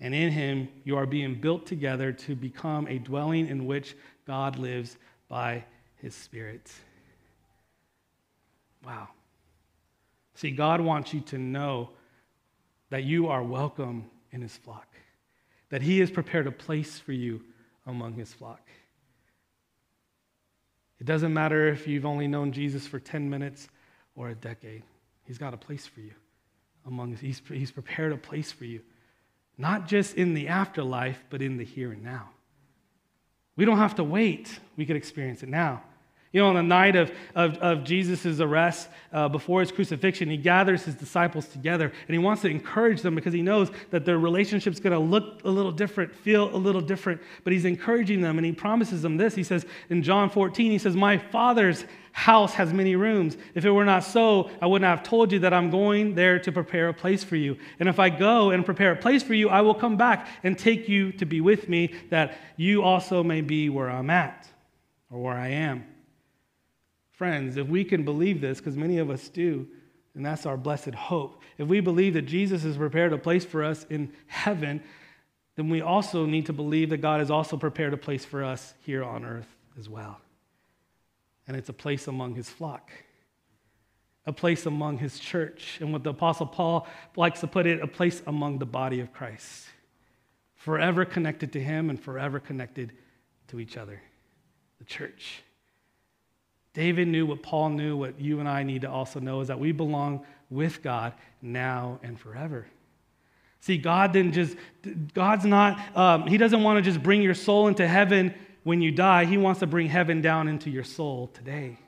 And 0.00 0.12
in 0.12 0.32
him 0.32 0.68
you 0.82 0.96
are 0.96 1.06
being 1.06 1.40
built 1.40 1.64
together 1.64 2.12
to 2.12 2.34
become 2.34 2.88
a 2.88 2.98
dwelling 2.98 3.46
in 3.46 3.66
which 3.66 3.96
God 4.26 4.58
lives 4.58 4.96
by 5.28 5.64
his 5.94 6.12
Spirit. 6.12 6.72
Wow. 8.84 9.08
See, 10.34 10.50
God 10.50 10.80
wants 10.80 11.14
you 11.14 11.20
to 11.20 11.38
know 11.38 11.90
that 12.90 13.04
you 13.04 13.28
are 13.28 13.42
welcome 13.42 14.10
in 14.32 14.40
his 14.40 14.56
flock, 14.56 14.86
that 15.70 15.82
he 15.82 16.00
has 16.00 16.10
prepared 16.10 16.46
a 16.46 16.52
place 16.52 16.98
for 16.98 17.12
you 17.12 17.42
among 17.86 18.14
his 18.14 18.32
flock. 18.32 18.68
It 21.00 21.06
doesn't 21.06 21.32
matter 21.32 21.68
if 21.68 21.86
you've 21.86 22.06
only 22.06 22.26
known 22.26 22.52
Jesus 22.52 22.86
for 22.86 22.98
10 22.98 23.30
minutes 23.30 23.68
or 24.16 24.30
a 24.30 24.34
decade, 24.34 24.82
he's 25.24 25.38
got 25.38 25.54
a 25.54 25.56
place 25.56 25.86
for 25.86 26.00
you 26.00 26.12
among. 26.86 27.14
He's, 27.16 27.40
he's 27.48 27.70
prepared 27.70 28.12
a 28.12 28.16
place 28.16 28.50
for 28.50 28.64
you, 28.64 28.80
not 29.56 29.86
just 29.86 30.16
in 30.16 30.34
the 30.34 30.48
afterlife, 30.48 31.22
but 31.30 31.40
in 31.40 31.56
the 31.56 31.64
here 31.64 31.92
and 31.92 32.02
now. 32.02 32.30
We 33.54 33.64
don't 33.64 33.78
have 33.78 33.96
to 33.96 34.04
wait, 34.04 34.58
we 34.76 34.86
could 34.86 34.96
experience 34.96 35.42
it 35.42 35.48
now. 35.48 35.82
You 36.32 36.42
know, 36.42 36.48
on 36.48 36.56
the 36.56 36.62
night 36.62 36.94
of, 36.94 37.10
of, 37.34 37.56
of 37.58 37.84
Jesus' 37.84 38.38
arrest, 38.38 38.88
uh, 39.12 39.28
before 39.28 39.60
his 39.60 39.72
crucifixion, 39.72 40.28
he 40.28 40.36
gathers 40.36 40.84
his 40.84 40.94
disciples 40.94 41.48
together 41.48 41.86
and 41.86 42.14
he 42.14 42.18
wants 42.18 42.42
to 42.42 42.48
encourage 42.48 43.00
them 43.00 43.14
because 43.14 43.32
he 43.32 43.40
knows 43.40 43.70
that 43.90 44.04
their 44.04 44.18
relationship's 44.18 44.78
going 44.78 44.92
to 44.92 44.98
look 44.98 45.42
a 45.44 45.48
little 45.48 45.72
different, 45.72 46.14
feel 46.14 46.54
a 46.54 46.56
little 46.56 46.82
different. 46.82 47.20
But 47.44 47.54
he's 47.54 47.64
encouraging 47.64 48.20
them 48.20 48.36
and 48.36 48.44
he 48.44 48.52
promises 48.52 49.00
them 49.00 49.16
this. 49.16 49.34
He 49.34 49.42
says 49.42 49.64
in 49.88 50.02
John 50.02 50.28
14, 50.28 50.70
he 50.70 50.76
says, 50.76 50.94
My 50.94 51.16
Father's 51.16 51.86
house 52.12 52.52
has 52.54 52.74
many 52.74 52.96
rooms. 52.96 53.38
If 53.54 53.64
it 53.64 53.70
were 53.70 53.86
not 53.86 54.04
so, 54.04 54.50
I 54.60 54.66
wouldn't 54.66 54.88
have 54.88 55.02
told 55.02 55.32
you 55.32 55.38
that 55.38 55.54
I'm 55.54 55.70
going 55.70 56.14
there 56.14 56.38
to 56.40 56.52
prepare 56.52 56.88
a 56.88 56.94
place 56.94 57.24
for 57.24 57.36
you. 57.36 57.56
And 57.80 57.88
if 57.88 57.98
I 57.98 58.10
go 58.10 58.50
and 58.50 58.66
prepare 58.66 58.92
a 58.92 58.96
place 58.96 59.22
for 59.22 59.34
you, 59.34 59.48
I 59.48 59.62
will 59.62 59.74
come 59.74 59.96
back 59.96 60.28
and 60.42 60.58
take 60.58 60.88
you 60.88 61.12
to 61.12 61.24
be 61.24 61.40
with 61.40 61.70
me, 61.70 61.94
that 62.10 62.36
you 62.56 62.82
also 62.82 63.22
may 63.22 63.40
be 63.40 63.70
where 63.70 63.88
I'm 63.88 64.10
at 64.10 64.46
or 65.10 65.22
where 65.22 65.36
I 65.36 65.48
am. 65.48 65.86
Friends, 67.18 67.56
if 67.56 67.66
we 67.66 67.82
can 67.82 68.04
believe 68.04 68.40
this, 68.40 68.58
because 68.58 68.76
many 68.76 68.98
of 68.98 69.10
us 69.10 69.28
do, 69.28 69.66
and 70.14 70.24
that's 70.24 70.46
our 70.46 70.56
blessed 70.56 70.94
hope, 70.94 71.42
if 71.58 71.66
we 71.66 71.80
believe 71.80 72.14
that 72.14 72.22
Jesus 72.22 72.62
has 72.62 72.76
prepared 72.76 73.12
a 73.12 73.18
place 73.18 73.44
for 73.44 73.64
us 73.64 73.84
in 73.90 74.12
heaven, 74.28 74.80
then 75.56 75.68
we 75.68 75.80
also 75.80 76.26
need 76.26 76.46
to 76.46 76.52
believe 76.52 76.90
that 76.90 76.98
God 76.98 77.18
has 77.18 77.28
also 77.28 77.56
prepared 77.56 77.92
a 77.92 77.96
place 77.96 78.24
for 78.24 78.44
us 78.44 78.72
here 78.86 79.02
on 79.02 79.24
earth 79.24 79.48
as 79.76 79.88
well. 79.88 80.20
And 81.48 81.56
it's 81.56 81.68
a 81.68 81.72
place 81.72 82.06
among 82.06 82.36
his 82.36 82.48
flock, 82.48 82.92
a 84.24 84.32
place 84.32 84.64
among 84.64 84.98
his 84.98 85.18
church, 85.18 85.78
and 85.80 85.92
what 85.92 86.04
the 86.04 86.10
Apostle 86.10 86.46
Paul 86.46 86.86
likes 87.16 87.40
to 87.40 87.48
put 87.48 87.66
it, 87.66 87.82
a 87.82 87.88
place 87.88 88.22
among 88.28 88.60
the 88.60 88.66
body 88.66 89.00
of 89.00 89.12
Christ, 89.12 89.66
forever 90.54 91.04
connected 91.04 91.52
to 91.54 91.60
him 91.60 91.90
and 91.90 92.00
forever 92.00 92.38
connected 92.38 92.92
to 93.48 93.58
each 93.58 93.76
other, 93.76 94.00
the 94.78 94.84
church. 94.84 95.42
David 96.78 97.08
knew 97.08 97.26
what 97.26 97.42
Paul 97.42 97.70
knew, 97.70 97.96
what 97.96 98.20
you 98.20 98.38
and 98.38 98.48
I 98.48 98.62
need 98.62 98.82
to 98.82 98.88
also 98.88 99.18
know 99.18 99.40
is 99.40 99.48
that 99.48 99.58
we 99.58 99.72
belong 99.72 100.24
with 100.48 100.80
God 100.80 101.12
now 101.42 101.98
and 102.04 102.16
forever. 102.16 102.68
See, 103.58 103.78
God 103.78 104.12
didn't 104.12 104.30
just, 104.30 104.56
God's 105.12 105.44
not, 105.44 105.80
um, 105.96 106.28
He 106.28 106.38
doesn't 106.38 106.62
want 106.62 106.76
to 106.76 106.88
just 106.88 107.02
bring 107.02 107.20
your 107.20 107.34
soul 107.34 107.66
into 107.66 107.84
heaven 107.88 108.32
when 108.62 108.80
you 108.80 108.92
die. 108.92 109.24
He 109.24 109.38
wants 109.38 109.58
to 109.58 109.66
bring 109.66 109.88
heaven 109.88 110.22
down 110.22 110.46
into 110.46 110.70
your 110.70 110.84
soul 110.84 111.26
today, 111.34 111.80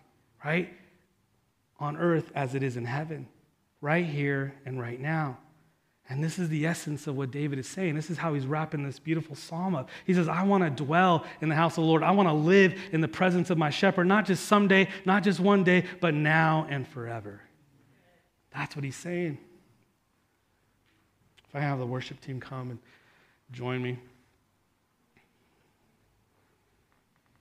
right? 0.44 0.68
On 1.78 1.96
earth 1.96 2.32
as 2.34 2.56
it 2.56 2.64
is 2.64 2.76
in 2.76 2.84
heaven. 2.84 3.28
right 3.80 4.04
here 4.04 4.54
and 4.66 4.80
right 4.80 5.00
now. 5.00 5.38
And 6.10 6.24
this 6.24 6.40
is 6.40 6.48
the 6.48 6.66
essence 6.66 7.06
of 7.06 7.16
what 7.16 7.30
David 7.30 7.60
is 7.60 7.68
saying. 7.68 7.94
This 7.94 8.10
is 8.10 8.18
how 8.18 8.34
he's 8.34 8.44
wrapping 8.44 8.82
this 8.82 8.98
beautiful 8.98 9.36
psalm 9.36 9.76
up. 9.76 9.88
He 10.04 10.12
says, 10.12 10.26
I 10.26 10.42
want 10.42 10.64
to 10.64 10.84
dwell 10.84 11.24
in 11.40 11.48
the 11.48 11.54
house 11.54 11.78
of 11.78 11.84
the 11.84 11.88
Lord. 11.88 12.02
I 12.02 12.10
want 12.10 12.28
to 12.28 12.32
live 12.32 12.74
in 12.90 13.00
the 13.00 13.06
presence 13.06 13.48
of 13.48 13.56
my 13.56 13.70
shepherd, 13.70 14.08
not 14.08 14.26
just 14.26 14.46
someday, 14.46 14.88
not 15.04 15.22
just 15.22 15.38
one 15.38 15.62
day, 15.62 15.84
but 16.00 16.12
now 16.12 16.66
and 16.68 16.86
forever. 16.86 17.40
That's 18.52 18.74
what 18.74 18.84
he's 18.84 18.96
saying. 18.96 19.38
If 21.48 21.54
I 21.54 21.60
have 21.60 21.78
the 21.78 21.86
worship 21.86 22.20
team 22.20 22.40
come 22.40 22.70
and 22.70 22.80
join 23.52 23.80
me. 23.80 23.96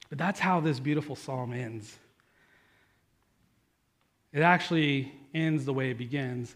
But 0.09 0.19
that's 0.19 0.39
how 0.39 0.59
this 0.59 0.79
beautiful 0.79 1.15
psalm 1.15 1.53
ends. 1.53 1.97
It 4.31 4.41
actually 4.41 5.11
ends 5.33 5.65
the 5.65 5.73
way 5.73 5.89
it 5.89 5.97
begins. 5.97 6.55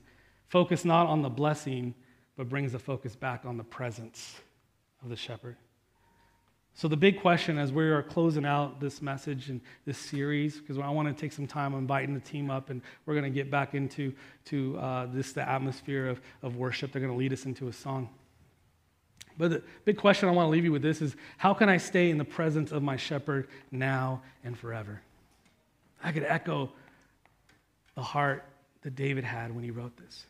Focus 0.50 0.86
not 0.86 1.08
on 1.08 1.24
the 1.24 1.30
blessing, 1.30 1.96
but 2.38 2.50
brings 2.50 2.72
the 2.72 2.80
focus 2.80 3.16
back 3.16 3.46
on 3.46 3.58
the 3.58 3.64
presence 3.64 4.36
of 5.04 5.10
the 5.10 5.16
shepherd. 5.16 5.56
So, 6.76 6.88
the 6.88 6.98
big 6.98 7.22
question 7.22 7.60
as 7.60 7.72
we 7.72 7.84
are 7.84 8.02
closing 8.02 8.46
out 8.46 8.80
this 8.80 9.00
message 9.00 9.50
and 9.50 9.62
this 9.86 9.98
series, 9.98 10.60
because 10.60 10.80
I 10.80 10.90
want 10.90 11.08
to 11.08 11.14
take 11.14 11.32
some 11.32 11.46
time 11.46 11.76
inviting 11.76 12.16
the 12.16 12.20
team 12.20 12.50
up 12.50 12.72
and 12.72 12.82
we're 13.06 13.14
going 13.14 13.32
to 13.32 13.36
get 13.36 13.52
back 13.52 13.76
into 13.76 14.12
to, 14.46 14.78
uh, 14.80 15.06
this, 15.14 15.34
the 15.34 15.48
atmosphere 15.48 16.08
of, 16.08 16.20
of 16.42 16.56
worship. 16.56 16.92
They're 16.92 17.02
going 17.02 17.14
to 17.14 17.18
lead 17.18 17.32
us 17.32 17.46
into 17.46 17.68
a 17.68 17.74
song. 17.74 18.10
But 19.38 19.52
the 19.52 19.64
big 19.86 19.98
question 19.98 20.30
I 20.30 20.32
want 20.32 20.48
to 20.48 20.50
leave 20.50 20.64
you 20.64 20.72
with 20.72 20.82
this 20.82 21.02
is 21.02 21.16
how 21.38 21.54
can 21.54 21.70
I 21.70 21.78
stay 21.78 22.10
in 22.10 22.18
the 22.18 22.26
presence 22.26 22.72
of 22.72 22.82
my 22.82 22.98
shepherd 22.98 23.48
now 23.72 24.24
and 24.44 24.58
forever? 24.58 25.02
I 26.04 26.12
could 26.12 26.24
echo 26.24 26.72
the 27.96 28.02
heart 28.02 28.46
that 28.82 28.96
David 28.96 29.24
had 29.24 29.54
when 29.54 29.64
he 29.64 29.72
wrote 29.72 29.96
this. 29.98 30.26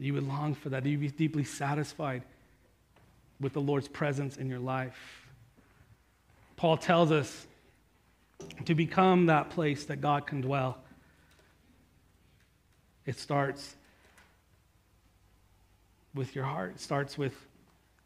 That 0.00 0.06
you 0.06 0.14
would 0.14 0.26
long 0.26 0.54
for 0.54 0.70
that, 0.70 0.82
that 0.82 0.88
you'd 0.88 1.00
be 1.00 1.10
deeply 1.10 1.44
satisfied 1.44 2.22
with 3.38 3.52
the 3.52 3.60
Lord's 3.60 3.86
presence 3.86 4.38
in 4.38 4.48
your 4.48 4.58
life. 4.58 5.26
Paul 6.56 6.78
tells 6.78 7.12
us 7.12 7.46
to 8.64 8.74
become 8.74 9.26
that 9.26 9.50
place 9.50 9.84
that 9.84 10.00
God 10.00 10.26
can 10.26 10.40
dwell. 10.40 10.78
It 13.04 13.18
starts 13.18 13.76
with 16.14 16.34
your 16.34 16.44
heart, 16.44 16.72
it 16.76 16.80
starts 16.80 17.18
with 17.18 17.34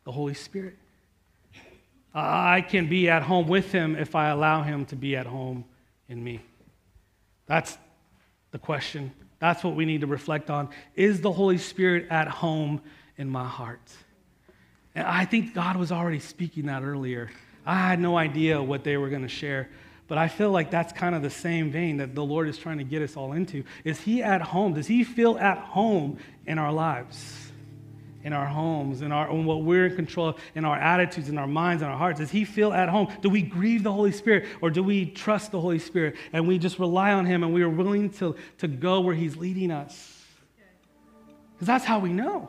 the 0.02 0.10
Holy 0.10 0.34
Spirit. 0.34 0.76
I 2.12 2.60
can 2.60 2.88
be 2.88 3.08
at 3.08 3.22
home 3.22 3.46
with 3.46 3.70
Him 3.70 3.94
if 3.94 4.16
I 4.16 4.30
allow 4.30 4.62
Him 4.62 4.84
to 4.86 4.96
be 4.96 5.14
at 5.14 5.26
home 5.26 5.64
in 6.08 6.24
me. 6.24 6.40
That's 7.46 7.78
the 8.50 8.58
question. 8.58 9.12
That's 9.38 9.62
what 9.62 9.74
we 9.74 9.84
need 9.84 10.00
to 10.00 10.06
reflect 10.06 10.50
on. 10.50 10.70
Is 10.94 11.20
the 11.20 11.32
Holy 11.32 11.58
Spirit 11.58 12.06
at 12.10 12.28
home 12.28 12.80
in 13.16 13.28
my 13.28 13.46
heart? 13.46 13.92
And 14.94 15.06
I 15.06 15.24
think 15.24 15.54
God 15.54 15.76
was 15.76 15.90
already 15.90 16.20
speaking 16.20 16.66
that 16.66 16.82
earlier. 16.82 17.30
I 17.66 17.76
had 17.76 18.00
no 18.00 18.16
idea 18.16 18.62
what 18.62 18.84
they 18.84 18.96
were 18.96 19.08
going 19.08 19.22
to 19.22 19.28
share, 19.28 19.68
but 20.06 20.18
I 20.18 20.28
feel 20.28 20.50
like 20.50 20.70
that's 20.70 20.92
kind 20.92 21.14
of 21.14 21.22
the 21.22 21.30
same 21.30 21.70
vein 21.70 21.96
that 21.96 22.14
the 22.14 22.24
Lord 22.24 22.48
is 22.48 22.58
trying 22.58 22.78
to 22.78 22.84
get 22.84 23.02
us 23.02 23.16
all 23.16 23.32
into. 23.32 23.64
Is 23.84 24.00
He 24.00 24.22
at 24.22 24.42
home? 24.42 24.74
Does 24.74 24.86
He 24.86 25.02
feel 25.02 25.36
at 25.38 25.58
home 25.58 26.18
in 26.46 26.58
our 26.58 26.72
lives? 26.72 27.43
In 28.24 28.32
our 28.32 28.46
homes, 28.46 29.02
in, 29.02 29.12
our, 29.12 29.30
in 29.30 29.44
what 29.44 29.62
we're 29.62 29.86
in 29.86 29.96
control 29.96 30.30
of, 30.30 30.36
in 30.54 30.64
our 30.64 30.76
attitudes, 30.76 31.28
in 31.28 31.38
our 31.38 31.46
minds, 31.46 31.82
in 31.82 31.88
our 31.88 31.96
hearts? 31.96 32.18
Does 32.18 32.30
He 32.30 32.44
feel 32.44 32.72
at 32.72 32.88
home? 32.88 33.08
Do 33.20 33.28
we 33.28 33.42
grieve 33.42 33.82
the 33.82 33.92
Holy 33.92 34.12
Spirit 34.12 34.46
or 34.60 34.70
do 34.70 34.82
we 34.82 35.06
trust 35.06 35.52
the 35.52 35.60
Holy 35.60 35.78
Spirit 35.78 36.16
and 36.32 36.48
we 36.48 36.58
just 36.58 36.78
rely 36.78 37.12
on 37.12 37.26
Him 37.26 37.44
and 37.44 37.52
we 37.52 37.62
are 37.62 37.68
willing 37.68 38.10
to, 38.14 38.34
to 38.58 38.66
go 38.66 39.00
where 39.00 39.14
He's 39.14 39.36
leading 39.36 39.70
us? 39.70 40.22
Because 41.52 41.66
that's 41.66 41.84
how 41.84 41.98
we 41.98 42.12
know. 42.12 42.48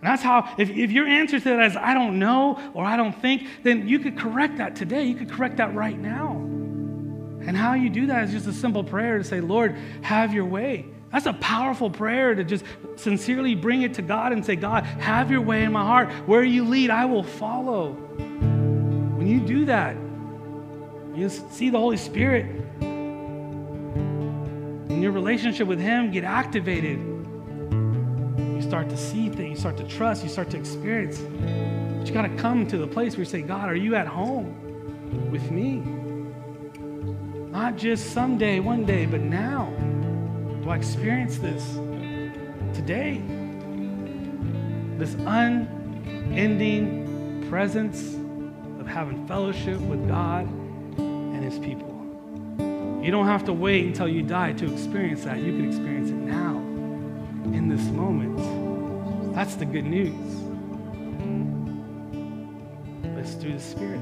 And 0.00 0.10
that's 0.10 0.22
how, 0.22 0.52
if, 0.58 0.68
if 0.68 0.90
your 0.90 1.06
answer 1.06 1.38
to 1.38 1.44
that 1.44 1.66
is, 1.66 1.76
I 1.76 1.94
don't 1.94 2.18
know 2.18 2.60
or 2.74 2.84
I 2.84 2.96
don't 2.96 3.18
think, 3.22 3.46
then 3.62 3.86
you 3.86 4.00
could 4.00 4.18
correct 4.18 4.58
that 4.58 4.74
today. 4.74 5.04
You 5.04 5.14
could 5.14 5.30
correct 5.30 5.58
that 5.58 5.72
right 5.74 5.96
now. 5.96 6.32
And 6.34 7.56
how 7.56 7.74
you 7.74 7.88
do 7.88 8.06
that 8.06 8.24
is 8.24 8.32
just 8.32 8.48
a 8.48 8.52
simple 8.52 8.82
prayer 8.82 9.18
to 9.18 9.24
say, 9.24 9.40
Lord, 9.40 9.76
have 10.02 10.34
your 10.34 10.44
way. 10.44 10.86
That's 11.12 11.26
a 11.26 11.34
powerful 11.34 11.90
prayer 11.90 12.34
to 12.34 12.42
just 12.42 12.64
sincerely 12.96 13.54
bring 13.54 13.82
it 13.82 13.92
to 13.94 14.02
God 14.02 14.32
and 14.32 14.44
say, 14.44 14.56
God, 14.56 14.84
have 14.84 15.30
your 15.30 15.42
way 15.42 15.62
in 15.62 15.70
my 15.70 15.82
heart. 15.82 16.10
Where 16.26 16.42
you 16.42 16.64
lead, 16.64 16.88
I 16.88 17.04
will 17.04 17.22
follow. 17.22 17.92
When 17.92 19.26
you 19.26 19.38
do 19.40 19.66
that, 19.66 19.94
you 21.14 21.28
see 21.28 21.68
the 21.68 21.78
Holy 21.78 21.98
Spirit 21.98 22.46
and 24.88 25.02
your 25.02 25.12
relationship 25.12 25.68
with 25.68 25.80
Him 25.80 26.10
get 26.10 26.24
activated. 26.24 26.98
You 28.38 28.62
start 28.62 28.88
to 28.88 28.96
see 28.96 29.28
things, 29.28 29.50
you 29.50 29.56
start 29.56 29.76
to 29.76 29.86
trust, 29.86 30.24
you 30.24 30.30
start 30.30 30.48
to 30.50 30.56
experience. 30.56 31.18
But 31.18 32.06
you 32.06 32.14
got 32.14 32.22
to 32.22 32.34
come 32.36 32.66
to 32.68 32.78
the 32.78 32.86
place 32.86 33.12
where 33.12 33.24
you 33.24 33.30
say, 33.30 33.42
God, 33.42 33.68
are 33.68 33.76
you 33.76 33.96
at 33.96 34.06
home 34.06 35.30
with 35.30 35.50
me? 35.50 35.82
Not 37.50 37.76
just 37.76 38.12
someday, 38.12 38.60
one 38.60 38.86
day, 38.86 39.04
but 39.04 39.20
now. 39.20 39.70
Do 40.62 40.70
I 40.70 40.76
experience 40.76 41.38
this 41.38 41.74
today? 42.72 43.20
This 44.96 45.14
unending 45.26 46.68
presence 47.50 48.14
of 48.80 48.86
having 48.86 49.26
fellowship 49.26 49.80
with 49.80 50.06
God 50.06 50.46
and 50.46 51.44
His 51.44 51.58
people. 51.58 51.88
You 53.02 53.10
don't 53.10 53.26
have 53.26 53.44
to 53.46 53.52
wait 53.52 53.86
until 53.86 54.06
you 54.06 54.22
die 54.22 54.52
to 54.52 54.72
experience 54.72 55.24
that. 55.24 55.38
You 55.38 55.50
can 55.50 55.66
experience 55.66 56.10
it 56.10 56.14
now, 56.14 56.58
in 57.52 57.68
this 57.68 57.82
moment. 57.90 59.34
That's 59.34 59.56
the 59.56 59.64
good 59.64 59.84
news. 59.84 60.14
Let's 63.16 63.34
do 63.34 63.52
the 63.52 63.58
Spirit. 63.58 64.00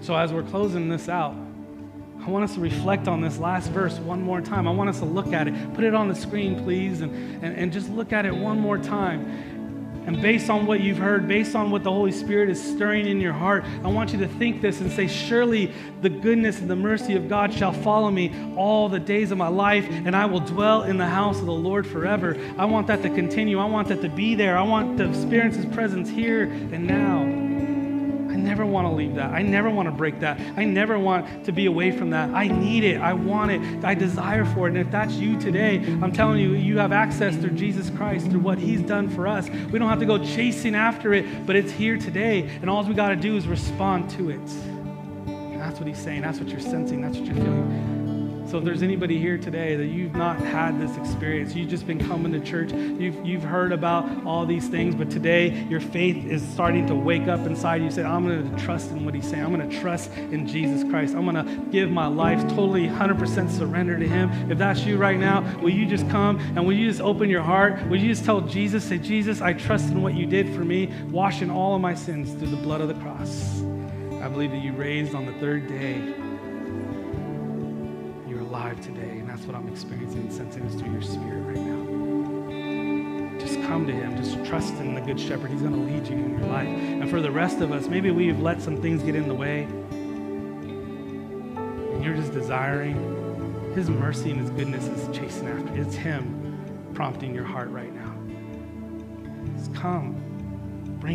So, 0.00 0.14
as 0.14 0.32
we're 0.32 0.44
closing 0.44 0.88
this 0.88 1.08
out, 1.08 1.34
I 2.24 2.28
want 2.28 2.44
us 2.44 2.54
to 2.54 2.60
reflect 2.60 3.08
on 3.08 3.20
this 3.20 3.38
last 3.38 3.70
verse 3.70 3.98
one 3.98 4.22
more 4.22 4.40
time. 4.40 4.68
I 4.68 4.72
want 4.72 4.90
us 4.90 4.98
to 4.98 5.06
look 5.06 5.32
at 5.32 5.48
it. 5.48 5.74
Put 5.74 5.84
it 5.84 5.94
on 5.94 6.08
the 6.08 6.14
screen, 6.14 6.62
please, 6.62 7.00
and, 7.00 7.12
and, 7.42 7.56
and 7.56 7.72
just 7.72 7.88
look 7.88 8.12
at 8.12 8.26
it 8.26 8.34
one 8.34 8.58
more 8.58 8.76
time. 8.76 9.50
And 10.06 10.20
based 10.20 10.50
on 10.50 10.66
what 10.66 10.80
you've 10.80 10.98
heard, 10.98 11.28
based 11.28 11.54
on 11.54 11.70
what 11.70 11.82
the 11.84 11.92
Holy 11.92 12.12
Spirit 12.12 12.50
is 12.50 12.62
stirring 12.62 13.06
in 13.06 13.20
your 13.20 13.32
heart, 13.32 13.64
I 13.84 13.88
want 13.88 14.12
you 14.12 14.18
to 14.20 14.28
think 14.28 14.60
this 14.60 14.80
and 14.80 14.90
say, 14.90 15.06
Surely 15.06 15.72
the 16.00 16.08
goodness 16.08 16.58
and 16.58 16.68
the 16.68 16.76
mercy 16.76 17.16
of 17.16 17.28
God 17.28 17.52
shall 17.52 17.72
follow 17.72 18.10
me 18.10 18.34
all 18.56 18.88
the 18.88 18.98
days 18.98 19.30
of 19.30 19.38
my 19.38 19.48
life, 19.48 19.86
and 19.88 20.16
I 20.16 20.26
will 20.26 20.40
dwell 20.40 20.82
in 20.82 20.96
the 20.96 21.06
house 21.06 21.38
of 21.38 21.46
the 21.46 21.52
Lord 21.52 21.86
forever. 21.86 22.36
I 22.58 22.64
want 22.64 22.86
that 22.88 23.02
to 23.02 23.10
continue. 23.10 23.58
I 23.58 23.66
want 23.66 23.88
that 23.88 24.00
to 24.02 24.08
be 24.08 24.34
there. 24.34 24.58
I 24.58 24.62
want 24.62 24.98
to 24.98 25.08
experience 25.08 25.56
His 25.56 25.66
presence 25.66 26.08
here 26.08 26.44
and 26.44 26.86
now 26.86 27.39
want 28.70 28.86
to 28.86 28.92
leave 28.92 29.14
that. 29.16 29.30
I 29.30 29.42
never 29.42 29.70
want 29.70 29.86
to 29.86 29.92
break 29.92 30.20
that. 30.20 30.40
I 30.56 30.64
never 30.64 30.98
want 30.98 31.44
to 31.44 31.52
be 31.52 31.66
away 31.66 31.90
from 31.90 32.10
that. 32.10 32.30
I 32.30 32.48
need 32.48 32.84
it. 32.84 33.00
I 33.00 33.12
want 33.12 33.50
it. 33.50 33.84
I 33.84 33.94
desire 33.94 34.44
for 34.44 34.66
it. 34.66 34.70
And 34.70 34.78
if 34.78 34.90
that's 34.90 35.14
you 35.14 35.38
today, 35.38 35.76
I'm 36.02 36.12
telling 36.12 36.40
you, 36.40 36.52
you 36.52 36.78
have 36.78 36.92
access 36.92 37.36
through 37.36 37.50
Jesus 37.50 37.90
Christ, 37.90 38.30
through 38.30 38.40
what 38.40 38.58
He's 38.58 38.82
done 38.82 39.08
for 39.08 39.26
us. 39.26 39.48
We 39.48 39.78
don't 39.78 39.88
have 39.88 40.00
to 40.00 40.06
go 40.06 40.18
chasing 40.18 40.74
after 40.74 41.12
it, 41.12 41.46
but 41.46 41.56
it's 41.56 41.72
here 41.72 41.96
today. 41.96 42.48
And 42.60 42.70
all 42.70 42.84
we 42.84 42.94
got 42.94 43.10
to 43.10 43.16
do 43.16 43.36
is 43.36 43.46
respond 43.46 44.10
to 44.10 44.30
it. 44.30 44.46
that's 45.58 45.78
what 45.78 45.86
He's 45.86 45.98
saying. 45.98 46.22
That's 46.22 46.38
what 46.38 46.48
you're 46.48 46.60
sensing. 46.60 47.00
That's 47.00 47.16
what 47.16 47.26
you're 47.26 47.36
feeling. 47.36 47.99
So 48.50 48.58
if 48.58 48.64
there's 48.64 48.82
anybody 48.82 49.16
here 49.16 49.38
today 49.38 49.76
that 49.76 49.86
you've 49.86 50.16
not 50.16 50.40
had 50.40 50.80
this 50.80 50.96
experience, 50.96 51.54
you've 51.54 51.68
just 51.68 51.86
been 51.86 52.04
coming 52.04 52.32
to 52.32 52.40
church, 52.40 52.72
you've, 52.72 53.24
you've 53.24 53.44
heard 53.44 53.70
about 53.70 54.26
all 54.26 54.44
these 54.44 54.66
things, 54.66 54.96
but 54.96 55.08
today 55.08 55.62
your 55.70 55.78
faith 55.78 56.26
is 56.26 56.42
starting 56.48 56.84
to 56.88 56.94
wake 56.96 57.28
up 57.28 57.46
inside 57.46 57.80
you. 57.80 57.92
Say, 57.92 58.02
I'm 58.02 58.26
going 58.26 58.50
to 58.50 58.64
trust 58.64 58.90
in 58.90 59.04
what 59.04 59.14
he's 59.14 59.30
saying. 59.30 59.44
I'm 59.44 59.54
going 59.54 59.70
to 59.70 59.80
trust 59.80 60.10
in 60.16 60.48
Jesus 60.48 60.82
Christ. 60.90 61.14
I'm 61.14 61.30
going 61.30 61.36
to 61.36 61.64
give 61.70 61.92
my 61.92 62.08
life 62.08 62.40
totally 62.48 62.88
100% 62.88 63.56
surrender 63.56 63.96
to 63.96 64.08
him. 64.08 64.50
If 64.50 64.58
that's 64.58 64.80
you 64.80 64.96
right 64.96 65.20
now, 65.20 65.42
will 65.60 65.70
you 65.70 65.86
just 65.86 66.10
come 66.10 66.40
and 66.40 66.66
will 66.66 66.72
you 66.72 66.88
just 66.88 67.00
open 67.00 67.30
your 67.30 67.42
heart? 67.42 67.80
Will 67.88 68.00
you 68.00 68.08
just 68.08 68.24
tell 68.24 68.40
Jesus, 68.40 68.82
say, 68.82 68.98
Jesus, 68.98 69.40
I 69.40 69.52
trust 69.52 69.92
in 69.92 70.02
what 70.02 70.14
you 70.14 70.26
did 70.26 70.52
for 70.56 70.64
me, 70.64 70.92
washing 71.08 71.52
all 71.52 71.76
of 71.76 71.80
my 71.80 71.94
sins 71.94 72.32
through 72.32 72.50
the 72.50 72.56
blood 72.56 72.80
of 72.80 72.88
the 72.88 72.94
cross. 72.94 73.60
I 74.20 74.26
believe 74.26 74.50
that 74.50 74.60
you 74.60 74.72
raised 74.72 75.14
on 75.14 75.24
the 75.24 75.34
third 75.34 75.68
day 75.68 76.29
alive 78.60 78.80
today, 78.82 79.18
and 79.18 79.26
that's 79.28 79.42
what 79.42 79.56
I'm 79.56 79.68
experiencing 79.68 80.20
and 80.20 80.32
sensing 80.32 80.64
is 80.64 80.74
through 80.74 80.92
your 80.92 81.00
spirit 81.00 81.40
right 81.46 81.56
now. 81.56 83.38
Just 83.38 83.54
come 83.62 83.86
to 83.86 83.92
Him. 83.92 84.14
Just 84.16 84.44
trust 84.44 84.74
in 84.74 84.94
the 84.94 85.00
Good 85.00 85.18
Shepherd. 85.18 85.50
He's 85.50 85.62
going 85.62 85.72
to 85.72 85.80
lead 85.80 86.06
you 86.06 86.16
in 86.16 86.38
your 86.38 86.46
life. 86.46 86.68
And 86.68 87.08
for 87.08 87.22
the 87.22 87.30
rest 87.30 87.60
of 87.60 87.72
us, 87.72 87.88
maybe 87.88 88.10
we've 88.10 88.38
let 88.38 88.60
some 88.60 88.76
things 88.82 89.02
get 89.02 89.14
in 89.14 89.28
the 89.28 89.34
way, 89.34 89.62
and 91.92 92.04
you're 92.04 92.16
just 92.16 92.34
desiring 92.34 93.72
His 93.74 93.88
mercy 93.88 94.30
and 94.30 94.40
His 94.40 94.50
goodness 94.50 94.86
is 94.86 95.08
chasing 95.16 95.48
after. 95.48 95.80
It's 95.80 95.94
Him 95.94 96.90
prompting 96.92 97.34
your 97.34 97.44
heart 97.44 97.70
right 97.70 97.94
now. 97.94 98.14
Just 99.56 99.74
come. 99.74 100.29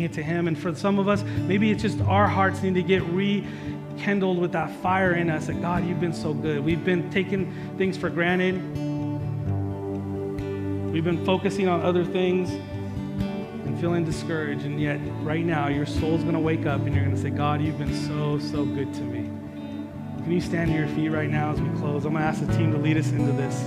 It 0.04 0.12
to 0.14 0.22
Him. 0.22 0.48
And 0.48 0.58
for 0.58 0.74
some 0.74 0.98
of 0.98 1.08
us, 1.08 1.22
maybe 1.22 1.70
it's 1.70 1.82
just 1.82 2.00
our 2.02 2.28
hearts 2.28 2.62
need 2.62 2.74
to 2.74 2.82
get 2.82 3.02
rekindled 3.04 4.38
with 4.38 4.52
that 4.52 4.70
fire 4.76 5.14
in 5.14 5.30
us 5.30 5.46
that 5.46 5.60
God, 5.60 5.86
you've 5.86 6.00
been 6.00 6.12
so 6.12 6.34
good. 6.34 6.64
We've 6.64 6.84
been 6.84 7.10
taking 7.10 7.52
things 7.78 7.96
for 7.96 8.10
granted. 8.10 8.54
We've 10.92 11.04
been 11.04 11.24
focusing 11.24 11.68
on 11.68 11.82
other 11.82 12.04
things 12.04 12.50
and 12.50 13.78
feeling 13.80 14.04
discouraged, 14.04 14.64
and 14.64 14.80
yet 14.80 14.98
right 15.22 15.44
now 15.44 15.68
your 15.68 15.86
soul's 15.86 16.22
going 16.22 16.34
to 16.34 16.40
wake 16.40 16.66
up 16.66 16.80
and 16.82 16.94
you're 16.94 17.04
going 17.04 17.14
to 17.14 17.20
say, 17.20 17.30
God, 17.30 17.60
you've 17.60 17.78
been 17.78 17.94
so, 17.94 18.38
so 18.38 18.64
good 18.64 18.94
to 18.94 19.02
me. 19.02 19.30
Can 20.22 20.32
you 20.32 20.40
stand 20.40 20.70
to 20.70 20.76
your 20.76 20.88
feet 20.88 21.10
right 21.10 21.30
now 21.30 21.52
as 21.52 21.60
we 21.60 21.68
close? 21.78 22.04
I'm 22.04 22.12
going 22.12 22.22
to 22.22 22.28
ask 22.28 22.44
the 22.44 22.52
team 22.56 22.72
to 22.72 22.78
lead 22.78 22.96
us 22.96 23.10
into 23.10 23.32
this. 23.32 23.62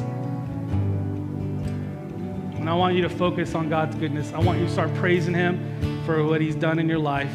And 2.59 2.69
I 2.69 2.73
want 2.73 2.95
you 2.95 3.01
to 3.03 3.09
focus 3.09 3.55
on 3.55 3.69
God's 3.69 3.95
goodness. 3.95 4.34
I 4.34 4.39
want 4.39 4.59
you 4.59 4.65
to 4.65 4.71
start 4.71 4.93
praising 4.95 5.34
Him 5.34 5.99
for 6.10 6.26
what 6.26 6.41
He's 6.41 6.55
done 6.55 6.80
in 6.80 6.89
your 6.89 6.97
life 6.97 7.30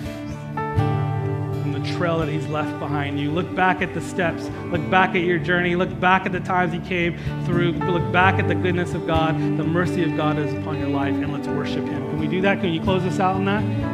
and 0.56 1.72
the 1.72 1.96
trail 1.96 2.18
that 2.18 2.28
He's 2.28 2.48
left 2.48 2.76
behind 2.80 3.20
you. 3.20 3.30
Look 3.30 3.54
back 3.54 3.82
at 3.82 3.94
the 3.94 4.00
steps. 4.00 4.50
Look 4.72 4.90
back 4.90 5.10
at 5.10 5.22
your 5.22 5.38
journey. 5.38 5.76
Look 5.76 6.00
back 6.00 6.26
at 6.26 6.32
the 6.32 6.40
times 6.40 6.72
He 6.72 6.80
came 6.80 7.16
through. 7.44 7.74
Look 7.74 8.12
back 8.12 8.40
at 8.40 8.48
the 8.48 8.54
goodness 8.56 8.92
of 8.92 9.06
God, 9.06 9.36
the 9.36 9.62
mercy 9.62 10.02
of 10.02 10.16
God 10.16 10.40
is 10.40 10.52
upon 10.54 10.80
your 10.80 10.88
life, 10.88 11.14
and 11.14 11.32
let's 11.32 11.46
worship 11.46 11.84
Him. 11.84 12.02
Can 12.10 12.18
we 12.18 12.26
do 12.26 12.40
that? 12.40 12.60
Can 12.60 12.72
you 12.72 12.80
close 12.80 13.04
us 13.04 13.20
out 13.20 13.36
on 13.36 13.44
that? 13.44 13.93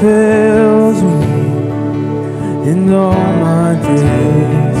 Fails 0.00 1.02
me. 1.02 1.22
In 2.70 2.92
all 2.92 3.26
my 3.48 3.74
days, 3.74 4.80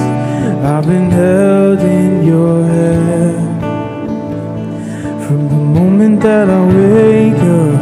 I've 0.72 0.86
been 0.86 1.10
held 1.10 1.80
in 1.80 2.24
your 2.24 2.64
hand. 2.64 3.60
From 5.24 5.40
the 5.48 5.62
moment 5.78 6.20
that 6.20 6.48
I 6.48 6.60
wake 6.78 7.42
up 7.60 7.80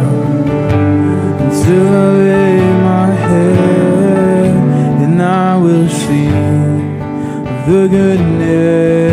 until 1.44 1.86
I 1.88 2.08
lay 2.28 2.60
my 2.90 3.08
head, 3.26 4.54
and 5.04 5.22
I 5.22 5.56
will 5.56 5.88
see 5.88 6.30
the 7.68 7.88
goodness 7.88 9.09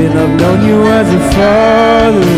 And 0.00 0.12
I've 0.18 0.34
known 0.40 0.64
you 0.64 0.78
as 0.86 1.08
a 1.12 1.20
father. 1.34 2.34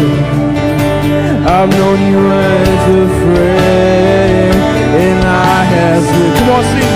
I've 1.47 1.71
known 1.71 2.01
you 2.11 2.21
as 2.33 2.83
a 2.89 3.07
friend, 3.21 4.59
and 5.05 5.19
I 5.25 5.65
have. 5.65 6.96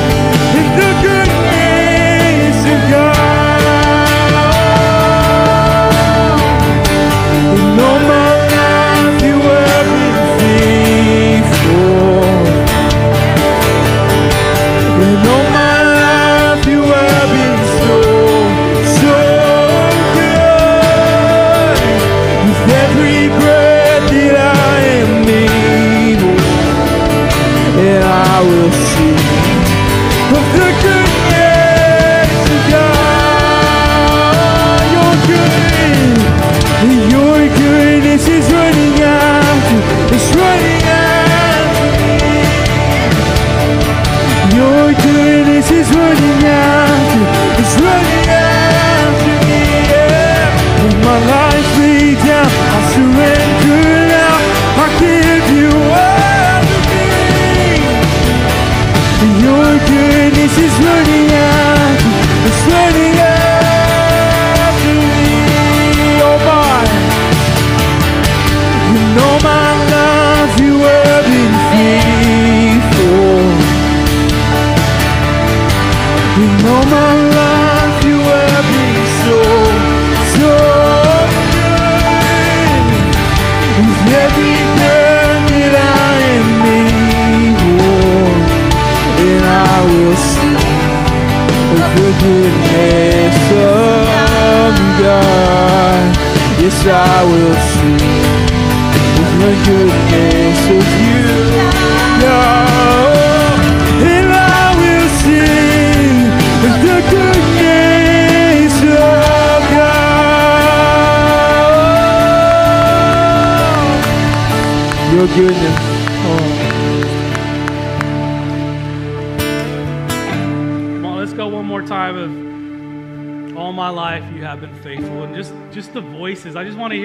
In 76.71 76.93
all 76.93 77.10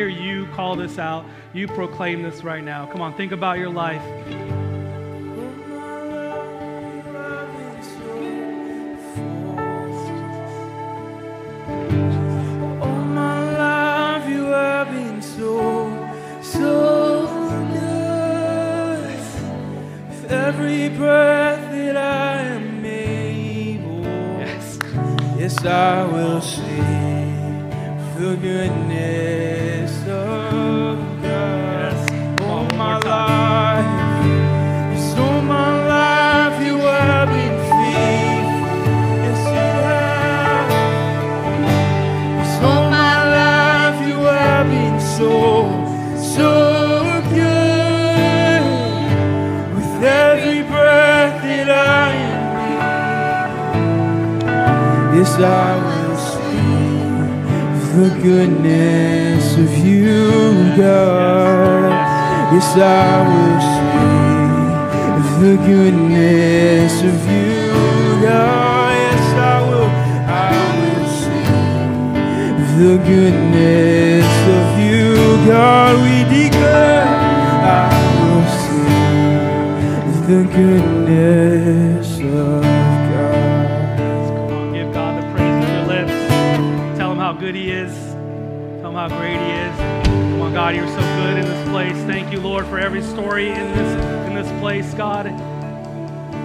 voices. 0.04 0.18
I 0.18 0.18
just 0.18 0.20
want 0.20 0.20
to 0.20 0.24
hear 0.26 0.36
you 0.44 0.46
call 0.54 0.76
this 0.76 1.00
out. 1.00 1.26
You 1.54 1.68
proclaim 1.68 2.24
this 2.24 2.44
right 2.44 2.64
now. 2.64 2.86
Come 2.86 3.02
on, 3.02 3.14
think 3.16 3.32
about 3.32 3.58
your 3.58 3.70
life. 3.70 4.02
All 12.82 13.04
my 13.22 13.40
life 13.58 14.30
you 14.30 14.44
have 14.46 14.90
been 14.92 15.22
so, 15.22 15.90
so 16.42 17.28
good. 17.74 19.20
With 20.10 20.32
every 20.32 20.90
breath 20.90 21.72
that 21.72 21.98
I 21.98 22.42
am 22.58 22.86
able, 22.86 24.04
Yes. 24.40 24.80
yes, 25.38 25.66
I 25.66 26.06
will 26.06 26.42
sing 26.42 27.70
the 28.20 28.36
goodness 28.36 29.55
I 55.38 55.76
will 55.86 56.18
sing 56.18 57.16
the 57.96 58.10
goodness 58.24 59.58
of 59.58 59.72
you, 59.86 60.30
God. 60.78 61.92
Yes, 62.54 62.78
I 62.78 63.22
will 63.28 63.60
sing 63.76 64.06
the 65.42 65.56
goodness 65.66 66.94
of 67.02 67.20
you, 67.30 67.74
God. 68.26 68.92
Yes, 68.94 69.28
I 69.36 69.56
will, 69.68 69.90
I 70.28 70.56
will 70.80 71.08
sing 71.22 72.14
the 72.80 72.94
goodness 73.10 74.30
of 74.58 74.68
you, 74.80 75.08
God. 75.48 75.94
We 76.04 76.16
declare, 76.34 77.08
I 77.62 77.92
will 78.22 78.48
sing 78.64 80.22
the 80.28 80.42
goodness 80.56 82.08
of 82.20 82.75
good 87.46 87.54
he 87.54 87.70
is. 87.70 87.94
Tell 88.82 88.90
him 88.90 88.96
how 88.96 89.08
great 89.08 89.38
he 89.38 89.52
is. 89.52 89.78
Come 90.08 90.42
on, 90.42 90.54
God, 90.56 90.76
you're 90.76 90.88
so 90.88 90.96
good 90.96 91.38
in 91.38 91.46
this 91.46 91.70
place. 91.70 91.96
Thank 92.08 92.34
you, 92.34 92.40
Lord, 92.40 92.66
for 92.66 92.80
every 92.80 93.04
story 93.04 93.50
in 93.50 93.72
this 93.76 94.28
in 94.28 94.34
this 94.34 94.60
place, 94.60 94.92
God. 94.96 95.28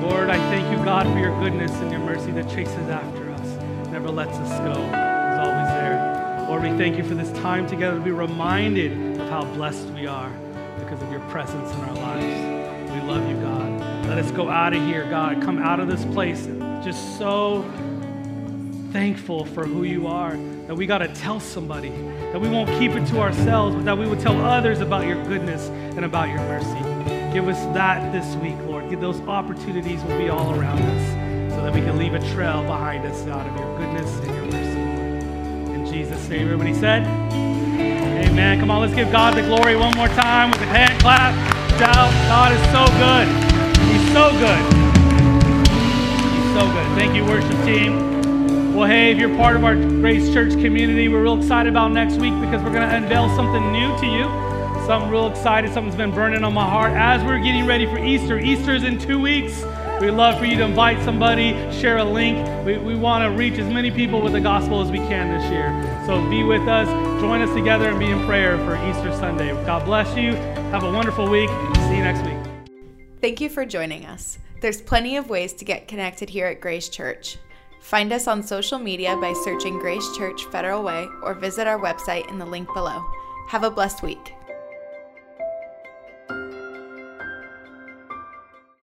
Lord, 0.02 0.28
I 0.28 0.36
thank 0.50 0.70
you, 0.70 0.84
God, 0.84 1.06
for 1.06 1.18
your 1.18 1.34
goodness 1.40 1.72
and 1.72 1.90
your 1.90 2.00
mercy 2.00 2.32
that 2.32 2.50
chases 2.50 2.90
after 2.90 3.30
us, 3.30 3.46
never 3.90 4.10
lets 4.10 4.36
us 4.36 4.58
go, 4.58 4.72
is 4.72 5.38
always 5.38 5.68
there. 5.80 6.46
Lord, 6.50 6.64
we 6.64 6.68
thank 6.76 6.98
you 6.98 7.04
for 7.04 7.14
this 7.14 7.32
time 7.40 7.66
together 7.66 7.96
to 7.96 8.04
be 8.04 8.10
reminded 8.10 9.18
of 9.18 9.30
how 9.30 9.44
blessed 9.54 9.86
we 9.94 10.06
are 10.06 10.30
because 10.80 11.00
of 11.00 11.10
your 11.10 11.20
presence 11.30 11.72
in 11.72 11.80
our 11.80 11.94
lives. 11.94 12.92
We 12.92 13.00
love 13.08 13.26
you, 13.26 13.36
God. 13.40 14.06
Let 14.06 14.18
us 14.18 14.30
go 14.32 14.50
out 14.50 14.74
of 14.74 14.82
here, 14.82 15.08
God. 15.08 15.40
Come 15.40 15.60
out 15.60 15.80
of 15.80 15.88
this 15.88 16.04
place 16.12 16.44
just 16.84 17.16
so 17.16 17.62
thankful 18.92 19.46
for 19.46 19.64
who 19.64 19.84
you 19.84 20.06
are, 20.06 20.36
that 20.70 20.76
we 20.76 20.86
got 20.86 20.98
to 20.98 21.08
tell 21.08 21.40
somebody, 21.40 21.88
that 22.30 22.40
we 22.40 22.48
won't 22.48 22.68
keep 22.78 22.92
it 22.92 23.04
to 23.04 23.18
ourselves, 23.18 23.74
but 23.74 23.84
that 23.84 23.98
we 23.98 24.06
would 24.06 24.20
tell 24.20 24.40
others 24.40 24.78
about 24.78 25.04
your 25.04 25.20
goodness 25.24 25.66
and 25.66 26.04
about 26.04 26.28
your 26.28 26.38
mercy. 26.42 26.78
Give 27.34 27.48
us 27.48 27.58
that 27.74 28.12
this 28.12 28.36
week, 28.36 28.56
Lord. 28.68 28.88
Give 28.88 29.00
those 29.00 29.20
opportunities 29.22 30.00
will 30.04 30.16
be 30.16 30.28
all 30.28 30.54
around 30.54 30.80
us 30.80 31.52
so 31.52 31.64
that 31.64 31.74
we 31.74 31.80
can 31.80 31.98
leave 31.98 32.14
a 32.14 32.20
trail 32.32 32.62
behind 32.62 33.04
us, 33.04 33.20
God, 33.22 33.48
of 33.48 33.56
your 33.58 33.78
goodness 33.78 34.14
and 34.20 34.32
your 34.32 34.46
mercy, 34.46 35.72
In 35.74 35.86
Jesus' 35.92 36.28
name, 36.28 36.42
everybody 36.42 36.74
said, 36.74 37.02
Amen. 38.28 38.60
Come 38.60 38.70
on, 38.70 38.80
let's 38.80 38.94
give 38.94 39.10
God 39.10 39.34
the 39.34 39.42
glory 39.42 39.74
one 39.74 39.96
more 39.96 40.06
time 40.06 40.52
with 40.52 40.60
a 40.60 40.66
hand 40.66 41.00
clap. 41.00 41.34
Shout, 41.80 42.12
God 42.28 42.52
is 42.52 42.62
so 42.70 42.86
good. 43.02 43.26
He's 43.90 44.12
so 44.12 44.30
good. 44.38 44.62
He's 46.30 46.54
so 46.54 46.72
good. 46.72 46.96
Thank 46.96 47.16
you, 47.16 47.24
worship 47.24 47.58
team. 47.64 48.09
Well, 48.80 48.88
hey, 48.88 49.12
if 49.12 49.18
you're 49.18 49.36
part 49.36 49.56
of 49.56 49.64
our 49.64 49.76
Grace 49.76 50.32
Church 50.32 50.52
community, 50.52 51.06
we're 51.08 51.22
real 51.22 51.36
excited 51.36 51.68
about 51.68 51.92
next 51.92 52.14
week 52.14 52.32
because 52.40 52.62
we're 52.62 52.72
going 52.72 52.88
to 52.88 52.96
unveil 52.96 53.28
something 53.36 53.70
new 53.70 53.94
to 53.98 54.06
you. 54.06 54.24
Something 54.86 55.10
real 55.10 55.26
excited, 55.26 55.70
something's 55.70 55.96
been 55.96 56.12
burning 56.12 56.44
on 56.44 56.54
my 56.54 56.64
heart 56.64 56.92
as 56.94 57.22
we're 57.22 57.42
getting 57.42 57.66
ready 57.66 57.84
for 57.84 57.98
Easter. 57.98 58.38
Easter 58.38 58.74
is 58.74 58.84
in 58.84 58.98
two 58.98 59.20
weeks. 59.20 59.62
We'd 60.00 60.12
love 60.12 60.38
for 60.38 60.46
you 60.46 60.56
to 60.56 60.64
invite 60.64 60.98
somebody, 61.04 61.52
share 61.70 61.98
a 61.98 62.04
link. 62.04 62.38
We, 62.64 62.78
we 62.78 62.94
want 62.96 63.22
to 63.22 63.36
reach 63.36 63.58
as 63.58 63.70
many 63.70 63.90
people 63.90 64.22
with 64.22 64.32
the 64.32 64.40
gospel 64.40 64.80
as 64.80 64.90
we 64.90 64.96
can 64.96 65.28
this 65.28 65.50
year. 65.50 65.68
So 66.06 66.26
be 66.30 66.42
with 66.42 66.66
us, 66.66 66.88
join 67.20 67.42
us 67.42 67.54
together, 67.54 67.90
and 67.90 67.98
be 67.98 68.06
in 68.06 68.24
prayer 68.24 68.56
for 68.64 68.76
Easter 68.88 69.12
Sunday. 69.12 69.50
God 69.66 69.84
bless 69.84 70.16
you. 70.16 70.32
Have 70.72 70.84
a 70.84 70.90
wonderful 70.90 71.28
week. 71.28 71.50
See 71.50 71.96
you 71.96 72.02
next 72.02 72.24
week. 72.24 72.72
Thank 73.20 73.42
you 73.42 73.50
for 73.50 73.66
joining 73.66 74.06
us. 74.06 74.38
There's 74.62 74.80
plenty 74.80 75.18
of 75.18 75.28
ways 75.28 75.52
to 75.52 75.66
get 75.66 75.86
connected 75.86 76.30
here 76.30 76.46
at 76.46 76.62
Grace 76.62 76.88
Church. 76.88 77.36
Find 77.80 78.12
us 78.12 78.28
on 78.28 78.42
social 78.42 78.78
media 78.78 79.16
by 79.16 79.32
searching 79.42 79.78
Grace 79.78 80.06
Church 80.16 80.44
Federal 80.46 80.82
Way 80.82 81.08
or 81.22 81.34
visit 81.34 81.66
our 81.66 81.78
website 81.78 82.30
in 82.30 82.38
the 82.38 82.46
link 82.46 82.68
below. 82.74 83.04
Have 83.48 83.64
a 83.64 83.70
blessed 83.70 84.02
week. 84.02 84.34